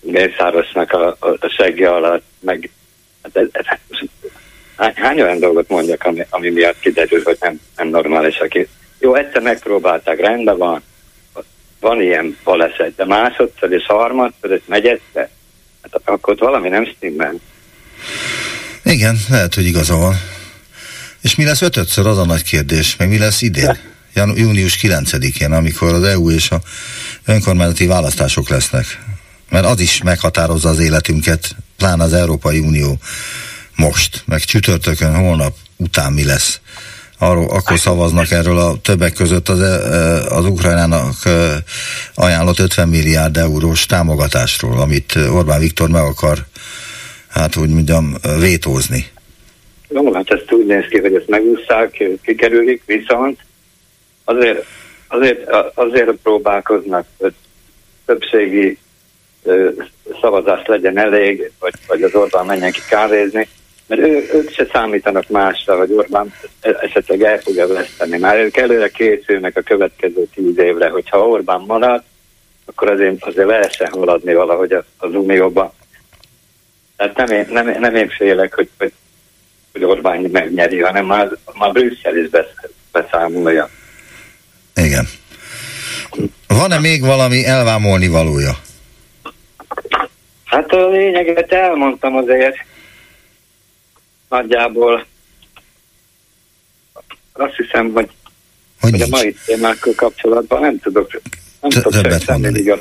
Mészárosnak 0.00 0.92
a, 0.92 1.16
a, 1.20 1.48
segge 1.48 1.90
alatt, 1.90 2.24
meg 2.40 2.70
hát 3.22 3.36
ez, 3.36 3.48
ez, 3.52 3.66
hány, 4.76 4.92
hány 4.94 5.20
olyan 5.20 5.38
dolgot 5.38 5.68
mondjak, 5.68 6.04
ami, 6.04 6.26
ami 6.30 6.50
miatt 6.50 6.80
kiderül, 6.80 7.22
hogy 7.24 7.36
nem, 7.40 7.60
nem 7.76 7.88
normális, 7.88 8.38
aki 8.38 8.68
jó, 8.98 9.14
egyszer 9.14 9.42
megpróbálták, 9.42 10.20
rendben 10.20 10.58
van, 10.58 10.82
van 11.80 12.02
ilyen 12.02 12.38
baleset, 12.44 12.94
de 12.94 13.04
másodszor 13.04 13.72
és 13.72 13.86
harmadszor 13.86 14.50
és 14.50 14.62
negyedszor, 14.66 15.28
hát 15.82 16.00
akkor 16.04 16.32
ott 16.32 16.40
valami 16.40 16.68
nem 16.68 16.86
stimmel. 16.86 17.34
Igen, 18.84 19.18
lehet, 19.28 19.54
hogy 19.54 19.66
igaza 19.66 19.96
van. 19.96 20.20
És 21.20 21.34
mi 21.34 21.44
lesz 21.44 21.62
ötödször, 21.62 22.06
az 22.06 22.18
a 22.18 22.24
nagy 22.24 22.42
kérdés, 22.42 22.96
meg 22.96 23.08
mi 23.08 23.18
lesz 23.18 23.42
idén? 23.42 23.78
Jan- 24.14 24.38
június 24.38 24.78
9-én, 24.82 25.52
amikor 25.52 25.94
az 25.94 26.02
EU 26.02 26.30
és 26.30 26.50
a 26.50 26.60
önkormányzati 27.24 27.86
választások 27.86 28.48
lesznek. 28.48 28.98
Mert 29.50 29.64
az 29.64 29.80
is 29.80 30.02
meghatározza 30.02 30.68
az 30.68 30.78
életünket, 30.78 31.56
pláne 31.76 32.04
az 32.04 32.12
Európai 32.12 32.58
Unió 32.58 32.98
most, 33.76 34.22
meg 34.26 34.40
csütörtökön, 34.40 35.14
holnap 35.14 35.56
után 35.76 36.12
mi 36.12 36.24
lesz 36.24 36.60
arról, 37.18 37.50
akkor 37.50 37.78
szavaznak 37.78 38.30
erről 38.30 38.58
a 38.58 38.80
többek 38.82 39.12
között 39.12 39.48
az, 39.48 39.60
az 40.28 40.44
Ukrajnának 40.44 41.14
ajánlott 42.14 42.58
50 42.58 42.88
milliárd 42.88 43.36
eurós 43.36 43.86
támogatásról, 43.86 44.80
amit 44.80 45.14
Orbán 45.32 45.60
Viktor 45.60 45.88
meg 45.88 46.02
akar, 46.02 46.38
hát 47.28 47.56
úgy 47.56 47.68
mondjam, 47.68 48.14
vétózni. 48.40 49.06
Jó, 49.88 50.12
hát 50.12 50.30
ezt 50.30 50.52
úgy 50.52 50.66
néz 50.66 50.84
ki, 50.90 50.98
hogy 50.98 51.14
ezt 51.14 51.28
megúszszák, 51.28 52.04
kikerülik, 52.22 52.82
viszont 52.86 53.38
azért, 54.24 54.64
azért, 55.08 55.50
azért 55.74 56.10
próbálkoznak, 56.22 57.06
hogy 57.18 57.34
többségi 58.06 58.78
szavazás 60.20 60.66
legyen 60.66 60.98
elég, 60.98 61.50
vagy, 61.58 61.72
vagy 61.86 62.02
az 62.02 62.14
Orbán 62.14 62.46
menjen 62.46 62.72
ki 62.72 62.80
kávézni, 62.88 63.48
mert 63.88 64.00
ő, 64.00 64.28
ők 64.32 64.52
se 64.52 64.66
számítanak 64.72 65.28
másra, 65.28 65.76
hogy 65.78 65.92
Orbán 65.92 66.34
esetleg 66.60 67.22
el 67.22 67.38
fogja 67.38 67.66
veszteni. 67.66 68.18
Már 68.18 68.36
ők 68.38 68.56
előre 68.56 68.88
készülnek 68.88 69.56
a 69.56 69.62
következő 69.62 70.26
tíz 70.34 70.58
évre, 70.58 70.88
hogyha 70.88 71.28
Orbán 71.28 71.60
marad, 71.60 72.02
akkor 72.64 72.90
azért, 72.90 73.24
azért 73.24 73.48
lehessen 73.48 73.90
haladni 73.90 74.34
valahogy 74.34 74.72
az 74.98 75.14
Unióba. 75.14 75.74
Tehát 76.96 77.16
nem 77.16 77.30
én, 77.30 77.46
nem, 77.50 77.80
nem 77.80 77.94
én 77.94 78.08
félek, 78.08 78.54
hogy, 78.54 78.68
hogy, 78.78 78.92
hogy 79.72 79.84
Orbán 79.84 80.20
megnyeri, 80.20 80.80
hanem 80.80 81.06
már, 81.06 81.30
már 81.58 81.72
Brüsszel 81.72 82.16
is 82.16 82.28
beszámolja. 82.92 83.68
Igen. 84.74 85.08
Van-e 86.46 86.78
még 86.78 87.00
valami 87.00 87.44
elvámolni 87.44 88.08
valója? 88.08 88.52
Hát 90.44 90.72
a 90.72 90.88
lényeget 90.88 91.52
elmondtam 91.52 92.16
azért. 92.16 92.56
Nagyjából 94.28 95.06
azt 97.32 97.56
hiszem, 97.56 97.92
hogy, 97.92 98.10
hogy, 98.80 98.90
hogy 98.90 99.00
a 99.00 99.06
mai 99.08 99.36
témákkal 99.46 99.92
kapcsolatban 99.96 100.60
nem 100.60 100.78
tudok 100.78 101.20
nem 101.60 101.70
többet 101.70 102.26
mondani. 102.26 102.72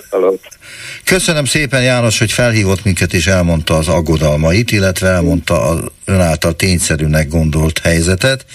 Köszönöm 1.04 1.46
szépen 1.46 1.84
János, 1.84 2.20
hogy 2.20 2.32
felhívott 2.32 2.84
minket 2.84 3.14
és 3.14 3.28
elmondta 3.28 3.76
az 3.78 3.88
aggodalmait, 3.88 4.72
illetve 4.72 5.08
elmondta 5.08 5.62
az 5.62 5.80
ön 6.06 6.20
által 6.20 6.56
tényszerűnek 6.56 7.28
gondolt 7.28 7.80
helyzetet. 7.80 8.46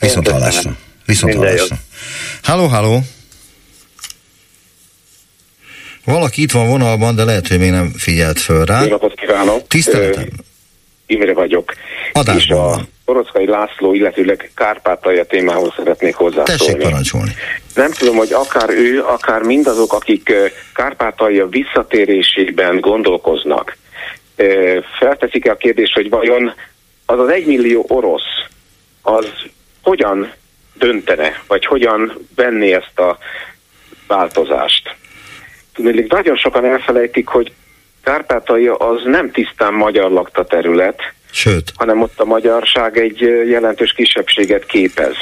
Viszont 0.00 0.28
hallásra. 0.28 0.76
Viszont 1.06 1.34
hallásra. 1.34 1.76
Halló, 2.42 2.66
halló! 2.66 3.00
Valaki 6.04 6.42
itt 6.42 6.50
van 6.50 6.68
vonalban, 6.68 7.14
de 7.14 7.24
lehet, 7.24 7.48
hogy 7.48 7.58
még 7.58 7.70
nem 7.70 7.92
figyelt 7.96 8.38
föl 8.38 8.64
rá. 8.64 8.82
Jó 8.82 8.88
napot 8.88 9.14
kívánok! 9.14 9.66
Tiszteletem! 9.66 10.28
Imre 11.06 11.32
vagyok. 11.32 11.72
Adásban 12.12 12.36
és 12.36 12.50
a. 12.50 12.94
Oroszkai 13.08 13.46
László, 13.46 13.94
illetőleg 13.94 14.50
Kárpátalja 14.54 15.24
témához 15.24 15.72
szeretnék 15.76 16.14
hozzászólni. 16.14 16.58
Tessék 16.58 16.76
parancsolni. 16.76 17.34
Nem 17.74 17.90
tudom, 17.90 18.16
hogy 18.16 18.32
akár 18.32 18.70
ő, 18.70 19.02
akár 19.02 19.42
mindazok, 19.42 19.92
akik 19.92 20.32
Kárpátalja 20.74 21.46
visszatérésében 21.46 22.80
gondolkoznak, 22.80 23.76
felteszik-e 24.98 25.50
a 25.50 25.56
kérdést, 25.56 25.94
hogy 25.94 26.08
vajon 26.08 26.54
az 27.06 27.18
az 27.18 27.28
egymillió 27.28 27.84
orosz, 27.88 28.44
az 29.02 29.32
hogyan 29.82 30.32
döntene, 30.74 31.42
vagy 31.46 31.66
hogyan 31.66 32.26
venné 32.34 32.72
ezt 32.72 32.98
a 32.98 33.18
változást? 34.06 34.96
Tudnék, 35.74 36.10
nagyon 36.10 36.36
sokan 36.36 36.64
elfelejtik, 36.64 37.26
hogy 37.26 37.52
Kárpátalja 38.10 38.74
az 38.74 39.00
nem 39.04 39.30
tisztán 39.30 39.74
magyar 39.74 40.10
lakta 40.10 40.44
terület, 40.44 40.98
Sőt. 41.30 41.72
hanem 41.76 42.02
ott 42.02 42.20
a 42.20 42.24
magyarság 42.24 42.98
egy 42.98 43.20
jelentős 43.48 43.92
kisebbséget 43.92 44.66
képez. 44.66 45.14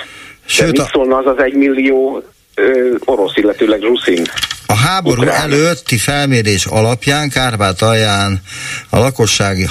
Sőt, 0.46 0.72
De 0.72 0.80
mit 0.82 0.90
szólna 0.90 1.16
az 1.16 1.26
az 1.26 1.42
egy 1.44 1.54
millió 1.54 2.22
ö, 2.54 2.94
orosz, 3.04 3.36
illetőleg 3.36 3.80
ruszin? 3.80 4.22
A 4.66 4.74
háború 4.74 5.20
ukrán. 5.22 5.40
előtti 5.40 5.96
felmérés 5.98 6.66
alapján 6.66 7.30
Kárpátalján 7.30 8.42
a 8.90 8.98
lakossági 8.98 9.66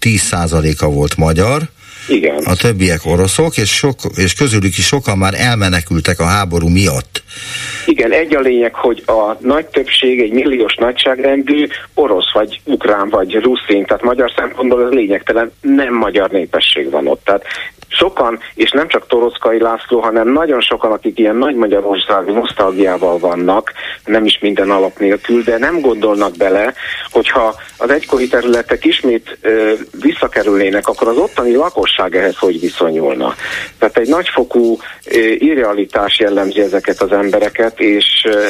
6-10 0.00 0.16
százaléka 0.16 0.88
volt 0.88 1.16
magyar, 1.16 1.62
igen. 2.08 2.36
A 2.44 2.56
többiek 2.56 3.00
oroszok, 3.04 3.56
és, 3.56 3.70
sok, 3.70 3.96
és 4.16 4.34
közülük 4.34 4.76
is 4.78 4.86
sokan 4.86 5.18
már 5.18 5.34
elmenekültek 5.36 6.20
a 6.20 6.24
háború 6.24 6.68
miatt. 6.68 7.22
Igen, 7.86 8.12
egy 8.12 8.34
a 8.34 8.40
lényeg, 8.40 8.74
hogy 8.74 9.02
a 9.06 9.36
nagy 9.40 9.66
többség 9.66 10.20
egy 10.20 10.32
milliós 10.32 10.74
nagyságrendű 10.74 11.66
orosz, 11.94 12.32
vagy 12.32 12.60
ukrán, 12.64 13.08
vagy 13.08 13.32
ruszin, 13.32 13.84
tehát 13.84 14.02
magyar 14.02 14.32
szempontból 14.36 14.84
ez 14.84 14.90
lényegtelen, 14.90 15.52
nem 15.60 15.94
magyar 15.94 16.30
népesség 16.30 16.90
van 16.90 17.06
ott. 17.06 17.24
Tehát 17.24 17.44
sokan, 17.88 18.38
és 18.54 18.70
nem 18.70 18.88
csak 18.88 19.06
Torockai 19.06 19.60
László, 19.60 20.00
hanem 20.00 20.32
nagyon 20.32 20.60
sokan, 20.60 20.92
akik 20.92 21.18
ilyen 21.18 21.36
nagy 21.36 21.54
Magyarországi 21.54 22.32
nosztalgiával 22.32 23.18
vannak, 23.18 23.72
nem 24.04 24.24
is 24.24 24.38
minden 24.40 24.70
alap 24.70 24.98
nélkül, 24.98 25.42
de 25.42 25.58
nem 25.58 25.80
gondolnak 25.80 26.36
bele, 26.36 26.74
hogyha 27.10 27.54
az 27.76 27.90
egykori 27.90 28.28
területek 28.28 28.84
ismét 28.84 29.38
ö, 29.40 29.72
visszakerülnének, 30.00 30.88
akkor 30.88 31.08
az 31.08 31.16
ottani 31.16 31.54
lakosság 31.96 32.22
ehhez 32.22 32.36
hogy 32.36 32.60
viszonyulna. 32.60 33.34
Tehát 33.78 33.98
egy 33.98 34.08
nagyfokú 34.08 34.78
irrealitás 35.38 36.18
jellemzi 36.18 36.60
ezeket 36.60 37.00
az 37.00 37.12
embereket, 37.12 37.80
és 37.80 38.04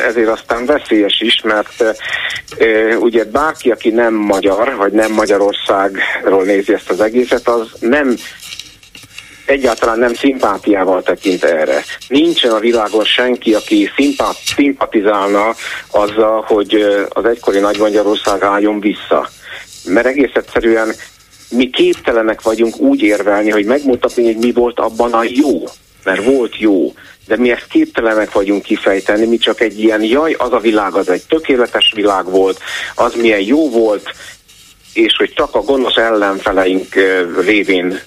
ezért 0.09 0.29
aztán 0.29 0.67
veszélyes 0.67 1.21
is, 1.21 1.41
mert 1.45 1.85
ugye 3.01 3.25
bárki, 3.25 3.71
aki 3.71 3.91
nem 3.91 4.15
magyar, 4.15 4.75
vagy 4.77 4.93
nem 4.93 5.13
Magyarországról 5.13 6.45
nézi 6.45 6.73
ezt 6.73 6.91
az 6.91 7.01
egészet, 7.01 7.49
az 7.49 7.69
nem 7.81 8.17
egyáltalán 9.47 9.99
nem 9.99 10.15
szimpátiával 10.15 11.03
tekint 11.03 11.45
erre. 11.45 11.85
Nincsen 12.09 12.51
a 12.51 12.59
világon 12.59 13.05
senki, 13.05 13.55
aki 13.55 13.91
szimpát, 13.97 14.37
szimpatizálna 14.55 15.55
azzal, 15.91 16.45
hogy 16.47 16.87
az 17.09 17.25
egykori 17.25 17.59
Nagy 17.59 17.79
Magyarország 17.79 18.43
álljon 18.43 18.81
vissza. 18.81 19.29
Mert 19.85 20.07
egész 20.07 20.35
egyszerűen 20.35 20.95
mi 21.51 21.71
képtelenek 21.71 22.43
vagyunk 22.43 22.79
úgy 22.79 23.03
érvelni, 23.03 23.51
hogy 23.51 23.65
megmutatni, 23.65 24.25
hogy 24.25 24.37
mi 24.37 24.53
volt 24.53 24.81
abban 24.81 25.13
a 25.13 25.23
jó. 25.23 25.63
Mert 26.05 26.25
volt 26.25 26.59
jó. 26.59 26.93
De 27.27 27.37
mi 27.37 27.51
ezt 27.51 27.67
képtelenek 27.69 28.33
vagyunk 28.33 28.63
kifejteni, 28.63 29.27
mi 29.27 29.37
csak 29.37 29.61
egy 29.61 29.81
ilyen 29.81 30.03
jaj, 30.03 30.33
az 30.39 30.53
a 30.53 30.59
világ, 30.59 30.95
az 30.95 31.09
egy 31.09 31.23
tökéletes 31.29 31.93
világ 31.95 32.31
volt, 32.31 32.61
az 32.95 33.15
milyen 33.15 33.41
jó 33.41 33.71
volt, 33.71 34.11
és 34.93 35.17
hogy 35.17 35.33
csak 35.33 35.55
a 35.55 35.63
gonosz 35.63 35.97
ellenfeleink 35.97 36.95
révén 37.45 38.01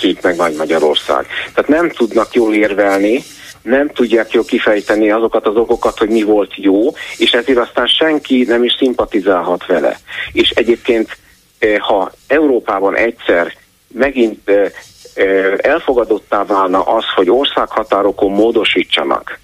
szűnt 0.00 0.22
meg 0.22 0.36
Nagy 0.36 0.54
Magyarország. 0.54 1.26
Tehát 1.54 1.70
nem 1.70 1.90
tudnak 1.90 2.34
jól 2.34 2.54
érvelni, 2.54 3.24
nem 3.62 3.88
tudják 3.88 4.32
jól 4.32 4.44
kifejteni 4.44 5.10
azokat 5.10 5.46
az 5.46 5.56
okokat, 5.56 5.98
hogy 5.98 6.08
mi 6.08 6.22
volt 6.22 6.52
jó, 6.56 6.94
és 7.16 7.30
ezért 7.30 7.58
aztán 7.58 7.86
senki 7.86 8.44
nem 8.48 8.64
is 8.64 8.74
szimpatizálhat 8.78 9.66
vele. 9.66 9.98
És 10.32 10.50
egyébként, 10.50 11.16
ha 11.78 12.12
Európában 12.26 12.96
egyszer 12.96 13.52
megint 13.88 14.50
elfogadottá 15.56 16.44
válna 16.44 16.82
az, 16.82 17.04
hogy 17.14 17.30
országhatárokon 17.30 18.30
módosítsanak, 18.32 19.40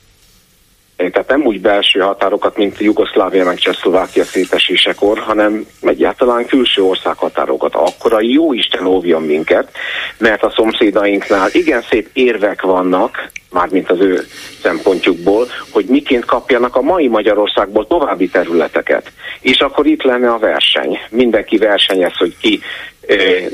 tehát 0.98 1.28
nem 1.28 1.44
úgy 1.44 1.60
belső 1.60 2.00
határokat, 2.00 2.56
mint 2.56 2.78
Jugoszlávia 2.78 3.44
meg 3.44 3.58
Csehszlovákia 3.58 4.24
szétesésekor, 4.24 5.18
hanem 5.18 5.66
egyáltalán 5.82 6.46
külső 6.46 6.82
országhatárokat. 6.82 7.74
Akkor 7.74 8.12
a 8.12 8.20
jó 8.20 8.52
Isten 8.52 8.86
óvjon 8.86 9.22
minket, 9.22 9.70
mert 10.16 10.42
a 10.42 10.52
szomszédainknál 10.56 11.48
igen 11.52 11.82
szép 11.82 12.08
érvek 12.12 12.62
vannak, 12.62 13.30
mármint 13.50 13.90
az 13.90 14.00
ő 14.00 14.26
szempontjukból, 14.62 15.46
hogy 15.70 15.84
miként 15.84 16.24
kapjanak 16.24 16.76
a 16.76 16.82
mai 16.82 17.08
Magyarországból 17.08 17.86
további 17.86 18.28
területeket. 18.28 19.12
És 19.40 19.58
akkor 19.58 19.86
itt 19.86 20.02
lenne 20.02 20.30
a 20.30 20.38
verseny. 20.38 20.98
Mindenki 21.10 21.56
versenyez, 21.56 22.16
hogy 22.16 22.34
ki 22.40 22.60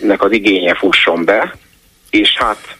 nek 0.03 0.23
az 0.23 0.33
igénye 0.33 0.75
fusson 0.75 1.25
be, 1.25 1.55
és 2.11 2.37
hát 2.39 2.77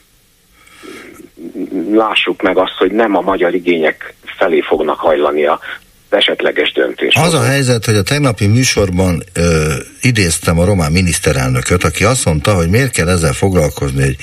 lássuk 1.93 2.43
meg 2.43 2.59
azt, 2.59 2.77
hogy 2.79 2.93
nem 2.93 3.17
a 3.17 3.21
magyar 3.21 3.55
igények 3.55 4.15
felé 4.39 4.61
fognak 4.61 4.99
hajlani 4.99 5.47
a 5.47 5.61
esetleges 6.09 6.73
döntés. 6.73 7.15
Az 7.15 7.35
a 7.35 7.43
helyzet, 7.43 7.85
hogy 7.85 7.95
a 7.95 8.03
tegnapi 8.03 8.47
műsorban 8.47 9.23
ö, 9.33 9.73
idéztem 10.01 10.59
a 10.59 10.65
román 10.65 10.93
miniszterelnököt, 10.93 11.85
aki 11.85 12.05
azt 12.05 12.25
mondta, 12.25 12.55
hogy 12.55 12.69
miért 12.69 12.93
kell 12.93 13.09
ezzel 13.09 13.33
foglalkozni, 13.33 14.03
hogy 14.03 14.17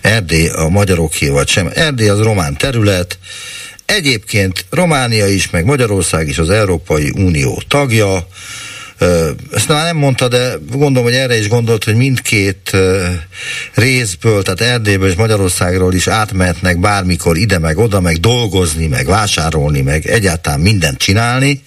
Erdély 0.00 0.48
a 0.48 0.68
magyaroké 0.68 1.28
vagy 1.28 1.48
sem. 1.48 1.70
Erdély 1.74 2.08
az 2.08 2.22
román 2.22 2.56
terület, 2.56 3.18
Egyébként 3.86 4.64
Románia 4.70 5.26
is, 5.26 5.50
meg 5.50 5.64
Magyarország 5.64 6.28
is 6.28 6.38
az 6.38 6.50
Európai 6.50 7.12
Unió 7.16 7.62
tagja, 7.68 8.26
ezt 9.54 9.68
már 9.68 9.84
nem 9.84 9.96
mondta, 9.96 10.28
de 10.28 10.54
gondolom, 10.70 11.08
hogy 11.08 11.18
erre 11.18 11.38
is 11.38 11.48
gondolt, 11.48 11.84
hogy 11.84 11.94
mindkét 11.94 12.76
részből, 13.74 14.42
tehát 14.42 14.60
Erdélyből 14.60 15.08
és 15.08 15.14
Magyarországról 15.14 15.94
is 15.94 16.06
átmehetnek 16.06 16.80
bármikor 16.80 17.36
ide 17.36 17.58
meg 17.58 17.78
oda, 17.78 18.00
meg 18.00 18.20
dolgozni, 18.20 18.86
meg 18.86 19.06
vásárolni, 19.06 19.80
meg 19.80 20.06
egyáltalán 20.06 20.60
mindent 20.60 20.98
csinálni. 20.98 21.62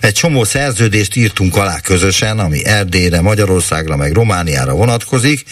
Egy 0.00 0.12
csomó 0.12 0.44
szerződést 0.44 1.16
írtunk 1.16 1.56
alá 1.56 1.80
közösen, 1.80 2.38
ami 2.38 2.64
Erdélyre, 2.64 3.20
Magyarországra, 3.20 3.96
meg 3.96 4.12
Romániára 4.12 4.72
vonatkozik. 4.72 5.44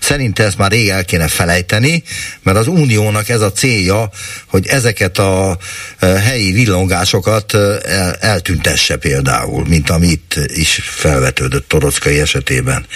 Szerinte 0.00 0.44
ezt 0.44 0.58
már 0.58 0.70
rég 0.70 0.88
el 0.88 1.04
kéne 1.04 1.28
felejteni, 1.28 2.02
mert 2.42 2.56
az 2.56 2.66
uniónak 2.66 3.28
ez 3.28 3.40
a 3.40 3.52
célja, 3.52 4.10
hogy 4.46 4.66
ezeket 4.66 5.18
a 5.18 5.58
helyi 6.00 6.52
villongásokat 6.52 7.54
el, 7.54 8.14
eltüntesse 8.20 8.96
például, 8.96 9.66
mint 9.68 9.90
amit 9.90 10.45
is 10.50 10.80
felvetődött 10.84 11.68
Torockai 11.68 12.20
esetében. 12.20 12.86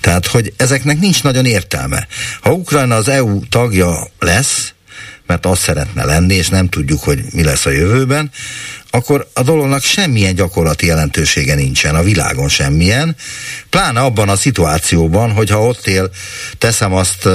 Tehát, 0.00 0.26
hogy 0.26 0.52
ezeknek 0.56 0.98
nincs 0.98 1.22
nagyon 1.22 1.44
értelme. 1.44 2.06
Ha 2.40 2.52
Ukrajna 2.52 2.96
az 2.96 3.08
EU 3.08 3.40
tagja 3.48 4.10
lesz, 4.18 4.72
mert 5.26 5.46
azt 5.46 5.62
szeretne 5.62 6.04
lenni, 6.04 6.34
és 6.34 6.48
nem 6.48 6.68
tudjuk, 6.68 7.02
hogy 7.02 7.22
mi 7.32 7.44
lesz 7.44 7.66
a 7.66 7.70
jövőben, 7.70 8.30
akkor 8.90 9.28
a 9.32 9.42
dolognak 9.42 9.82
semmilyen 9.82 10.34
gyakorlati 10.34 10.86
jelentősége 10.86 11.54
nincsen, 11.54 11.94
a 11.94 12.02
világon 12.02 12.48
semmilyen, 12.48 13.16
pláne 13.70 14.00
abban 14.00 14.28
a 14.28 14.36
szituációban, 14.36 15.30
hogyha 15.30 15.66
ott 15.66 15.86
él, 15.86 16.10
teszem 16.58 16.94
azt 16.94 17.28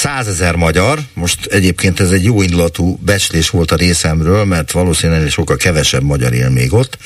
százezer 0.00 0.56
magyar, 0.56 0.98
most 1.14 1.46
egyébként 1.46 2.00
ez 2.00 2.10
egy 2.10 2.24
jó 2.24 2.42
indulatú 2.42 2.98
becslés 3.04 3.50
volt 3.50 3.70
a 3.70 3.76
részemről, 3.76 4.44
mert 4.44 4.70
valószínűleg 4.70 5.28
sokkal 5.28 5.56
kevesebb 5.56 6.02
magyar 6.02 6.32
él 6.32 6.50
még 6.50 6.72
ott, 6.72 6.96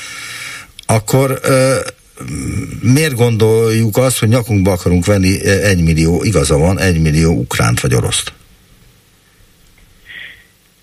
akkor 0.85 1.39
ö, 1.43 1.75
miért 2.81 3.15
gondoljuk 3.15 3.97
azt, 3.97 4.19
hogy 4.19 4.29
nyakunkba 4.29 4.71
akarunk 4.71 5.05
venni 5.05 5.45
egy 5.45 5.83
millió, 5.83 6.23
igaza 6.23 6.57
van, 6.57 6.79
egy 6.79 7.01
millió 7.01 7.31
ukránt 7.31 7.79
vagy 7.79 7.93
oroszt? 7.93 8.33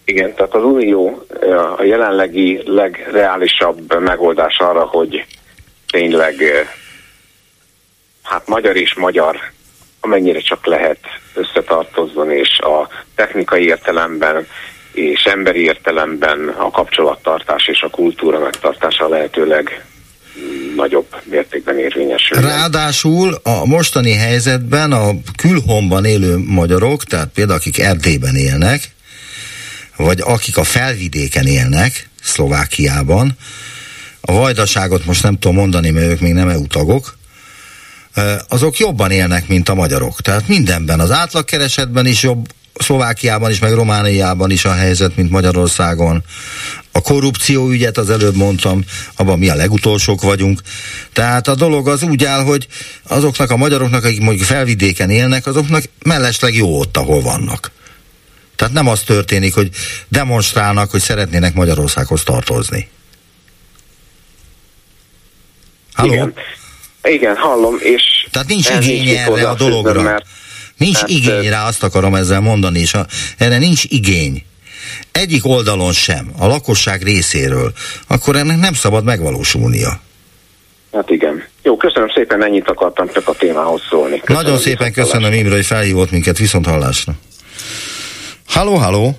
Igen, 0.04 0.34
tehát 0.34 0.54
az 0.54 0.62
Unió 0.62 1.26
a 1.78 1.82
jelenlegi 1.82 2.60
legreálisabb 2.64 4.00
megoldás 4.00 4.56
arra, 4.58 4.84
hogy 4.84 5.24
tényleg 5.90 6.34
hát 8.22 8.48
magyar 8.48 8.76
és 8.76 8.94
magyar 8.94 9.36
amennyire 10.04 10.40
csak 10.40 10.66
lehet 10.66 10.98
összetartozzon, 11.34 12.30
és 12.30 12.58
a 12.58 12.88
technikai 13.14 13.64
értelemben 13.64 14.46
és 14.92 15.24
emberi 15.24 15.62
értelemben 15.62 16.48
a 16.48 16.70
kapcsolattartás 16.70 17.66
és 17.66 17.80
a 17.82 17.88
kultúra 17.88 18.38
megtartása 18.38 19.08
lehetőleg 19.08 19.84
nagyobb 20.76 21.06
mértékben 21.24 21.78
érvényesül. 21.78 22.40
Ráadásul 22.40 23.40
a 23.42 23.66
mostani 23.66 24.12
helyzetben 24.12 24.92
a 24.92 25.10
külhomban 25.36 26.04
élő 26.04 26.36
magyarok, 26.46 27.04
tehát 27.04 27.28
például 27.34 27.58
akik 27.58 27.78
Erdélyben 27.78 28.34
élnek, 28.34 28.80
vagy 29.96 30.20
akik 30.24 30.56
a 30.56 30.64
felvidéken 30.64 31.46
élnek, 31.46 32.08
Szlovákiában, 32.22 33.36
a 34.20 34.32
vajdaságot 34.32 35.04
most 35.04 35.22
nem 35.22 35.38
tudom 35.38 35.56
mondani, 35.56 35.90
mert 35.90 36.10
ők 36.10 36.20
még 36.20 36.32
nem 36.32 36.48
EU 36.48 36.66
tagok, 36.66 37.16
azok 38.48 38.78
jobban 38.78 39.10
élnek, 39.10 39.48
mint 39.48 39.68
a 39.68 39.74
magyarok. 39.74 40.20
Tehát 40.20 40.48
mindenben, 40.48 41.00
az 41.00 41.10
átlagkeresetben 41.10 42.06
is 42.06 42.22
jobb, 42.22 42.46
Szlovákiában 42.74 43.50
is, 43.50 43.58
meg 43.58 43.72
Romániában 43.72 44.50
is 44.50 44.64
a 44.64 44.72
helyzet, 44.72 45.16
mint 45.16 45.30
Magyarországon. 45.30 46.24
A 46.92 47.00
korrupció 47.00 47.68
ügyet 47.68 47.98
az 47.98 48.10
előbb 48.10 48.36
mondtam, 48.36 48.84
abban 49.16 49.38
mi 49.38 49.48
a 49.48 49.54
legutolsók 49.54 50.22
vagyunk. 50.22 50.60
Tehát 51.12 51.48
a 51.48 51.54
dolog 51.54 51.88
az 51.88 52.02
úgy 52.02 52.24
áll, 52.24 52.42
hogy 52.42 52.66
azoknak 53.02 53.50
a 53.50 53.56
magyaroknak, 53.56 54.04
akik 54.04 54.20
mondjuk 54.20 54.46
felvidéken 54.46 55.10
élnek, 55.10 55.46
azoknak 55.46 55.84
mellesleg 56.04 56.54
jó 56.54 56.78
ott, 56.78 56.96
ahol 56.96 57.22
vannak. 57.22 57.70
Tehát 58.56 58.72
nem 58.72 58.88
az 58.88 59.00
történik, 59.00 59.54
hogy 59.54 59.70
demonstrálnak, 60.08 60.90
hogy 60.90 61.00
szeretnének 61.00 61.54
Magyarországhoz 61.54 62.22
tartozni. 62.22 62.88
Halló? 65.92 66.12
Igen. 66.12 66.34
Igen, 67.02 67.36
hallom, 67.36 67.76
és... 67.80 68.26
Tehát 68.30 68.48
nincs 68.48 68.70
igény 68.70 69.08
erre 69.08 69.48
a 69.48 69.54
dologra. 69.54 70.02
Mert, 70.02 70.24
nincs 70.76 71.00
mert, 71.00 71.08
igény 71.08 71.48
rá, 71.48 71.66
azt 71.66 71.82
akarom 71.82 72.14
ezzel 72.14 72.40
mondani, 72.40 72.78
és 72.78 72.94
a, 72.94 73.06
erre 73.38 73.58
nincs 73.58 73.84
igény. 73.88 74.44
Egyik 75.12 75.46
oldalon 75.46 75.92
sem, 75.92 76.32
a 76.38 76.46
lakosság 76.46 77.02
részéről, 77.02 77.72
akkor 78.06 78.36
ennek 78.36 78.58
nem 78.58 78.72
szabad 78.72 79.04
megvalósulnia. 79.04 80.00
Hát 80.92 81.10
igen. 81.10 81.44
Jó, 81.62 81.76
köszönöm 81.76 82.08
szépen, 82.14 82.44
ennyit 82.44 82.68
akartam 82.68 83.08
csak 83.12 83.28
a 83.28 83.32
témához 83.32 83.80
szólni. 83.90 84.20
Köszönöm 84.20 84.42
Nagyon 84.42 84.58
szépen 84.58 84.92
köszönöm 84.92 85.32
Imre, 85.32 85.54
hogy 85.54 85.66
felhívott 85.66 86.10
minket 86.10 86.38
viszont 86.38 86.66
hallásra. 86.66 87.12
Halló, 88.46 88.74
halló! 88.74 89.18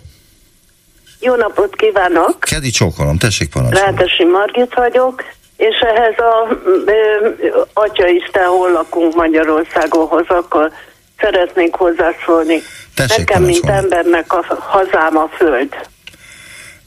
Jó 1.19 1.35
napot 1.35 1.75
kívánok! 1.75 2.39
Kedi 2.39 2.69
csókolom, 2.69 3.17
tessék 3.17 3.49
parancsolni. 3.49 3.85
Rátesi 3.85 4.23
Margit 4.23 4.73
vagyok 4.73 5.23
és 5.57 5.79
ehhez 5.79 6.17
a 6.17 6.57
ö, 6.85 7.29
Atya 7.73 8.07
Isten, 8.07 8.45
hol 8.45 8.71
lakunk 8.71 9.15
Magyarországonhoz, 9.15 10.25
akkor 10.27 10.71
szeretnék 11.19 11.75
hozzászólni. 11.75 12.61
Tessék, 12.95 13.17
Nekem, 13.17 13.43
mint 13.43 13.69
embernek 13.69 14.33
a 14.33 14.43
hazám 14.59 15.17
a 15.17 15.27
föld. 15.27 15.75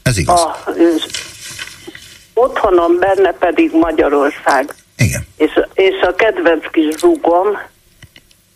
Ez 0.03 0.17
igaz. 0.17 0.41
A, 0.41 0.63
otthonom 2.33 2.99
benne 2.99 3.31
pedig 3.31 3.71
Magyarország. 3.73 4.73
Igen. 4.97 5.27
És, 5.37 5.59
és 5.73 6.01
a 6.01 6.15
kedvenc 6.15 6.69
kis 6.71 6.95
zúgom, 6.95 7.57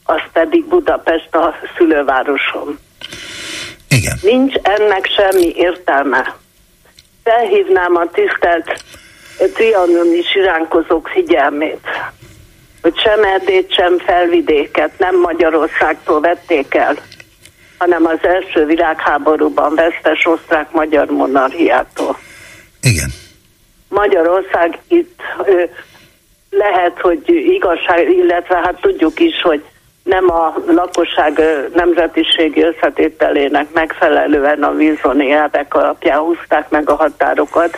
az 0.04 0.22
pedig 0.34 0.66
Budapest 0.66 1.36
a 1.36 1.56
szülővárosom. 1.78 2.80
Igen. 3.90 4.18
Nincs 4.22 4.56
ennek 4.56 5.06
semmi 5.06 5.54
értelme. 5.56 6.36
Felhívnám 7.24 7.96
a 7.96 8.06
tisztelt 8.12 8.84
trianon 9.54 10.14
is 10.14 10.36
iránkozók 10.36 11.08
figyelmét, 11.08 11.88
hogy 12.82 12.98
sem 13.00 13.24
Erdét, 13.24 13.74
sem 13.74 13.98
felvidéket 13.98 14.92
nem 14.98 15.20
Magyarországtól 15.20 16.20
vették 16.22 16.76
el, 16.76 16.96
hanem 17.78 18.06
az 18.06 18.20
első 18.22 18.66
világháborúban 18.66 19.76
vesztes 19.76 20.26
osztrák-magyar 20.26 21.06
monarchiától. 21.10 22.18
Igen. 22.82 23.10
Magyarország 23.90 24.78
itt 24.88 25.20
ö, 25.46 25.64
lehet, 26.50 27.00
hogy 27.02 27.22
igazság, 27.28 28.10
illetve 28.10 28.56
hát 28.56 28.82
tudjuk 28.82 29.20
is, 29.20 29.42
hogy 29.42 29.64
nem 30.04 30.32
a 30.32 30.54
lakosság 30.68 31.42
nemzetiségi 31.74 32.62
összetételének 32.64 33.72
megfelelően 33.74 34.64
a 34.64 34.74
vízoni 34.74 35.32
elvek 35.32 35.74
alapján 35.74 36.20
húzták 36.20 36.70
meg 36.70 36.90
a 36.90 36.96
határokat, 36.96 37.78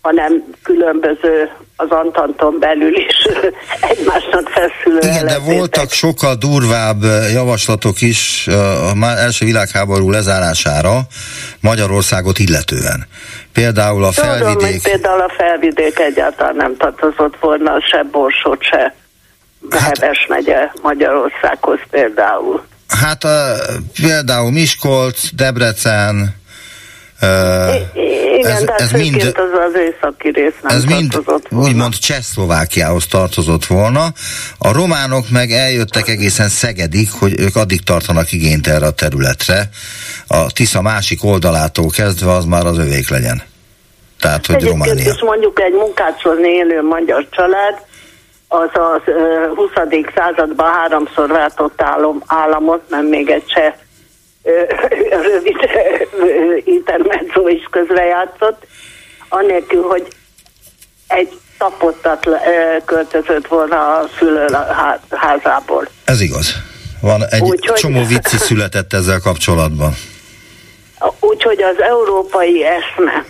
hanem 0.00 0.44
különböző 0.62 1.50
az 1.76 1.90
Antanton 1.90 2.58
belül 2.58 2.96
is 2.96 3.16
egymásnak 3.90 4.48
feszülő 4.48 4.98
Igen, 4.98 5.26
de 5.26 5.38
voltak 5.38 5.90
sokkal 5.90 6.34
durvább 6.34 7.02
javaslatok 7.32 8.00
is 8.00 8.48
a 8.90 8.94
már 8.94 9.18
első 9.18 9.44
világháború 9.44 10.10
lezárására 10.10 11.00
Magyarországot 11.60 12.38
illetően. 12.38 13.06
Például 13.52 14.04
a 14.04 14.10
Tudom, 14.10 14.30
felvidék... 14.30 14.82
például 14.82 15.20
a 15.20 15.32
felvidék 15.36 15.98
egyáltalán 15.98 16.56
nem 16.56 16.76
tartozott 16.76 17.36
volna 17.40 17.80
se 17.90 18.02
Borsot, 18.10 18.62
se 18.62 18.94
hát, 19.70 19.98
Heves 19.98 20.26
megye 20.28 20.70
Magyarországhoz 20.82 21.78
például. 21.90 22.64
Hát 22.88 23.24
uh, 23.24 23.30
például 24.00 24.50
Miskolc, 24.50 25.34
Debrecen, 25.34 26.39
igen, 27.20 28.52
ez, 28.52 28.64
ez 28.76 28.90
mind, 28.90 29.32
az 29.36 29.58
az 29.68 29.80
északi 29.80 30.28
rész 30.28 30.54
nem 30.62 30.76
ez 30.76 30.84
mind 30.84 31.22
úgymond 31.50 31.94
Csehszlovákiához 31.94 33.06
tartozott 33.06 33.66
volna. 33.66 34.06
A 34.58 34.72
románok 34.72 35.30
meg 35.30 35.50
eljöttek 35.50 36.08
egészen 36.08 36.48
Szegedig, 36.48 37.08
hogy 37.18 37.40
ők 37.40 37.56
addig 37.56 37.80
tartanak 37.80 38.32
igényt 38.32 38.66
erre 38.66 38.86
a 38.86 38.90
területre. 38.90 39.68
A 40.26 40.52
Tisza 40.52 40.82
másik 40.82 41.24
oldalától 41.24 41.90
kezdve 41.90 42.30
az 42.30 42.44
már 42.44 42.66
az 42.66 42.78
övék 42.78 43.08
legyen. 43.08 43.42
Tehát, 44.20 44.46
hogy 44.46 44.54
Egyébként 44.54 44.84
Románia. 44.84 45.12
is 45.12 45.22
mondjuk 45.22 45.60
egy 45.60 45.72
munkácsolni 45.72 46.48
élő 46.48 46.82
magyar 46.82 47.26
család, 47.30 47.74
az 48.48 48.70
az 48.72 49.02
20. 49.54 49.70
században 50.14 50.72
háromszor 50.72 51.28
váltott 51.28 51.82
állam, 51.82 52.22
államot, 52.26 52.80
nem 52.88 53.06
még 53.06 53.30
egy 53.30 53.44
cseh 53.46 53.72
rövid 55.22 55.56
intermezzo 56.76 57.48
is 57.48 57.66
közrejátszott, 57.70 58.66
anélkül, 59.28 59.82
hogy 59.82 60.08
egy 61.06 61.38
tapottat 61.58 62.28
költözött 62.84 63.46
volna 63.46 63.98
a 63.98 64.08
szülő 64.18 64.46
házából. 65.10 65.88
Ez 66.04 66.20
igaz. 66.20 66.54
Van 67.00 67.24
egy 67.28 67.42
Úgy, 67.42 67.58
csomó 67.58 68.04
vicci 68.04 68.36
született 68.36 68.92
ezzel 68.92 69.20
kapcsolatban. 69.20 69.92
Úgyhogy 71.20 71.62
az 71.62 71.80
európai 71.80 72.64
eszme 72.64 73.24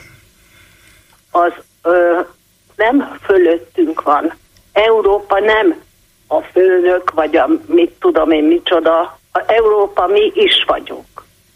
az 1.30 1.52
ö, 1.82 2.20
nem 2.76 3.18
fölöttünk 3.22 4.02
van. 4.02 4.34
Európa 4.72 5.38
nem 5.38 5.80
a 6.26 6.40
főnök, 6.40 7.11
vagy 7.11 7.36
a 7.36 7.48
mit 7.66 7.92
tudom 8.00 8.30
én 8.30 8.44
micsoda. 8.44 9.19
A 9.33 9.43
Európa 9.47 10.07
mi 10.07 10.33
is 10.35 10.64
vagyunk. 10.66 11.07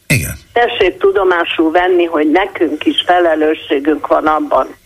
Igen. 0.06 0.38
Tessék 0.52 0.98
tudomásul 0.98 1.70
venni, 1.70 2.04
hogy 2.04 2.30
nekünk 2.30 2.86
is 2.86 3.02
felelősségünk 3.06 4.06
van 4.06 4.26
abban, 4.26 4.76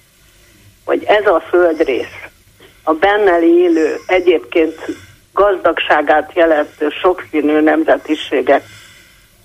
hogy 0.84 1.04
ez 1.04 1.26
a 1.26 1.44
földrész, 1.48 2.16
a 2.82 2.92
benne 2.92 3.40
élő, 3.42 3.96
egyébként 4.06 4.86
gazdagságát 5.32 6.30
jelentő 6.34 6.88
sokszínű 7.00 7.60
nemzetiségek 7.60 8.64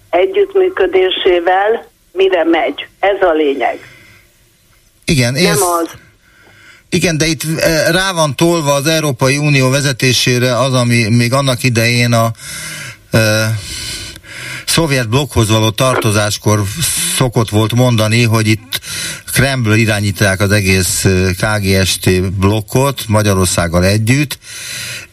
együttműködésével 0.09 1.85
mire 2.11 2.43
megy. 2.43 2.87
Ez 2.99 3.21
a 3.21 3.31
lényeg. 3.33 3.79
Igen, 5.05 5.33
Nem 5.33 5.61
az. 5.61 5.89
Igen, 6.89 7.17
de 7.17 7.25
itt 7.25 7.41
eh, 7.57 7.91
rá 7.91 8.11
van 8.11 8.35
tolva 8.35 8.73
az 8.73 8.87
Európai 8.87 9.37
Unió 9.37 9.69
vezetésére 9.69 10.59
az, 10.59 10.73
ami 10.73 11.09
még 11.09 11.33
annak 11.33 11.63
idején 11.63 12.13
a 12.13 12.31
szovjet 14.65 15.09
blokkhoz 15.09 15.49
való 15.49 15.69
tartozáskor 15.69 16.63
szokott 17.17 17.49
volt 17.49 17.73
mondani, 17.73 18.23
hogy 18.23 18.47
itt 18.47 18.79
Kreml 19.33 19.73
irányítják 19.73 20.39
az 20.41 20.51
egész 20.51 21.05
KGST 21.37 22.31
blokkot 22.31 23.01
Magyarországgal 23.07 23.85
együtt, 23.85 24.37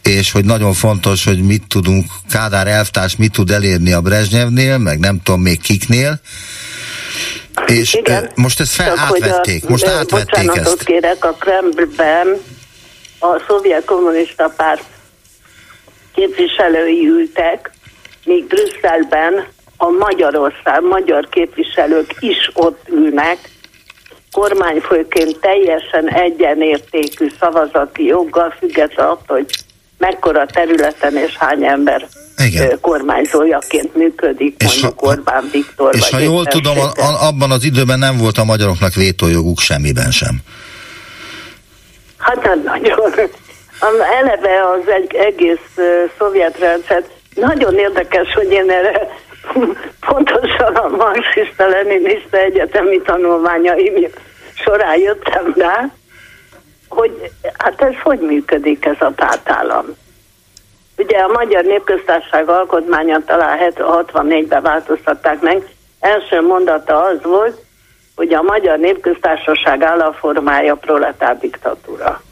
és 0.02 0.32
hogy 0.32 0.44
nagyon 0.44 0.72
fontos, 0.72 1.24
hogy 1.24 1.42
mit 1.42 1.62
tudunk, 1.68 2.10
Kádár 2.30 2.66
elvtárs 2.66 3.16
mit 3.16 3.32
tud 3.32 3.50
elérni 3.50 3.92
a 3.92 4.00
Brezsnyevnél, 4.00 4.78
meg 4.78 4.98
nem 4.98 5.20
tudom 5.22 5.40
még 5.40 5.60
kiknél, 5.60 6.20
és 7.66 7.94
Igen, 7.94 8.30
most 8.34 8.60
ezt 8.60 8.72
fel 8.72 8.98
átvették, 8.98 9.68
most 9.68 9.86
átvették 9.86 10.50
ezt. 10.54 10.84
kérek, 10.84 11.24
a 11.24 11.32
Kremlben 11.32 12.40
a 13.18 13.42
szovjet 13.46 13.84
kommunista 13.84 14.52
párt 14.56 14.84
képviselői 16.14 17.06
ültek, 17.06 17.70
míg 18.24 18.46
Brüsszelben 18.46 19.46
a 19.76 19.88
Magyarország, 19.88 20.82
magyar 20.82 21.28
képviselők 21.28 22.14
is 22.18 22.50
ott 22.54 22.88
ülnek, 22.88 23.38
kormányfőként 24.32 25.40
teljesen 25.40 26.08
egyenértékű 26.08 27.26
szavazati 27.40 28.04
joggal, 28.04 28.54
függetlenül 28.58 29.12
attól, 29.12 29.36
hogy 29.36 29.46
mekkora 29.98 30.46
területen 30.46 31.16
és 31.16 31.36
hány 31.36 31.64
ember 31.64 32.06
Igen. 32.36 32.80
kormányzójaként 32.80 33.94
működik, 33.94 34.62
és 34.62 34.80
mondjuk 34.80 35.00
ha, 35.00 35.06
Orbán 35.06 35.48
Viktor. 35.52 35.94
És 35.94 36.00
vagy 36.00 36.10
ha 36.10 36.18
jól 36.18 36.44
tudom, 36.44 36.78
a, 36.78 37.26
abban 37.26 37.50
az 37.50 37.64
időben 37.64 37.98
nem 37.98 38.16
volt 38.16 38.38
a 38.38 38.44
magyaroknak 38.44 38.94
vétójoguk 38.94 39.58
semmiben 39.58 40.10
sem. 40.10 40.36
Hát 42.18 42.42
nem 42.42 42.62
nagyon. 42.62 43.12
Eleve 44.20 44.60
az 44.72 44.92
egész 45.08 45.78
szovjet 46.18 46.58
rendszer. 46.58 47.04
Nagyon 47.40 47.78
érdekes, 47.78 48.32
hogy 48.34 48.50
én 48.50 48.70
erre 48.70 49.08
pontosan 50.06 50.74
a 50.74 50.88
marxista 50.88 51.68
leninista 51.68 52.36
egyetemi 52.36 53.00
tanulmányaim 53.00 54.06
során 54.54 54.98
jöttem 54.98 55.54
rá, 55.56 55.90
hogy 56.88 57.30
hát 57.58 57.82
ez 57.82 57.94
hogy 58.02 58.18
működik 58.18 58.84
ez 58.84 58.96
a 58.98 59.12
pártállam. 59.16 59.84
Ugye 60.96 61.18
a 61.18 61.28
Magyar 61.28 61.64
Népköztársaság 61.64 62.48
alkotmánya 62.48 63.24
talán 63.26 63.58
64-ben 63.76 64.62
változtatták 64.62 65.40
meg. 65.40 65.68
Első 66.00 66.40
mondata 66.40 67.02
az 67.02 67.22
volt, 67.22 67.64
hogy 68.14 68.32
a 68.32 68.42
Magyar 68.42 68.78
Népköztársaság 68.78 69.82
államformája 69.82 70.74
proletár 70.74 71.38
diktatúra. 71.38 72.22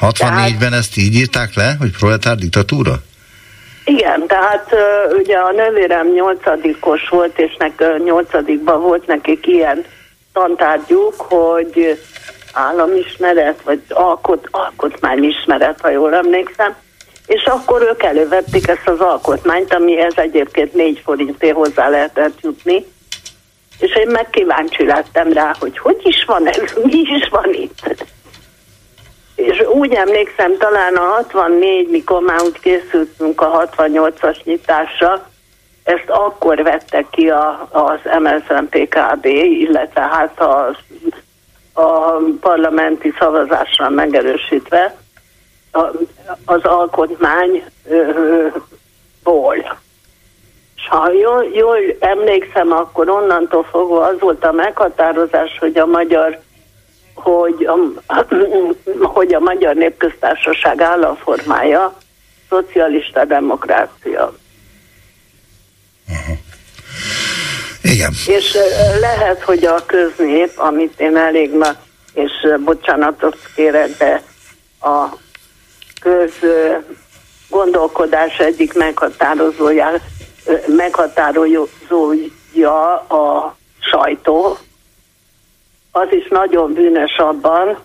64-ben 0.00 0.72
ezt 0.72 0.96
így 0.96 1.14
írták 1.14 1.54
le, 1.54 1.74
hogy 1.78 1.90
proletár 1.90 2.36
diktatúra? 2.36 3.02
Igen, 3.88 4.26
tehát 4.26 4.74
ugye 5.12 5.36
a 5.36 5.52
nővérem 5.52 6.08
nyolcadikos 6.08 7.08
volt, 7.08 7.38
és 7.38 7.56
nek 7.58 7.84
nyolcadikban 8.04 8.80
volt 8.80 9.06
nekik 9.06 9.46
ilyen 9.46 9.84
tantárgyuk, 10.32 11.14
hogy 11.18 12.00
államismeret, 12.52 13.62
vagy 13.62 13.80
alkot, 13.88 14.48
alkotmányismeret, 14.50 15.80
ha 15.80 15.90
jól 15.90 16.14
emlékszem, 16.14 16.76
és 17.26 17.44
akkor 17.44 17.82
ők 17.82 18.02
elővették 18.02 18.68
ezt 18.68 18.88
az 18.88 19.00
alkotmányt, 19.00 19.74
amihez 19.74 20.16
egyébként 20.16 20.74
négy 20.74 21.00
forintért 21.04 21.56
hozzá 21.56 21.88
lehetett 21.88 22.40
jutni, 22.40 22.84
és 23.78 23.96
én 23.96 24.08
meg 24.08 24.26
lettem 24.78 25.32
rá, 25.32 25.54
hogy 25.58 25.78
hogy 25.78 26.00
is 26.02 26.24
van 26.24 26.48
ez, 26.48 26.72
mi 26.82 27.00
is 27.00 27.28
van 27.30 27.54
itt. 27.54 28.06
És 29.38 29.60
úgy 29.60 29.92
emlékszem, 29.92 30.56
talán 30.56 30.94
a 30.94 31.00
64, 31.00 31.88
mikor 31.88 32.22
már 32.22 32.42
úgy 32.42 32.60
készültünk 32.60 33.40
a 33.40 33.68
68-as 33.76 34.44
nyitásra, 34.44 35.28
ezt 35.84 36.08
akkor 36.08 36.62
vette 36.62 37.04
ki 37.10 37.30
a, 37.30 37.68
az 37.70 37.98
MSZNPKB, 38.20 39.24
illetve 39.24 40.00
hát 40.00 40.40
az 40.40 40.76
a 41.72 42.16
parlamenti 42.40 43.14
szavazásra 43.18 43.88
megerősítve 43.88 44.96
az 46.44 46.64
alkotmányból. 46.64 47.62
És 50.76 50.88
ha 50.88 51.10
jól, 51.10 51.44
jól 51.52 51.78
emlékszem, 51.98 52.72
akkor 52.72 53.08
onnantól 53.08 53.62
fogva 53.62 54.04
az 54.04 54.20
volt 54.20 54.44
a 54.44 54.52
meghatározás, 54.52 55.58
hogy 55.58 55.78
a 55.78 55.86
magyar 55.86 56.40
hogy 57.22 57.66
a, 57.66 57.76
hogy 59.14 59.34
a 59.34 59.40
Magyar 59.40 59.74
Népköztársaság 59.74 60.80
államformája 60.80 61.96
szocialista 62.48 63.24
demokrácia. 63.24 64.34
Uh-huh. 66.08 66.36
Igen. 67.82 68.12
És 68.26 68.56
lehet, 69.00 69.42
hogy 69.42 69.64
a 69.64 69.84
köznép, 69.86 70.52
amit 70.56 71.00
én 71.00 71.16
elég 71.16 71.54
ma, 71.54 71.68
és 72.14 72.30
bocsánatot 72.64 73.36
kérek, 73.54 73.96
de 73.96 74.22
a 74.80 75.06
köz 76.00 76.32
gondolkodás 77.48 78.38
egyik 78.38 78.74
meghatározója, 78.74 79.92
meghatározója 80.66 82.94
a 83.08 83.56
sajtó, 83.80 84.58
az 85.92 86.08
is 86.10 86.28
nagyon 86.28 86.72
bűnös 86.72 87.16
abban, 87.16 87.78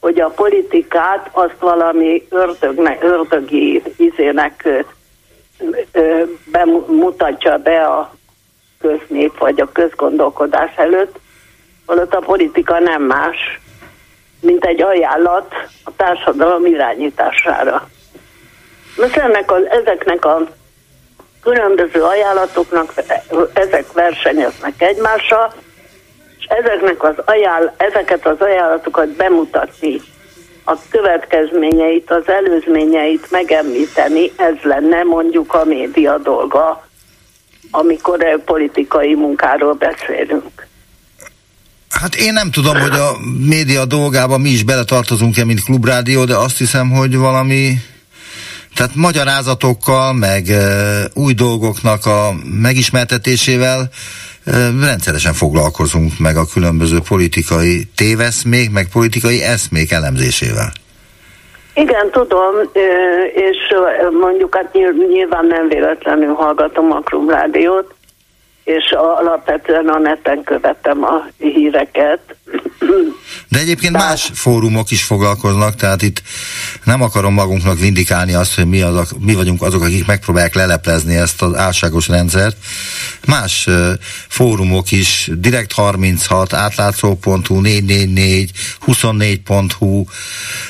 hogy 0.00 0.20
a 0.20 0.28
politikát 0.28 1.28
azt 1.32 1.58
valami 1.60 2.26
ördögnek, 2.30 3.02
ördögi 3.02 3.82
izének 3.96 4.68
bemutatja 6.52 7.56
be 7.56 7.84
a 7.84 8.14
köznép 8.80 9.38
vagy 9.38 9.60
a 9.60 9.72
közgondolkodás 9.72 10.76
előtt, 10.76 11.18
holott 11.86 12.14
a 12.14 12.20
politika 12.20 12.78
nem 12.78 13.02
más, 13.02 13.60
mint 14.40 14.64
egy 14.64 14.82
ajánlat 14.82 15.54
a 15.84 15.90
társadalom 15.96 16.66
irányítására. 16.66 17.88
Most 18.96 19.16
ennek 19.16 19.50
a, 19.50 19.56
ezeknek 19.70 20.24
a 20.24 20.46
különböző 21.42 22.02
ajánlatoknak 22.02 22.92
ezek 23.52 23.92
versenyeznek 23.92 24.82
egymással, 24.82 25.54
ezeknek 26.48 27.02
az 27.02 27.14
ajánl, 27.24 27.72
ezeket 27.76 28.26
az 28.26 28.40
ajánlatokat 28.40 29.08
bemutatni, 29.08 30.00
a 30.64 30.76
következményeit, 30.90 32.10
az 32.10 32.28
előzményeit 32.28 33.30
megemlíteni, 33.30 34.32
ez 34.36 34.54
lenne 34.62 35.02
mondjuk 35.02 35.54
a 35.54 35.64
média 35.64 36.18
dolga, 36.18 36.88
amikor 37.70 38.42
politikai 38.44 39.14
munkáról 39.14 39.72
beszélünk. 39.72 40.66
Hát 41.90 42.14
én 42.14 42.32
nem 42.32 42.50
tudom, 42.50 42.78
hogy 42.78 42.92
a 42.92 43.16
média 43.48 43.84
dolgába 43.84 44.38
mi 44.38 44.48
is 44.48 44.62
beletartozunk-e, 44.62 45.44
mint 45.44 45.64
klubrádió, 45.64 46.24
de 46.24 46.36
azt 46.36 46.58
hiszem, 46.58 46.90
hogy 46.90 47.16
valami 47.16 47.74
tehát 48.74 48.94
magyarázatokkal, 48.94 50.12
meg 50.12 50.48
e, 50.48 50.62
új 51.14 51.32
dolgoknak 51.32 52.06
a 52.06 52.34
megismertetésével 52.44 53.80
e, 53.80 53.88
rendszeresen 54.80 55.32
foglalkozunk 55.32 56.12
meg 56.18 56.36
a 56.36 56.46
különböző 56.52 56.98
politikai 57.08 57.88
téveszmék, 57.96 58.70
meg 58.70 58.88
politikai 58.92 59.42
eszmék 59.42 59.90
elemzésével. 59.90 60.72
Igen, 61.74 62.10
tudom, 62.10 62.54
és 63.34 63.56
mondjuk 64.20 64.54
hát 64.54 64.72
nyilván 65.08 65.46
nem 65.46 65.68
véletlenül 65.68 66.34
hallgatom 66.34 66.92
a 66.92 67.00
klubrádiót, 67.00 67.94
és 68.64 68.92
alapvetően 68.92 69.88
a 69.88 69.98
neten 69.98 70.42
követem 70.42 71.04
a 71.04 71.26
híreket, 71.38 72.20
De 73.48 73.58
egyébként 73.58 73.92
más 73.92 74.30
fórumok 74.34 74.90
is 74.90 75.02
foglalkoznak, 75.02 75.74
tehát 75.74 76.02
itt 76.02 76.22
nem 76.84 77.02
akarom 77.02 77.34
magunknak 77.34 77.78
vindikálni 77.78 78.34
azt, 78.34 78.54
hogy 78.54 78.66
mi, 78.66 78.80
azok, 78.80 79.06
mi 79.20 79.34
vagyunk 79.34 79.62
azok, 79.62 79.82
akik 79.82 80.06
megpróbálják 80.06 80.54
leleplezni 80.54 81.16
ezt 81.16 81.42
az 81.42 81.54
álságos 81.54 82.08
rendszert. 82.08 82.56
Más 83.26 83.66
uh, 83.66 83.74
fórumok 84.28 84.90
is, 84.90 85.30
Direkt 85.32 85.72
36, 85.72 86.52
átlátszó.hu, 86.52 87.60
444, 87.60 88.50
24.hu, 88.86 89.98
uh, 89.98 90.06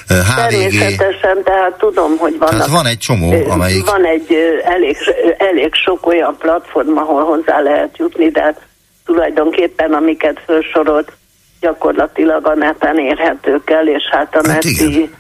HVG. 0.09 0.37
Természetesen, 0.37 1.43
tehát 1.45 1.79
tudom, 1.79 2.17
hogy 2.17 2.39
vannak. 2.39 2.55
Tehát 2.55 2.71
van 2.71 2.87
egy 2.87 2.99
csomó, 2.99 3.51
amelyik... 3.51 3.85
Van 3.85 4.07
egy 4.07 4.37
elég, 4.65 4.97
elég 5.39 5.75
sok 5.75 6.07
olyan 6.07 6.37
platform, 6.39 6.97
ahol 6.97 7.25
hozzá 7.25 7.61
lehet 7.61 7.97
jutni, 7.97 8.29
de 8.29 8.43
hát 8.43 8.61
tulajdonképpen 9.05 9.93
amiket 9.93 10.41
felsorolt, 10.47 11.13
gyakorlatilag 11.61 12.47
a 12.47 12.55
neten 12.55 12.99
érhetők 12.99 13.71
el, 13.71 13.89
és 13.89 14.03
hát 14.11 14.37
a 14.37 14.49
hát 14.49 14.65
neti, 14.65 15.11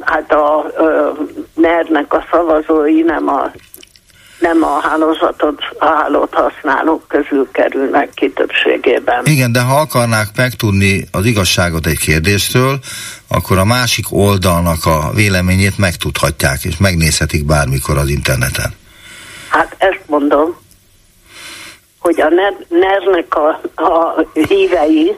hát 0.00 0.32
a, 0.32 0.66
NER-nek 1.54 2.14
a 2.14 2.26
szavazói 2.30 3.00
nem 3.00 3.28
a 3.28 3.52
nem 4.40 4.62
a 4.62 4.80
hálózatot, 4.80 5.62
a 5.78 5.86
hálót 5.86 6.34
használók 6.34 7.08
közül 7.08 7.48
kerülnek 7.52 8.10
ki 8.14 8.32
többségében. 8.32 9.24
Igen, 9.24 9.52
de 9.52 9.60
ha 9.60 9.80
akarnák 9.80 10.28
megtudni 10.36 11.04
az 11.12 11.24
igazságot 11.24 11.86
egy 11.86 11.98
kérdésről, 11.98 12.78
akkor 13.28 13.58
a 13.58 13.64
másik 13.64 14.04
oldalnak 14.10 14.84
a 14.84 15.10
véleményét 15.14 15.78
megtudhatják, 15.78 16.64
és 16.64 16.76
megnézhetik 16.76 17.44
bármikor 17.44 17.98
az 17.98 18.08
interneten. 18.08 18.70
Hát 19.48 19.74
ezt 19.78 20.02
mondom, 20.06 20.56
hogy 21.98 22.20
a 22.20 22.28
NER-nek 22.68 23.34
a, 23.34 23.48
a 23.82 24.24
hívei, 24.32 25.16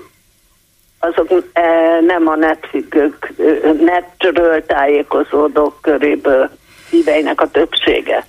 azok 1.14 1.42
e, 1.52 2.00
nem 2.00 2.28
a 2.28 2.34
netfüggők, 2.34 3.32
netről 3.80 4.66
tájékozódók 4.66 5.78
köréből 5.82 6.50
híveinek 6.90 7.40
a 7.40 7.50
többsége. 7.50 8.26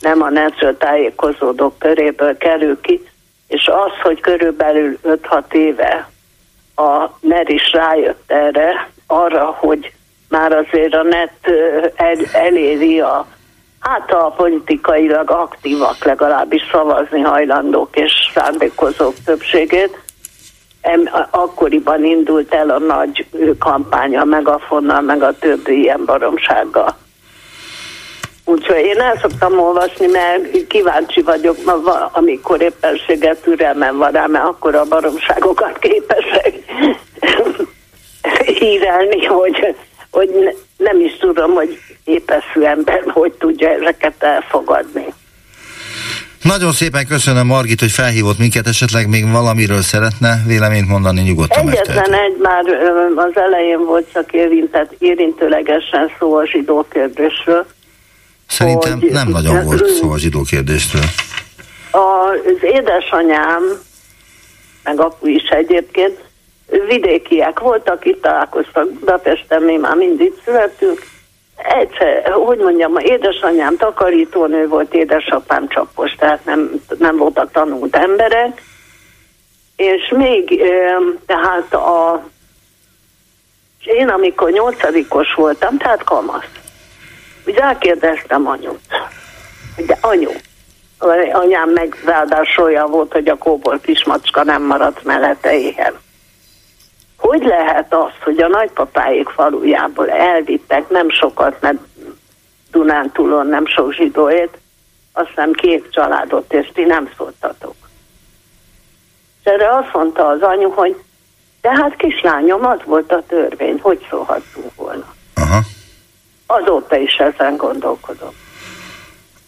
Nem 0.00 0.22
a 0.22 0.30
netről 0.30 0.76
tájékozódók 0.76 1.78
köréből 1.78 2.36
kerül 2.36 2.80
ki, 2.80 3.02
és 3.48 3.68
az, 3.68 4.00
hogy 4.02 4.20
körülbelül 4.20 4.98
5-6 5.04 5.52
éve 5.52 6.08
a 6.76 7.10
NER 7.20 7.50
is 7.50 7.72
rájött 7.72 8.22
erre, 8.26 8.90
arra, 9.06 9.44
hogy 9.44 9.92
már 10.28 10.52
azért 10.52 10.94
a 10.94 11.02
net 11.02 11.38
el, 11.96 12.16
eléri 12.32 13.00
a 13.00 13.26
hát 13.80 14.12
a 14.12 14.34
politikailag 14.36 15.30
aktívak 15.30 16.04
legalábbis 16.04 16.62
szavazni 16.72 17.20
hajlandók 17.20 17.96
és 17.96 18.12
szándékozók 18.34 19.14
többségét, 19.24 20.03
akkoriban 21.30 22.04
indult 22.04 22.54
el 22.54 22.70
a 22.70 22.78
nagy 22.78 23.26
kampány 23.58 24.16
a 24.16 24.24
megafonnal, 24.24 25.00
meg 25.00 25.22
a 25.22 25.38
többi 25.38 25.80
ilyen 25.80 26.04
baromsággal. 26.04 26.96
Úgyhogy 28.44 28.84
én 28.84 29.00
el 29.00 29.18
szoktam 29.20 29.58
olvasni, 29.58 30.06
mert 30.06 30.66
kíváncsi 30.66 31.22
vagyok, 31.22 31.56
amikor 32.12 32.60
éppenséget 32.60 33.42
türelmem 33.42 33.96
van 33.96 34.10
rá, 34.10 34.26
mert 34.26 34.44
akkor 34.44 34.74
a 34.74 34.84
baromságokat 34.84 35.78
képesek 35.78 36.54
hírelni, 38.58 39.24
hogy, 39.24 39.76
hogy 40.10 40.56
nem 40.76 41.00
is 41.00 41.16
tudom, 41.16 41.54
hogy 41.54 41.78
épeszű 42.04 42.60
ember 42.60 43.02
hogy 43.06 43.32
tudja 43.32 43.68
ezeket 43.68 44.22
elfogadni. 44.22 45.14
Nagyon 46.44 46.72
szépen 46.72 47.06
köszönöm 47.06 47.46
Margit, 47.46 47.80
hogy 47.80 47.90
felhívott 47.90 48.38
minket, 48.38 48.66
esetleg 48.66 49.08
még 49.08 49.30
valamiről 49.30 49.80
szeretne 49.80 50.42
véleményt 50.46 50.88
mondani, 50.88 51.20
nyugodtan 51.20 51.68
Egyetlen 51.68 52.12
egy 52.12 52.36
már 52.38 52.64
az 53.16 53.36
elején 53.36 53.84
volt 53.84 54.12
csak 54.12 54.32
érintett, 54.32 54.94
érintőlegesen 54.98 56.10
szó 56.18 56.34
a 56.34 56.46
zsidó 56.46 56.86
kérdésről. 56.90 57.66
Szerintem 58.46 59.00
hogy, 59.00 59.10
nem 59.10 59.28
nagyon 59.28 59.64
volt 59.64 59.86
szó 59.86 60.10
a 60.10 60.18
zsidó 60.18 60.42
kérdésről. 60.42 61.04
Az 61.90 62.58
édesanyám, 62.62 63.62
meg 64.82 65.00
apu 65.00 65.26
is 65.26 65.48
egyébként, 65.48 66.18
vidékiek 66.88 67.60
voltak, 67.60 68.04
itt 68.04 68.22
találkoztak 68.22 68.92
Budapesten, 68.92 69.62
mi 69.62 69.76
már 69.76 69.96
mindig 69.96 70.32
születünk, 70.44 71.06
egyszer, 71.56 72.32
hogy 72.32 72.58
mondjam, 72.58 72.96
édesanyám 72.98 73.76
takarítónő 73.76 74.68
volt, 74.68 74.94
édesapám 74.94 75.68
csapos, 75.68 76.14
tehát 76.14 76.44
nem, 76.44 76.70
nem 76.98 77.16
voltak 77.16 77.50
tanult 77.50 77.96
emberek, 77.96 78.62
és 79.76 80.12
még 80.16 80.62
tehát 81.26 81.74
a 81.74 82.22
én 83.84 84.08
amikor 84.08 84.50
nyolcadikos 84.50 85.34
voltam, 85.34 85.78
tehát 85.78 86.04
kamasz, 86.04 86.48
ugye 87.46 87.60
elkérdeztem 87.60 88.48
anyut, 88.48 88.80
de 89.86 89.98
anyu, 90.00 90.30
anyám 91.32 91.70
meg 91.70 91.96
ráadásul 92.04 92.86
volt, 92.86 93.12
hogy 93.12 93.28
a 93.28 93.36
kóbor 93.36 93.80
kismacska 93.80 94.42
nem 94.42 94.62
maradt 94.62 95.04
mellette 95.04 95.58
éhen 95.58 96.03
hogy 97.16 97.44
lehet 97.44 97.94
az, 97.94 98.12
hogy 98.24 98.40
a 98.40 98.48
nagypapáik 98.48 99.28
falujából 99.28 100.10
elvittek 100.10 100.88
nem 100.88 101.10
sokat, 101.10 101.60
mert 101.60 101.78
Dunántúlon 102.70 103.46
nem 103.46 103.66
sok 103.66 103.92
zsidóét, 103.92 104.58
azt 105.12 105.28
hiszem 105.28 105.52
két 105.52 105.90
családot, 105.90 106.52
és 106.52 106.70
ti 106.74 106.84
nem 106.84 107.10
szóltatok. 107.16 107.74
És 109.40 109.50
erre 109.50 109.76
azt 109.76 109.92
mondta 109.92 110.26
az 110.26 110.40
anyu, 110.40 110.70
hogy 110.70 111.02
de 111.60 111.70
hát 111.70 111.96
kislányom, 111.96 112.66
az 112.66 112.78
volt 112.84 113.12
a 113.12 113.22
törvény, 113.28 113.78
hogy 113.82 114.06
szólhattunk 114.10 114.74
volna. 114.74 115.14
Aha. 115.34 115.60
Azóta 116.46 116.96
is 116.96 117.14
ezen 117.14 117.56
gondolkodom. 117.56 118.32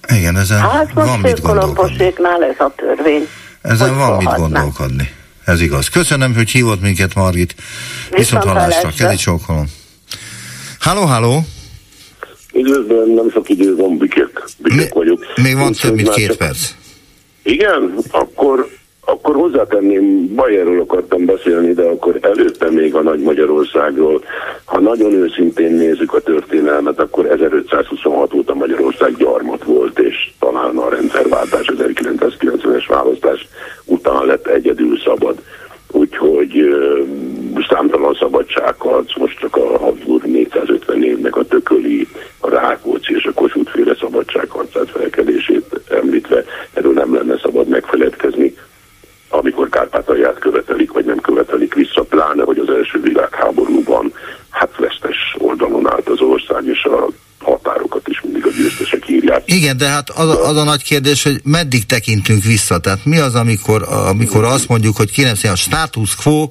Igen, 0.08 0.36
ezen 0.36 0.60
hát 0.60 0.92
van 0.92 1.20
mit 1.20 1.42
gondolkodni. 1.42 2.12
ez 2.40 2.60
a 2.60 2.72
törvény. 2.76 3.28
Ezen 3.62 3.98
van 3.98 4.16
mit 4.16 4.34
gondolkodni. 4.34 5.14
Ez 5.46 5.60
igaz. 5.60 5.88
Köszönöm, 5.88 6.34
hogy 6.34 6.50
hívott 6.50 6.80
minket, 6.80 7.14
Margit. 7.14 7.54
Viszont 8.10 8.44
hallásra. 8.44 8.90
Kedi 8.98 9.16
csókolom. 9.16 9.66
Halló, 10.80 11.00
halló! 11.02 11.44
Üdvözlöm, 12.54 13.14
nem 13.14 13.30
sok 13.30 13.48
idő 13.48 13.76
van, 13.76 13.98
Biket. 13.98 14.30
Biket 14.58 14.92
vagyok. 14.92 15.24
Még 15.42 15.56
van 15.56 15.72
több 15.72 15.94
mint 15.94 16.10
két 16.10 16.36
perc. 16.36 16.58
Igen? 17.42 17.94
Akkor, 18.10 18.68
akkor 19.08 19.34
hozzátenném, 19.34 20.34
Bayerről 20.34 20.80
akartam 20.80 21.24
beszélni, 21.24 21.72
de 21.72 21.82
akkor 21.82 22.18
előtte 22.20 22.70
még 22.70 22.94
a 22.94 23.02
Nagy 23.02 23.20
Magyarországról. 23.20 24.22
Ha 24.64 24.80
nagyon 24.80 25.12
őszintén 25.12 25.72
nézzük 25.72 26.14
a 26.14 26.20
történelmet, 26.20 26.98
akkor 26.98 27.26
1526 27.26 28.34
óta 28.34 28.54
Magyarország 28.54 29.16
gyarmat 29.16 29.64
volt, 29.64 29.98
és 29.98 30.30
talán 30.38 30.76
a 30.76 30.88
rendszerváltás, 30.88 31.72
1990-es 31.76 32.84
választás 32.88 33.48
után 33.84 34.26
lett 34.26 34.46
egyedül 34.46 34.98
szabad. 34.98 35.38
Úgyhogy 35.90 36.74
számtalan 37.68 38.14
szabadságharc, 38.14 39.16
most 39.16 39.38
csak 39.38 39.56
a 39.56 39.78
Habsburg 39.78 40.24
450 40.24 41.04
évnek 41.04 41.36
a 41.36 41.44
tököli, 41.44 42.08
a 42.40 42.48
Rákóczi 42.48 43.14
és 43.14 43.24
a 43.24 43.32
Kossuth 43.32 43.70
féle 43.70 43.94
szabadságharcát 44.00 44.90
felkelését 44.90 45.80
említve, 45.90 46.44
erről 46.72 46.92
nem 46.92 47.14
lenne 47.14 47.38
szabad 47.38 47.68
megfeledkezni 47.68 48.54
amikor 49.28 49.68
Kárpátalját 49.68 50.38
követelik, 50.38 50.92
vagy 50.92 51.04
nem 51.04 51.20
követelik 51.20 51.74
vissza, 51.74 52.02
pláne, 52.02 52.44
hogy 52.44 52.58
az 52.58 52.70
első 52.70 53.00
világháborúban 53.00 54.12
hát 54.50 54.76
vesztes 54.76 55.36
oldalon 55.38 55.90
állt 55.90 56.08
az 56.08 56.20
ország, 56.20 56.64
és 56.66 56.84
a 56.84 57.06
határokat 57.38 58.08
is 58.08 58.20
mindig 58.20 58.46
a 58.46 58.50
győztesek 58.56 59.08
írják. 59.08 59.42
Igen, 59.44 59.76
de 59.76 59.86
hát 59.86 60.10
az, 60.10 60.28
az 60.28 60.56
a 60.56 60.64
nagy 60.64 60.82
kérdés, 60.82 61.22
hogy 61.22 61.40
meddig 61.44 61.86
tekintünk 61.86 62.42
vissza? 62.42 62.78
Tehát 62.78 63.04
mi 63.04 63.18
az, 63.18 63.34
amikor, 63.34 63.82
amikor 64.08 64.44
azt 64.44 64.68
mondjuk, 64.68 64.96
hogy 64.96 65.10
90 65.10 65.52
a 65.52 65.56
status 65.56 66.14
quo 66.16 66.48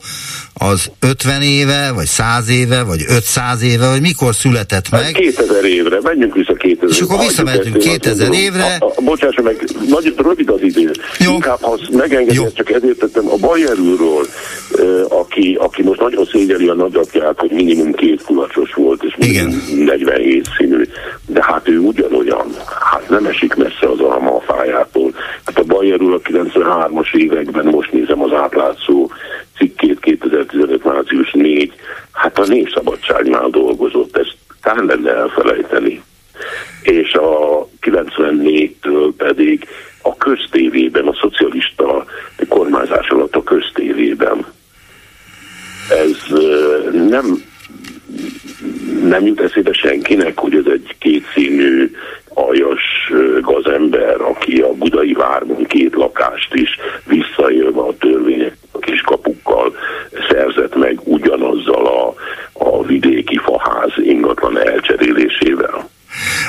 az 0.54 0.92
50 1.00 1.42
éve, 1.42 1.92
vagy 1.96 2.06
100 2.06 2.50
éve, 2.50 2.84
vagy 2.84 3.02
500 3.08 3.62
éve, 3.62 3.90
vagy 3.90 4.02
mikor 4.02 4.36
született 4.36 4.90
meg? 4.90 5.04
Hát 5.04 5.12
2000 5.12 5.66
évre, 5.66 6.00
menjünk 6.02 6.36
vissza 6.36 6.54
2000 6.54 6.90
És 6.90 7.02
akkor 7.02 7.20
visszamentünk 7.20 7.78
2000 7.78 8.34
évre. 8.34 8.78
A, 8.80 8.86
a, 8.96 9.02
bocsássa 9.02 9.42
meg, 9.42 9.70
nagy, 9.88 10.14
rövid 10.18 10.50
az 10.50 10.62
idő. 10.62 10.92
Jó. 11.20 11.32
Inkább, 11.32 11.62
ha 11.62 11.80
megengedett, 11.92 12.56
csak 12.56 12.72
ezért 12.72 13.00
tettem 13.00 13.28
a 13.28 13.36
Bayer 13.36 13.80
úrról, 13.80 14.26
aki, 15.10 15.58
aki 15.60 15.84
most 15.84 16.00
nagyon 16.00 16.26
szégyeli 16.26 16.68
a 16.68 16.74
nagyapját, 16.74 17.40
hogy 17.40 17.52
minimum 17.52 17.94
két 17.94 18.22
kulacsos 18.22 18.74
volt, 18.74 19.04
és 19.04 19.16
minimum 19.18 19.62
47 19.86 20.48
színű 20.58 20.85
de 21.26 21.44
hát 21.44 21.68
ő 21.68 21.80
ugyanolyan, 21.80 22.48
hát 22.92 23.10
nem 23.10 23.26
esik 23.26 23.56
messze 23.56 23.90
az 23.90 24.00
a 24.00 24.42
fájától. 24.46 25.14
Hát 25.46 25.58
a 25.58 25.64
Bayer 25.64 26.02
úr 26.02 26.14
a 26.14 26.20
93-as 26.20 27.16
években, 27.16 27.66
most 27.66 27.92
nézem 27.92 28.22
az 28.22 28.34
átlátszó 28.34 29.12
cikkét 29.58 30.00
2015. 30.00 30.84
március 30.84 31.32
4, 31.32 31.74
hát 32.12 32.40
a 32.40 32.46
népszabadságnál 32.46 33.50
dolgozott, 33.50 34.18
ezt 34.18 34.38
kár 34.62 34.78
lenne 34.78 35.16
elfelejteni. 35.16 36.04
És 36.82 37.14
a 37.14 37.68
94-től 37.82 39.14
pedig 39.18 39.68
a 40.02 40.18
köztévében, 40.18 41.08
a 41.08 41.18
szocialista 41.22 42.06
kormányzás 42.50 43.08
alatt 43.08 43.36
a 43.36 43.44
köztévében 43.44 44.46
nem 49.04 49.26
jut 49.26 49.42
eszébe 49.42 49.74
senkinek, 49.74 50.40
hogy 50.40 50.56
ez 50.56 50.72
egy 50.72 50.96
kétszínű, 51.00 51.92
aljas 52.34 53.12
gazember, 53.42 54.22
aki 54.22 54.62
a 54.62 54.72
budai 54.74 55.14
várban 55.14 55.64
két 55.64 55.96
lakást 55.96 56.54
is 56.54 56.70
visszaélve 57.06 57.82
a 57.82 57.98
törvények 58.00 58.58
kis 58.86 59.02
kapukkal 59.02 59.76
szerzett 60.30 60.76
meg 60.76 61.00
ugyanazzal 61.04 61.88
a, 61.88 62.14
a 62.54 62.84
vidéki 62.84 63.38
faház 63.44 63.92
ingatlan 63.98 64.68
elcserélésével. 64.68 65.90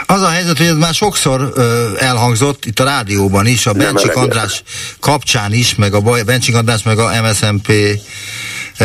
Az 0.07 0.23
a 0.23 0.29
helyzet, 0.29 0.57
hogy 0.57 0.67
ez 0.67 0.77
már 0.77 0.95
sokszor 0.95 1.41
ö, 1.55 1.87
elhangzott 1.99 2.64
itt 2.64 2.79
a 2.79 2.85
rádióban 2.85 3.47
is, 3.47 3.67
a 3.67 3.73
Bencsik 3.73 4.17
András 4.17 4.62
kapcsán 5.01 5.53
is, 5.53 5.75
meg 5.75 5.95
a 5.95 6.01
Bencsik 6.27 6.55
András, 6.55 6.83
meg 6.83 6.99
a 6.99 7.11
MSMP 7.23 7.69
ö, 8.79 8.85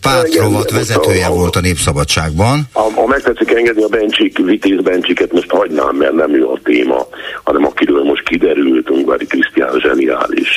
pártrovat 0.00 0.70
vezetője 0.70 1.28
volt 1.28 1.56
a 1.56 1.60
Népszabadságban. 1.60 2.62
A, 2.72 2.80
ha 2.80 3.06
megtetszik 3.06 3.50
engedni 3.50 3.82
a 3.82 3.88
Bencsik, 3.88 4.38
Vitéz 4.38 4.80
Bencsiket 4.80 5.32
most 5.32 5.50
hagynám, 5.50 5.96
mert 5.96 6.12
nem 6.12 6.34
ő 6.34 6.46
a 6.46 6.58
téma, 6.62 7.06
hanem 7.42 7.64
akiről 7.64 8.04
most 8.04 8.22
kiderült, 8.22 8.90
Ungvári 8.90 9.26
Krisztián 9.26 9.78
zseniális 9.78 10.48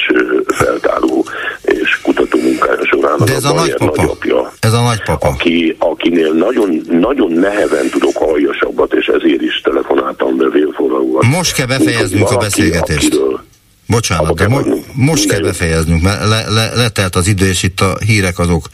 feltáró 0.48 1.26
és 1.62 2.00
kutató 2.02 2.40
munkája 2.42 2.86
során 2.86 3.18
De 3.26 3.34
ez 3.34 3.46
a, 3.46 3.50
a 3.50 3.54
nagypapa. 3.54 4.02
Nagyapja, 4.02 4.52
ez 4.60 4.74
a 4.74 4.82
nagypapa. 4.82 5.28
Aki, 5.28 5.76
akinél 5.80 6.32
nagyon, 6.32 6.82
nagyon 6.90 7.32
neheven 7.32 7.90
tudok 7.90 8.20
aljasabbat, 8.20 8.94
és 8.94 9.08
ezért 9.08 9.42
is 9.42 9.62
telefonáltam 9.62 10.38
be 10.38 10.50
vélforralóval. 10.50 11.24
Most 11.30 11.54
kell 11.54 11.66
befejeznünk 11.66 12.32
a 12.32 12.38
beszélgetést. 12.38 13.14
Akiről, 13.14 13.42
Bocsánat, 13.88 14.36
de 14.36 14.48
mo- 14.48 14.94
most 14.94 15.30
kell 15.30 15.42
befejeznünk, 15.42 16.02
mert 16.02 16.28
le- 16.28 16.50
le- 16.50 16.76
letelt 16.76 17.16
az 17.16 17.28
idő, 17.28 17.48
és 17.48 17.64
itt 17.64 17.82
a 17.82 17.98
hírek 18.06 18.40
azok 18.40 18.70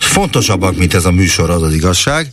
fontosabbak, 0.00 0.76
mint 0.76 0.94
ez 0.94 1.04
a 1.04 1.10
műsor, 1.10 1.50
az 1.50 1.62
az 1.62 1.74
igazság, 1.74 2.32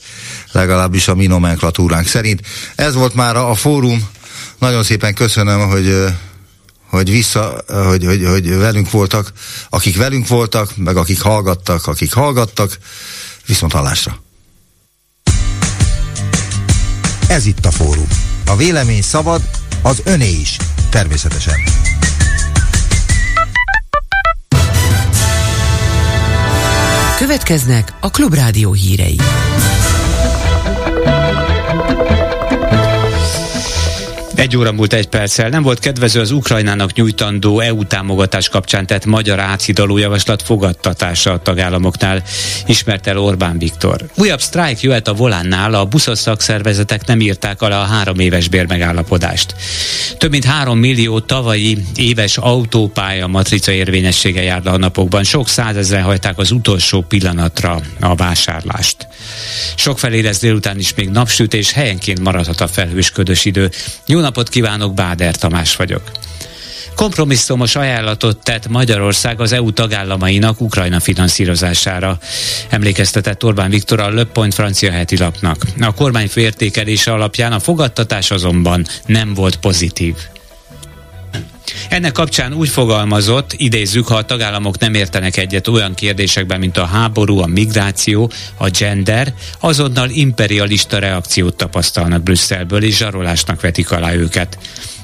legalábbis 0.51 1.07
a 1.07 1.15
mi 1.15 1.25
nomenklatúránk 1.25 2.07
szerint. 2.07 2.41
Ez 2.75 2.93
volt 2.93 3.13
már 3.13 3.35
a 3.35 3.55
fórum. 3.55 4.09
Nagyon 4.59 4.83
szépen 4.83 5.13
köszönöm, 5.13 5.69
hogy 5.69 6.05
hogy 6.89 7.09
vissza, 7.09 7.63
hogy, 7.67 8.05
hogy, 8.05 8.25
hogy 8.25 8.57
velünk 8.57 8.91
voltak, 8.91 9.31
akik 9.69 9.97
velünk 9.97 10.27
voltak, 10.27 10.77
meg 10.77 10.97
akik 10.97 11.21
hallgattak, 11.21 11.87
akik 11.87 12.13
hallgattak, 12.13 12.77
viszont 13.45 13.71
hallásra. 13.71 14.23
Ez 17.27 17.45
itt 17.45 17.65
a 17.65 17.71
fórum. 17.71 18.07
A 18.45 18.55
vélemény 18.55 19.01
szabad, 19.01 19.41
az 19.81 20.01
öné 20.03 20.29
is, 20.29 20.57
természetesen. 20.91 21.55
Következnek 27.17 27.93
a 27.99 28.09
Klubrádió 28.09 28.73
hírei. 28.73 29.17
Egy 34.41 34.57
óra 34.57 34.71
múlt 34.71 34.93
egy 34.93 35.07
perccel. 35.07 35.49
Nem 35.49 35.63
volt 35.63 35.79
kedvező 35.79 36.19
az 36.19 36.31
Ukrajnának 36.31 36.93
nyújtandó 36.93 37.59
EU 37.59 37.83
támogatás 37.83 38.49
kapcsán 38.49 38.85
tett 38.85 39.05
magyar 39.05 39.39
átszidaló 39.39 39.97
javaslat 39.97 40.41
fogadtatása 40.41 41.31
a 41.31 41.41
tagállamoknál, 41.41 42.23
ismert 42.65 43.07
el 43.07 43.17
Orbán 43.17 43.57
Viktor. 43.57 44.05
Újabb 44.15 44.41
sztrájk 44.41 44.81
jöhet 44.81 45.07
a 45.07 45.13
volánnál, 45.13 45.73
a 45.73 45.85
buszos 45.85 46.19
szakszervezetek 46.19 47.05
nem 47.05 47.19
írták 47.19 47.61
alá 47.61 47.81
a 47.81 47.85
három 47.85 48.19
éves 48.19 48.47
bérmegállapodást. 48.47 49.55
Több 50.17 50.31
mint 50.31 50.45
három 50.45 50.77
millió 50.77 51.19
tavalyi 51.19 51.77
éves 51.95 52.37
autópálya 52.37 53.27
matrica 53.27 53.71
érvényessége 53.71 54.41
jár 54.41 54.67
a 54.67 54.77
napokban. 54.77 55.23
Sok 55.23 55.49
százezren 55.49 56.03
hagyták 56.03 56.37
az 56.37 56.51
utolsó 56.51 57.01
pillanatra 57.01 57.81
a 57.99 58.15
vásárlást. 58.15 59.07
Sok 59.75 59.99
felé 59.99 60.19
lesz 60.19 60.39
délután 60.39 60.79
is 60.79 60.93
még 60.93 61.09
napsütés, 61.09 61.71
helyenként 61.71 62.19
maradhat 62.19 62.61
a 62.61 62.67
felhős 62.67 63.11
ködös 63.11 63.45
idő. 63.45 63.69
Jó 64.05 64.19
napot 64.31 64.49
kívánok, 64.49 64.93
Báder 64.93 65.35
Tamás 65.35 65.75
vagyok. 65.75 66.01
Kompromisszumos 66.95 67.75
ajánlatot 67.75 68.43
tett 68.43 68.67
Magyarország 68.67 69.41
az 69.41 69.51
EU 69.51 69.71
tagállamainak 69.71 70.61
Ukrajna 70.61 70.99
finanszírozására. 70.99 72.19
Emlékeztetett 72.69 73.43
Orbán 73.43 73.69
Viktor 73.69 73.99
a 73.99 74.09
Le 74.09 74.23
Point 74.23 74.53
francia 74.53 74.91
heti 74.91 75.17
lapnak. 75.17 75.65
A 75.79 75.93
kormány 75.93 76.27
fértékelése 76.27 77.11
alapján 77.11 77.51
a 77.51 77.59
fogadtatás 77.59 78.31
azonban 78.31 78.85
nem 79.05 79.33
volt 79.33 79.55
pozitív. 79.55 80.15
Ennek 81.89 82.11
kapcsán 82.11 82.53
úgy 82.53 82.69
fogalmazott, 82.69 83.53
idézzük, 83.57 84.07
ha 84.07 84.15
a 84.15 84.25
tagállamok 84.25 84.79
nem 84.79 84.93
értenek 84.93 85.37
egyet 85.37 85.67
olyan 85.67 85.93
kérdésekben, 85.93 86.59
mint 86.59 86.77
a 86.77 86.85
háború, 86.85 87.39
a 87.39 87.45
migráció, 87.45 88.31
a 88.57 88.69
gender, 88.69 89.33
azonnal 89.59 90.09
imperialista 90.09 90.99
reakciót 90.99 91.55
tapasztalnak 91.55 92.23
Brüsszelből, 92.23 92.83
és 92.83 92.97
zsarolásnak 92.97 93.61
vetik 93.61 93.91
alá 93.91 94.13
őket. 94.13 94.57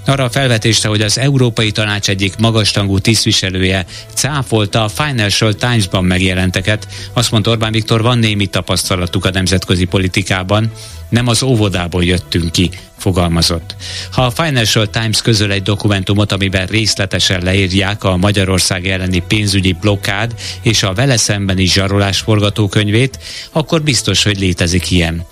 Arra 0.08 0.24
a 0.24 0.30
felvetésre, 0.30 0.90
hogy 0.90 1.02
az 1.02 1.18
Európai 1.18 1.72
Tanács 1.72 2.10
egyik 2.10 2.36
magastangú 2.38 3.00
tisztviselője 3.00 3.86
cáfolta 4.14 4.84
a 4.84 4.88
Financial 4.88 5.54
Times-ban 5.54 6.06
megjelenteket, 6.06 6.88
azt 7.14 7.32
mondta 7.32 7.52
Orbán 7.52 7.72
Viktor, 7.72 8.02
van 8.02 8.18
némi 8.18 8.46
tapasztalatuk 8.46 9.26
a 9.26 9.30
nemzetközi 9.30 9.86
politikában, 9.86 10.72
nem 11.10 11.28
az 11.28 11.44
óvodából 11.44 12.04
jöttünk 12.04 12.52
ki, 12.52 12.70
fogalmazott. 12.98 13.76
Ha 14.12 14.26
a 14.26 14.32
Financial 14.32 14.90
Times 14.90 15.22
közöl 15.22 15.52
egy 15.52 15.64
dokumentumot, 15.64 16.32
amiben 16.32 16.66
részletesen 16.66 17.44
leírják 17.44 18.04
a 18.04 18.18
Magyarország 18.18 18.88
elleni 18.88 19.24
pénzügyi 19.28 19.72
blokkád 19.72 20.34
és 20.62 20.84
a 20.84 20.94
vele 20.94 21.18
szembeni 21.18 21.66
zsarolás 21.66 22.20
forgatókönyvét, 22.20 23.20
akkor 23.52 23.82
biztos, 23.82 24.24
hogy 24.24 24.40
létezik 24.40 24.92
ilyen, 24.92 25.26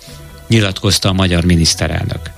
nyilatkozta 0.48 1.08
a 1.08 1.12
magyar 1.12 1.44
miniszterelnök. 1.44 2.35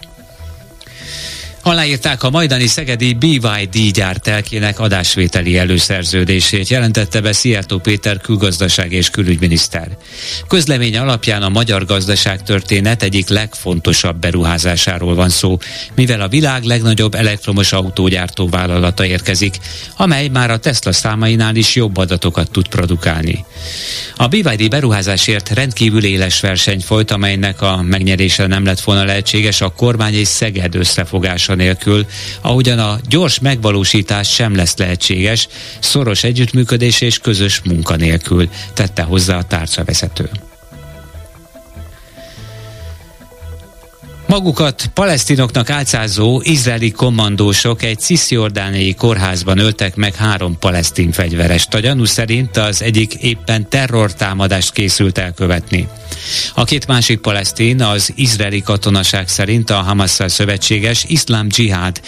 Aláírták 1.69 2.23
a 2.23 2.31
majdani 2.31 2.67
szegedi 2.67 3.15
BYD 3.15 3.93
gyártelkének 3.93 4.79
adásvételi 4.79 5.59
előszerződését, 5.59 6.69
jelentette 6.69 7.21
be 7.21 7.33
Szijjártó 7.33 7.79
Péter 7.79 8.21
külgazdaság 8.21 8.93
és 8.93 9.11
külügyminiszter. 9.11 9.97
Közlemény 10.47 10.97
alapján 10.97 11.43
a 11.43 11.49
magyar 11.49 11.85
gazdaság 11.85 12.43
történet 12.43 13.03
egyik 13.03 13.29
legfontosabb 13.29 14.17
beruházásáról 14.17 15.15
van 15.15 15.29
szó, 15.29 15.59
mivel 15.95 16.21
a 16.21 16.29
világ 16.29 16.63
legnagyobb 16.63 17.15
elektromos 17.15 17.73
autógyártó 17.73 18.49
vállalata 18.49 19.05
érkezik, 19.07 19.57
amely 19.97 20.29
már 20.29 20.51
a 20.51 20.59
Tesla 20.59 20.93
számainál 20.93 21.57
is 21.57 21.75
jobb 21.75 21.97
adatokat 21.97 22.51
tud 22.51 22.69
produkálni. 22.69 23.45
A 24.17 24.27
BYD 24.27 24.69
beruházásért 24.69 25.51
rendkívül 25.51 26.05
éles 26.05 26.41
verseny 26.41 26.81
folyt, 26.81 27.11
amelynek 27.11 27.63
a 27.63 27.83
megnyerése 27.83 28.47
nem 28.47 28.65
lett 28.65 28.81
volna 28.81 29.05
lehetséges 29.05 29.61
a 29.61 29.69
kormány 29.69 30.15
és 30.15 30.29
Szeged 30.29 30.75
összefogása 30.75 31.57
nélkül, 31.59 32.07
ahogyan 32.41 32.79
a 32.79 32.99
gyors 33.09 33.39
megvalósítás 33.39 34.33
sem 34.35 34.57
lesz 34.57 34.77
lehetséges, 34.77 35.49
szoros 35.81 36.25
együttműködés 36.25 37.01
és 37.01 37.19
közös 37.19 37.61
munka 37.65 37.97
nélkül, 37.97 38.49
tette 38.75 39.03
hozzá 39.03 39.37
a 39.37 39.43
tárcavezető. 39.43 40.31
Magukat 44.29 44.91
palesztinoknak 44.95 45.71
álcázó 45.71 46.41
izraeli 46.45 46.91
kommandósok 46.91 47.83
egy 47.83 47.99
cisziordániai 47.99 48.95
kórházban 48.95 49.59
öltek 49.59 49.97
meg 49.97 50.15
három 50.15 50.59
palesztin 50.59 51.13
fegyverest. 51.13 51.75
A 51.75 51.79
gyanú 51.79 52.05
szerint 52.05 52.57
az 52.57 52.83
egyik 52.83 53.15
éppen 53.15 53.69
terrortámadást 53.69 54.73
készült 54.73 55.19
elkövetni. 55.19 55.89
A 56.55 56.65
két 56.65 56.87
másik 56.87 57.19
palesztin 57.19 57.83
az 57.83 58.13
izraeli 58.15 58.63
katonaság 58.63 59.29
szerint 59.29 59.71
a 59.71 59.75
Hamasszal 59.75 60.29
szövetséges 60.29 61.05
iszlám 61.07 61.49
dzsihád 61.49 62.01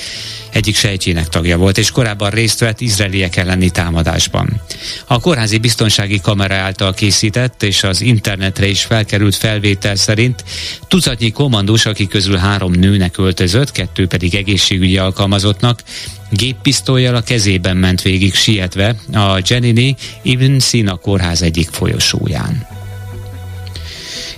egyik 0.51 0.77
sejtjének 0.77 1.29
tagja 1.29 1.59
volt, 1.59 1.79
és 1.79 1.91
korábban 1.91 2.31
részt 2.31 2.61
vett 2.61 2.81
izraeliek 2.81 3.37
elleni 3.37 3.71
támadásban. 3.71 4.63
A 5.07 5.21
kórházi 5.21 5.59
biztonsági 5.59 6.21
kamera 6.21 6.55
által 6.55 6.95
készített 6.95 7.63
és 7.63 7.83
az 7.83 8.01
internetre 8.01 8.67
is 8.67 8.83
felkerült 8.83 9.37
felvétel 9.37 9.97
szerint 9.97 10.45
tucatnyi 10.89 11.31
kommandós, 11.31 11.87
akik 11.87 12.10
közül 12.11 12.37
három 12.37 12.73
nőnek 12.73 13.19
öltözött, 13.19 13.73
kettő 13.73 14.07
pedig 14.07 14.35
egészségügyi 14.35 14.99
alkalmazottnak, 14.99 15.83
géppisztolyjal 16.31 17.15
a 17.15 17.23
kezében 17.23 17.77
ment 17.77 18.03
végig 18.03 18.35
sietve 18.35 18.97
a 19.13 19.41
Jenini 19.49 19.97
Ibn 20.23 20.59
Sina 20.59 20.97
kórház 20.97 21.43
egyik 21.43 21.69
folyosóján. 21.69 22.80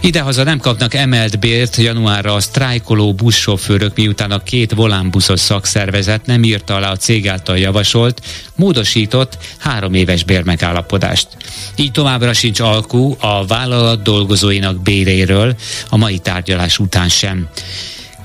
Idehaza 0.05 0.43
nem 0.43 0.59
kapnak 0.59 0.95
emelt 0.95 1.39
bért 1.39 1.77
januárra 1.77 2.35
a 2.35 2.41
sztrájkoló 2.41 3.15
buszsofőrök, 3.15 3.97
miután 3.97 4.31
a 4.31 4.43
két 4.43 4.73
volánbuszos 4.73 5.41
szakszervezet 5.41 6.27
nem 6.27 6.45
írta 6.45 6.75
alá 6.75 6.91
a 6.91 6.97
cég 6.97 7.29
által 7.29 7.59
javasolt, 7.59 8.23
módosított 8.55 9.39
három 9.59 9.95
éves 9.95 10.25
bérmegállapodást. 10.25 11.29
Így 11.77 11.91
továbbra 11.91 12.33
sincs 12.33 12.61
alkú 12.61 13.17
a 13.21 13.47
vállalat 13.47 14.03
dolgozóinak 14.03 14.83
béréről 14.83 15.57
a 15.89 15.97
mai 15.97 16.19
tárgyalás 16.19 16.79
után 16.79 17.09
sem 17.09 17.49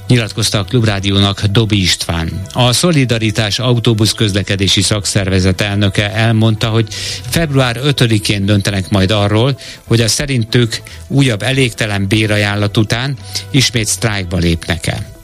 nyilatkozta 0.07 0.59
a 0.59 0.63
Klubrádiónak 0.63 1.45
Dobi 1.45 1.81
István. 1.81 2.41
A 2.53 2.73
Szolidaritás 2.73 3.59
autóbusz 3.59 4.11
közlekedési 4.13 4.81
szakszervezet 4.81 5.61
elnöke 5.61 6.13
elmondta, 6.13 6.67
hogy 6.67 6.87
február 7.29 7.79
5-én 7.83 8.45
döntenek 8.45 8.89
majd 8.89 9.11
arról, 9.11 9.59
hogy 9.83 10.01
a 10.01 10.07
szerintük 10.07 10.81
újabb 11.07 11.41
elégtelen 11.41 12.07
bérajánlat 12.07 12.77
után 12.77 13.17
ismét 13.51 13.87
sztrájkba 13.87 14.37
lépnek-e. 14.37 15.16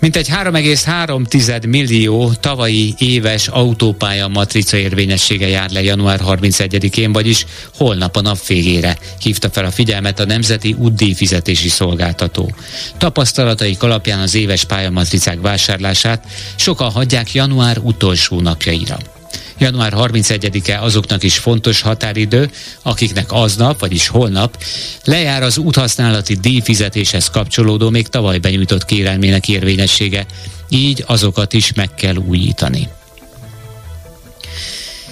Mintegy 0.00 0.28
3,3 0.28 1.68
millió 1.68 2.32
tavalyi 2.32 2.94
éves 2.98 3.48
autópálya 3.48 4.28
matrica 4.28 4.76
érvényessége 4.76 5.48
jár 5.48 5.70
le 5.70 5.82
január 5.82 6.20
31-én, 6.24 7.12
vagyis 7.12 7.46
holnap 7.76 8.16
a 8.16 8.20
nap 8.20 8.46
végére, 8.46 8.98
hívta 9.20 9.50
fel 9.50 9.64
a 9.64 9.70
figyelmet 9.70 10.20
a 10.20 10.24
Nemzeti 10.24 10.72
Útdíj 10.78 11.12
fizetési 11.12 11.68
szolgáltató. 11.68 12.54
Tapasztalataik 12.98 13.82
alapján 13.82 14.20
az 14.20 14.34
éves 14.34 14.64
pályamatricák 14.64 15.40
vásárlását 15.40 16.24
sokan 16.56 16.90
hagyják 16.90 17.34
január 17.34 17.78
utolsó 17.78 18.40
napjaira. 18.40 19.17
Január 19.58 19.92
31-e 19.96 20.80
azoknak 20.80 21.22
is 21.22 21.38
fontos 21.38 21.80
határidő, 21.80 22.50
akiknek 22.82 23.32
aznap, 23.32 23.80
vagyis 23.80 24.08
holnap 24.08 24.62
lejár 25.04 25.42
az 25.42 25.58
úthasználati 25.58 26.34
díjfizetéshez 26.34 27.30
kapcsolódó 27.30 27.90
még 27.90 28.08
tavaly 28.08 28.38
benyújtott 28.38 28.84
kérelmének 28.84 29.48
érvényessége, 29.48 30.26
így 30.68 31.04
azokat 31.06 31.52
is 31.52 31.72
meg 31.72 31.94
kell 31.94 32.16
újítani. 32.16 32.88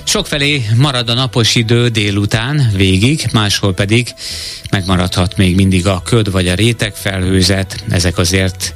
Sokfelé 0.04 0.66
marad 0.76 1.08
a 1.08 1.14
napos 1.14 1.54
idő 1.54 1.88
délután, 1.88 2.70
végig, 2.74 3.26
máshol 3.32 3.74
pedig 3.74 4.14
megmaradhat 4.70 5.36
még 5.36 5.54
mindig 5.54 5.86
a 5.86 6.02
köd 6.04 6.30
vagy 6.30 6.48
a 6.48 6.54
réteg 6.54 6.94
felhőzet, 6.94 7.84
ezek 7.88 8.18
azért 8.18 8.72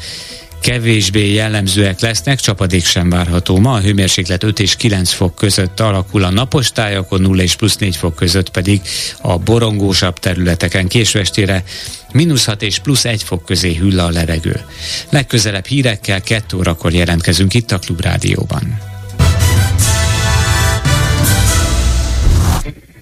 kevésbé 0.61 1.33
jellemzőek 1.33 2.01
lesznek, 2.01 2.41
csapadék 2.41 2.85
sem 2.85 3.11
várható. 3.11 3.59
Ma 3.59 3.73
a 3.73 3.81
hőmérséklet 3.81 4.43
5 4.43 4.61
és 4.61 4.77
9 4.77 5.13
fok 5.13 5.35
között 5.35 5.81
alakul 5.81 6.25
a 6.25 6.31
napos 6.31 6.73
tájakon, 6.73 7.21
0 7.21 7.43
és 7.43 7.55
plusz 7.55 7.77
4 7.77 7.97
fok 7.97 8.15
között 8.15 8.51
pedig 8.51 8.81
a 9.21 9.39
borongósabb 9.39 10.19
területeken 10.19 10.89
késvestére 10.89 11.65
mínusz 12.13 12.45
6 12.45 12.63
és 12.63 12.79
plusz 12.79 13.05
1 13.05 13.23
fok 13.23 13.45
közé 13.45 13.75
hűl 13.75 13.99
a 13.99 14.11
levegő. 14.11 14.61
Legközelebb 15.09 15.67
hírekkel 15.67 16.21
2 16.21 16.57
órakor 16.57 16.93
jelentkezünk 16.93 17.55
itt 17.55 17.71
a 17.71 17.79
Klubrádióban. 17.79 18.79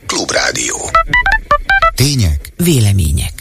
Klubrádió. 0.07 0.91
Tények. 1.95 2.53
Vélemények. 2.57 3.38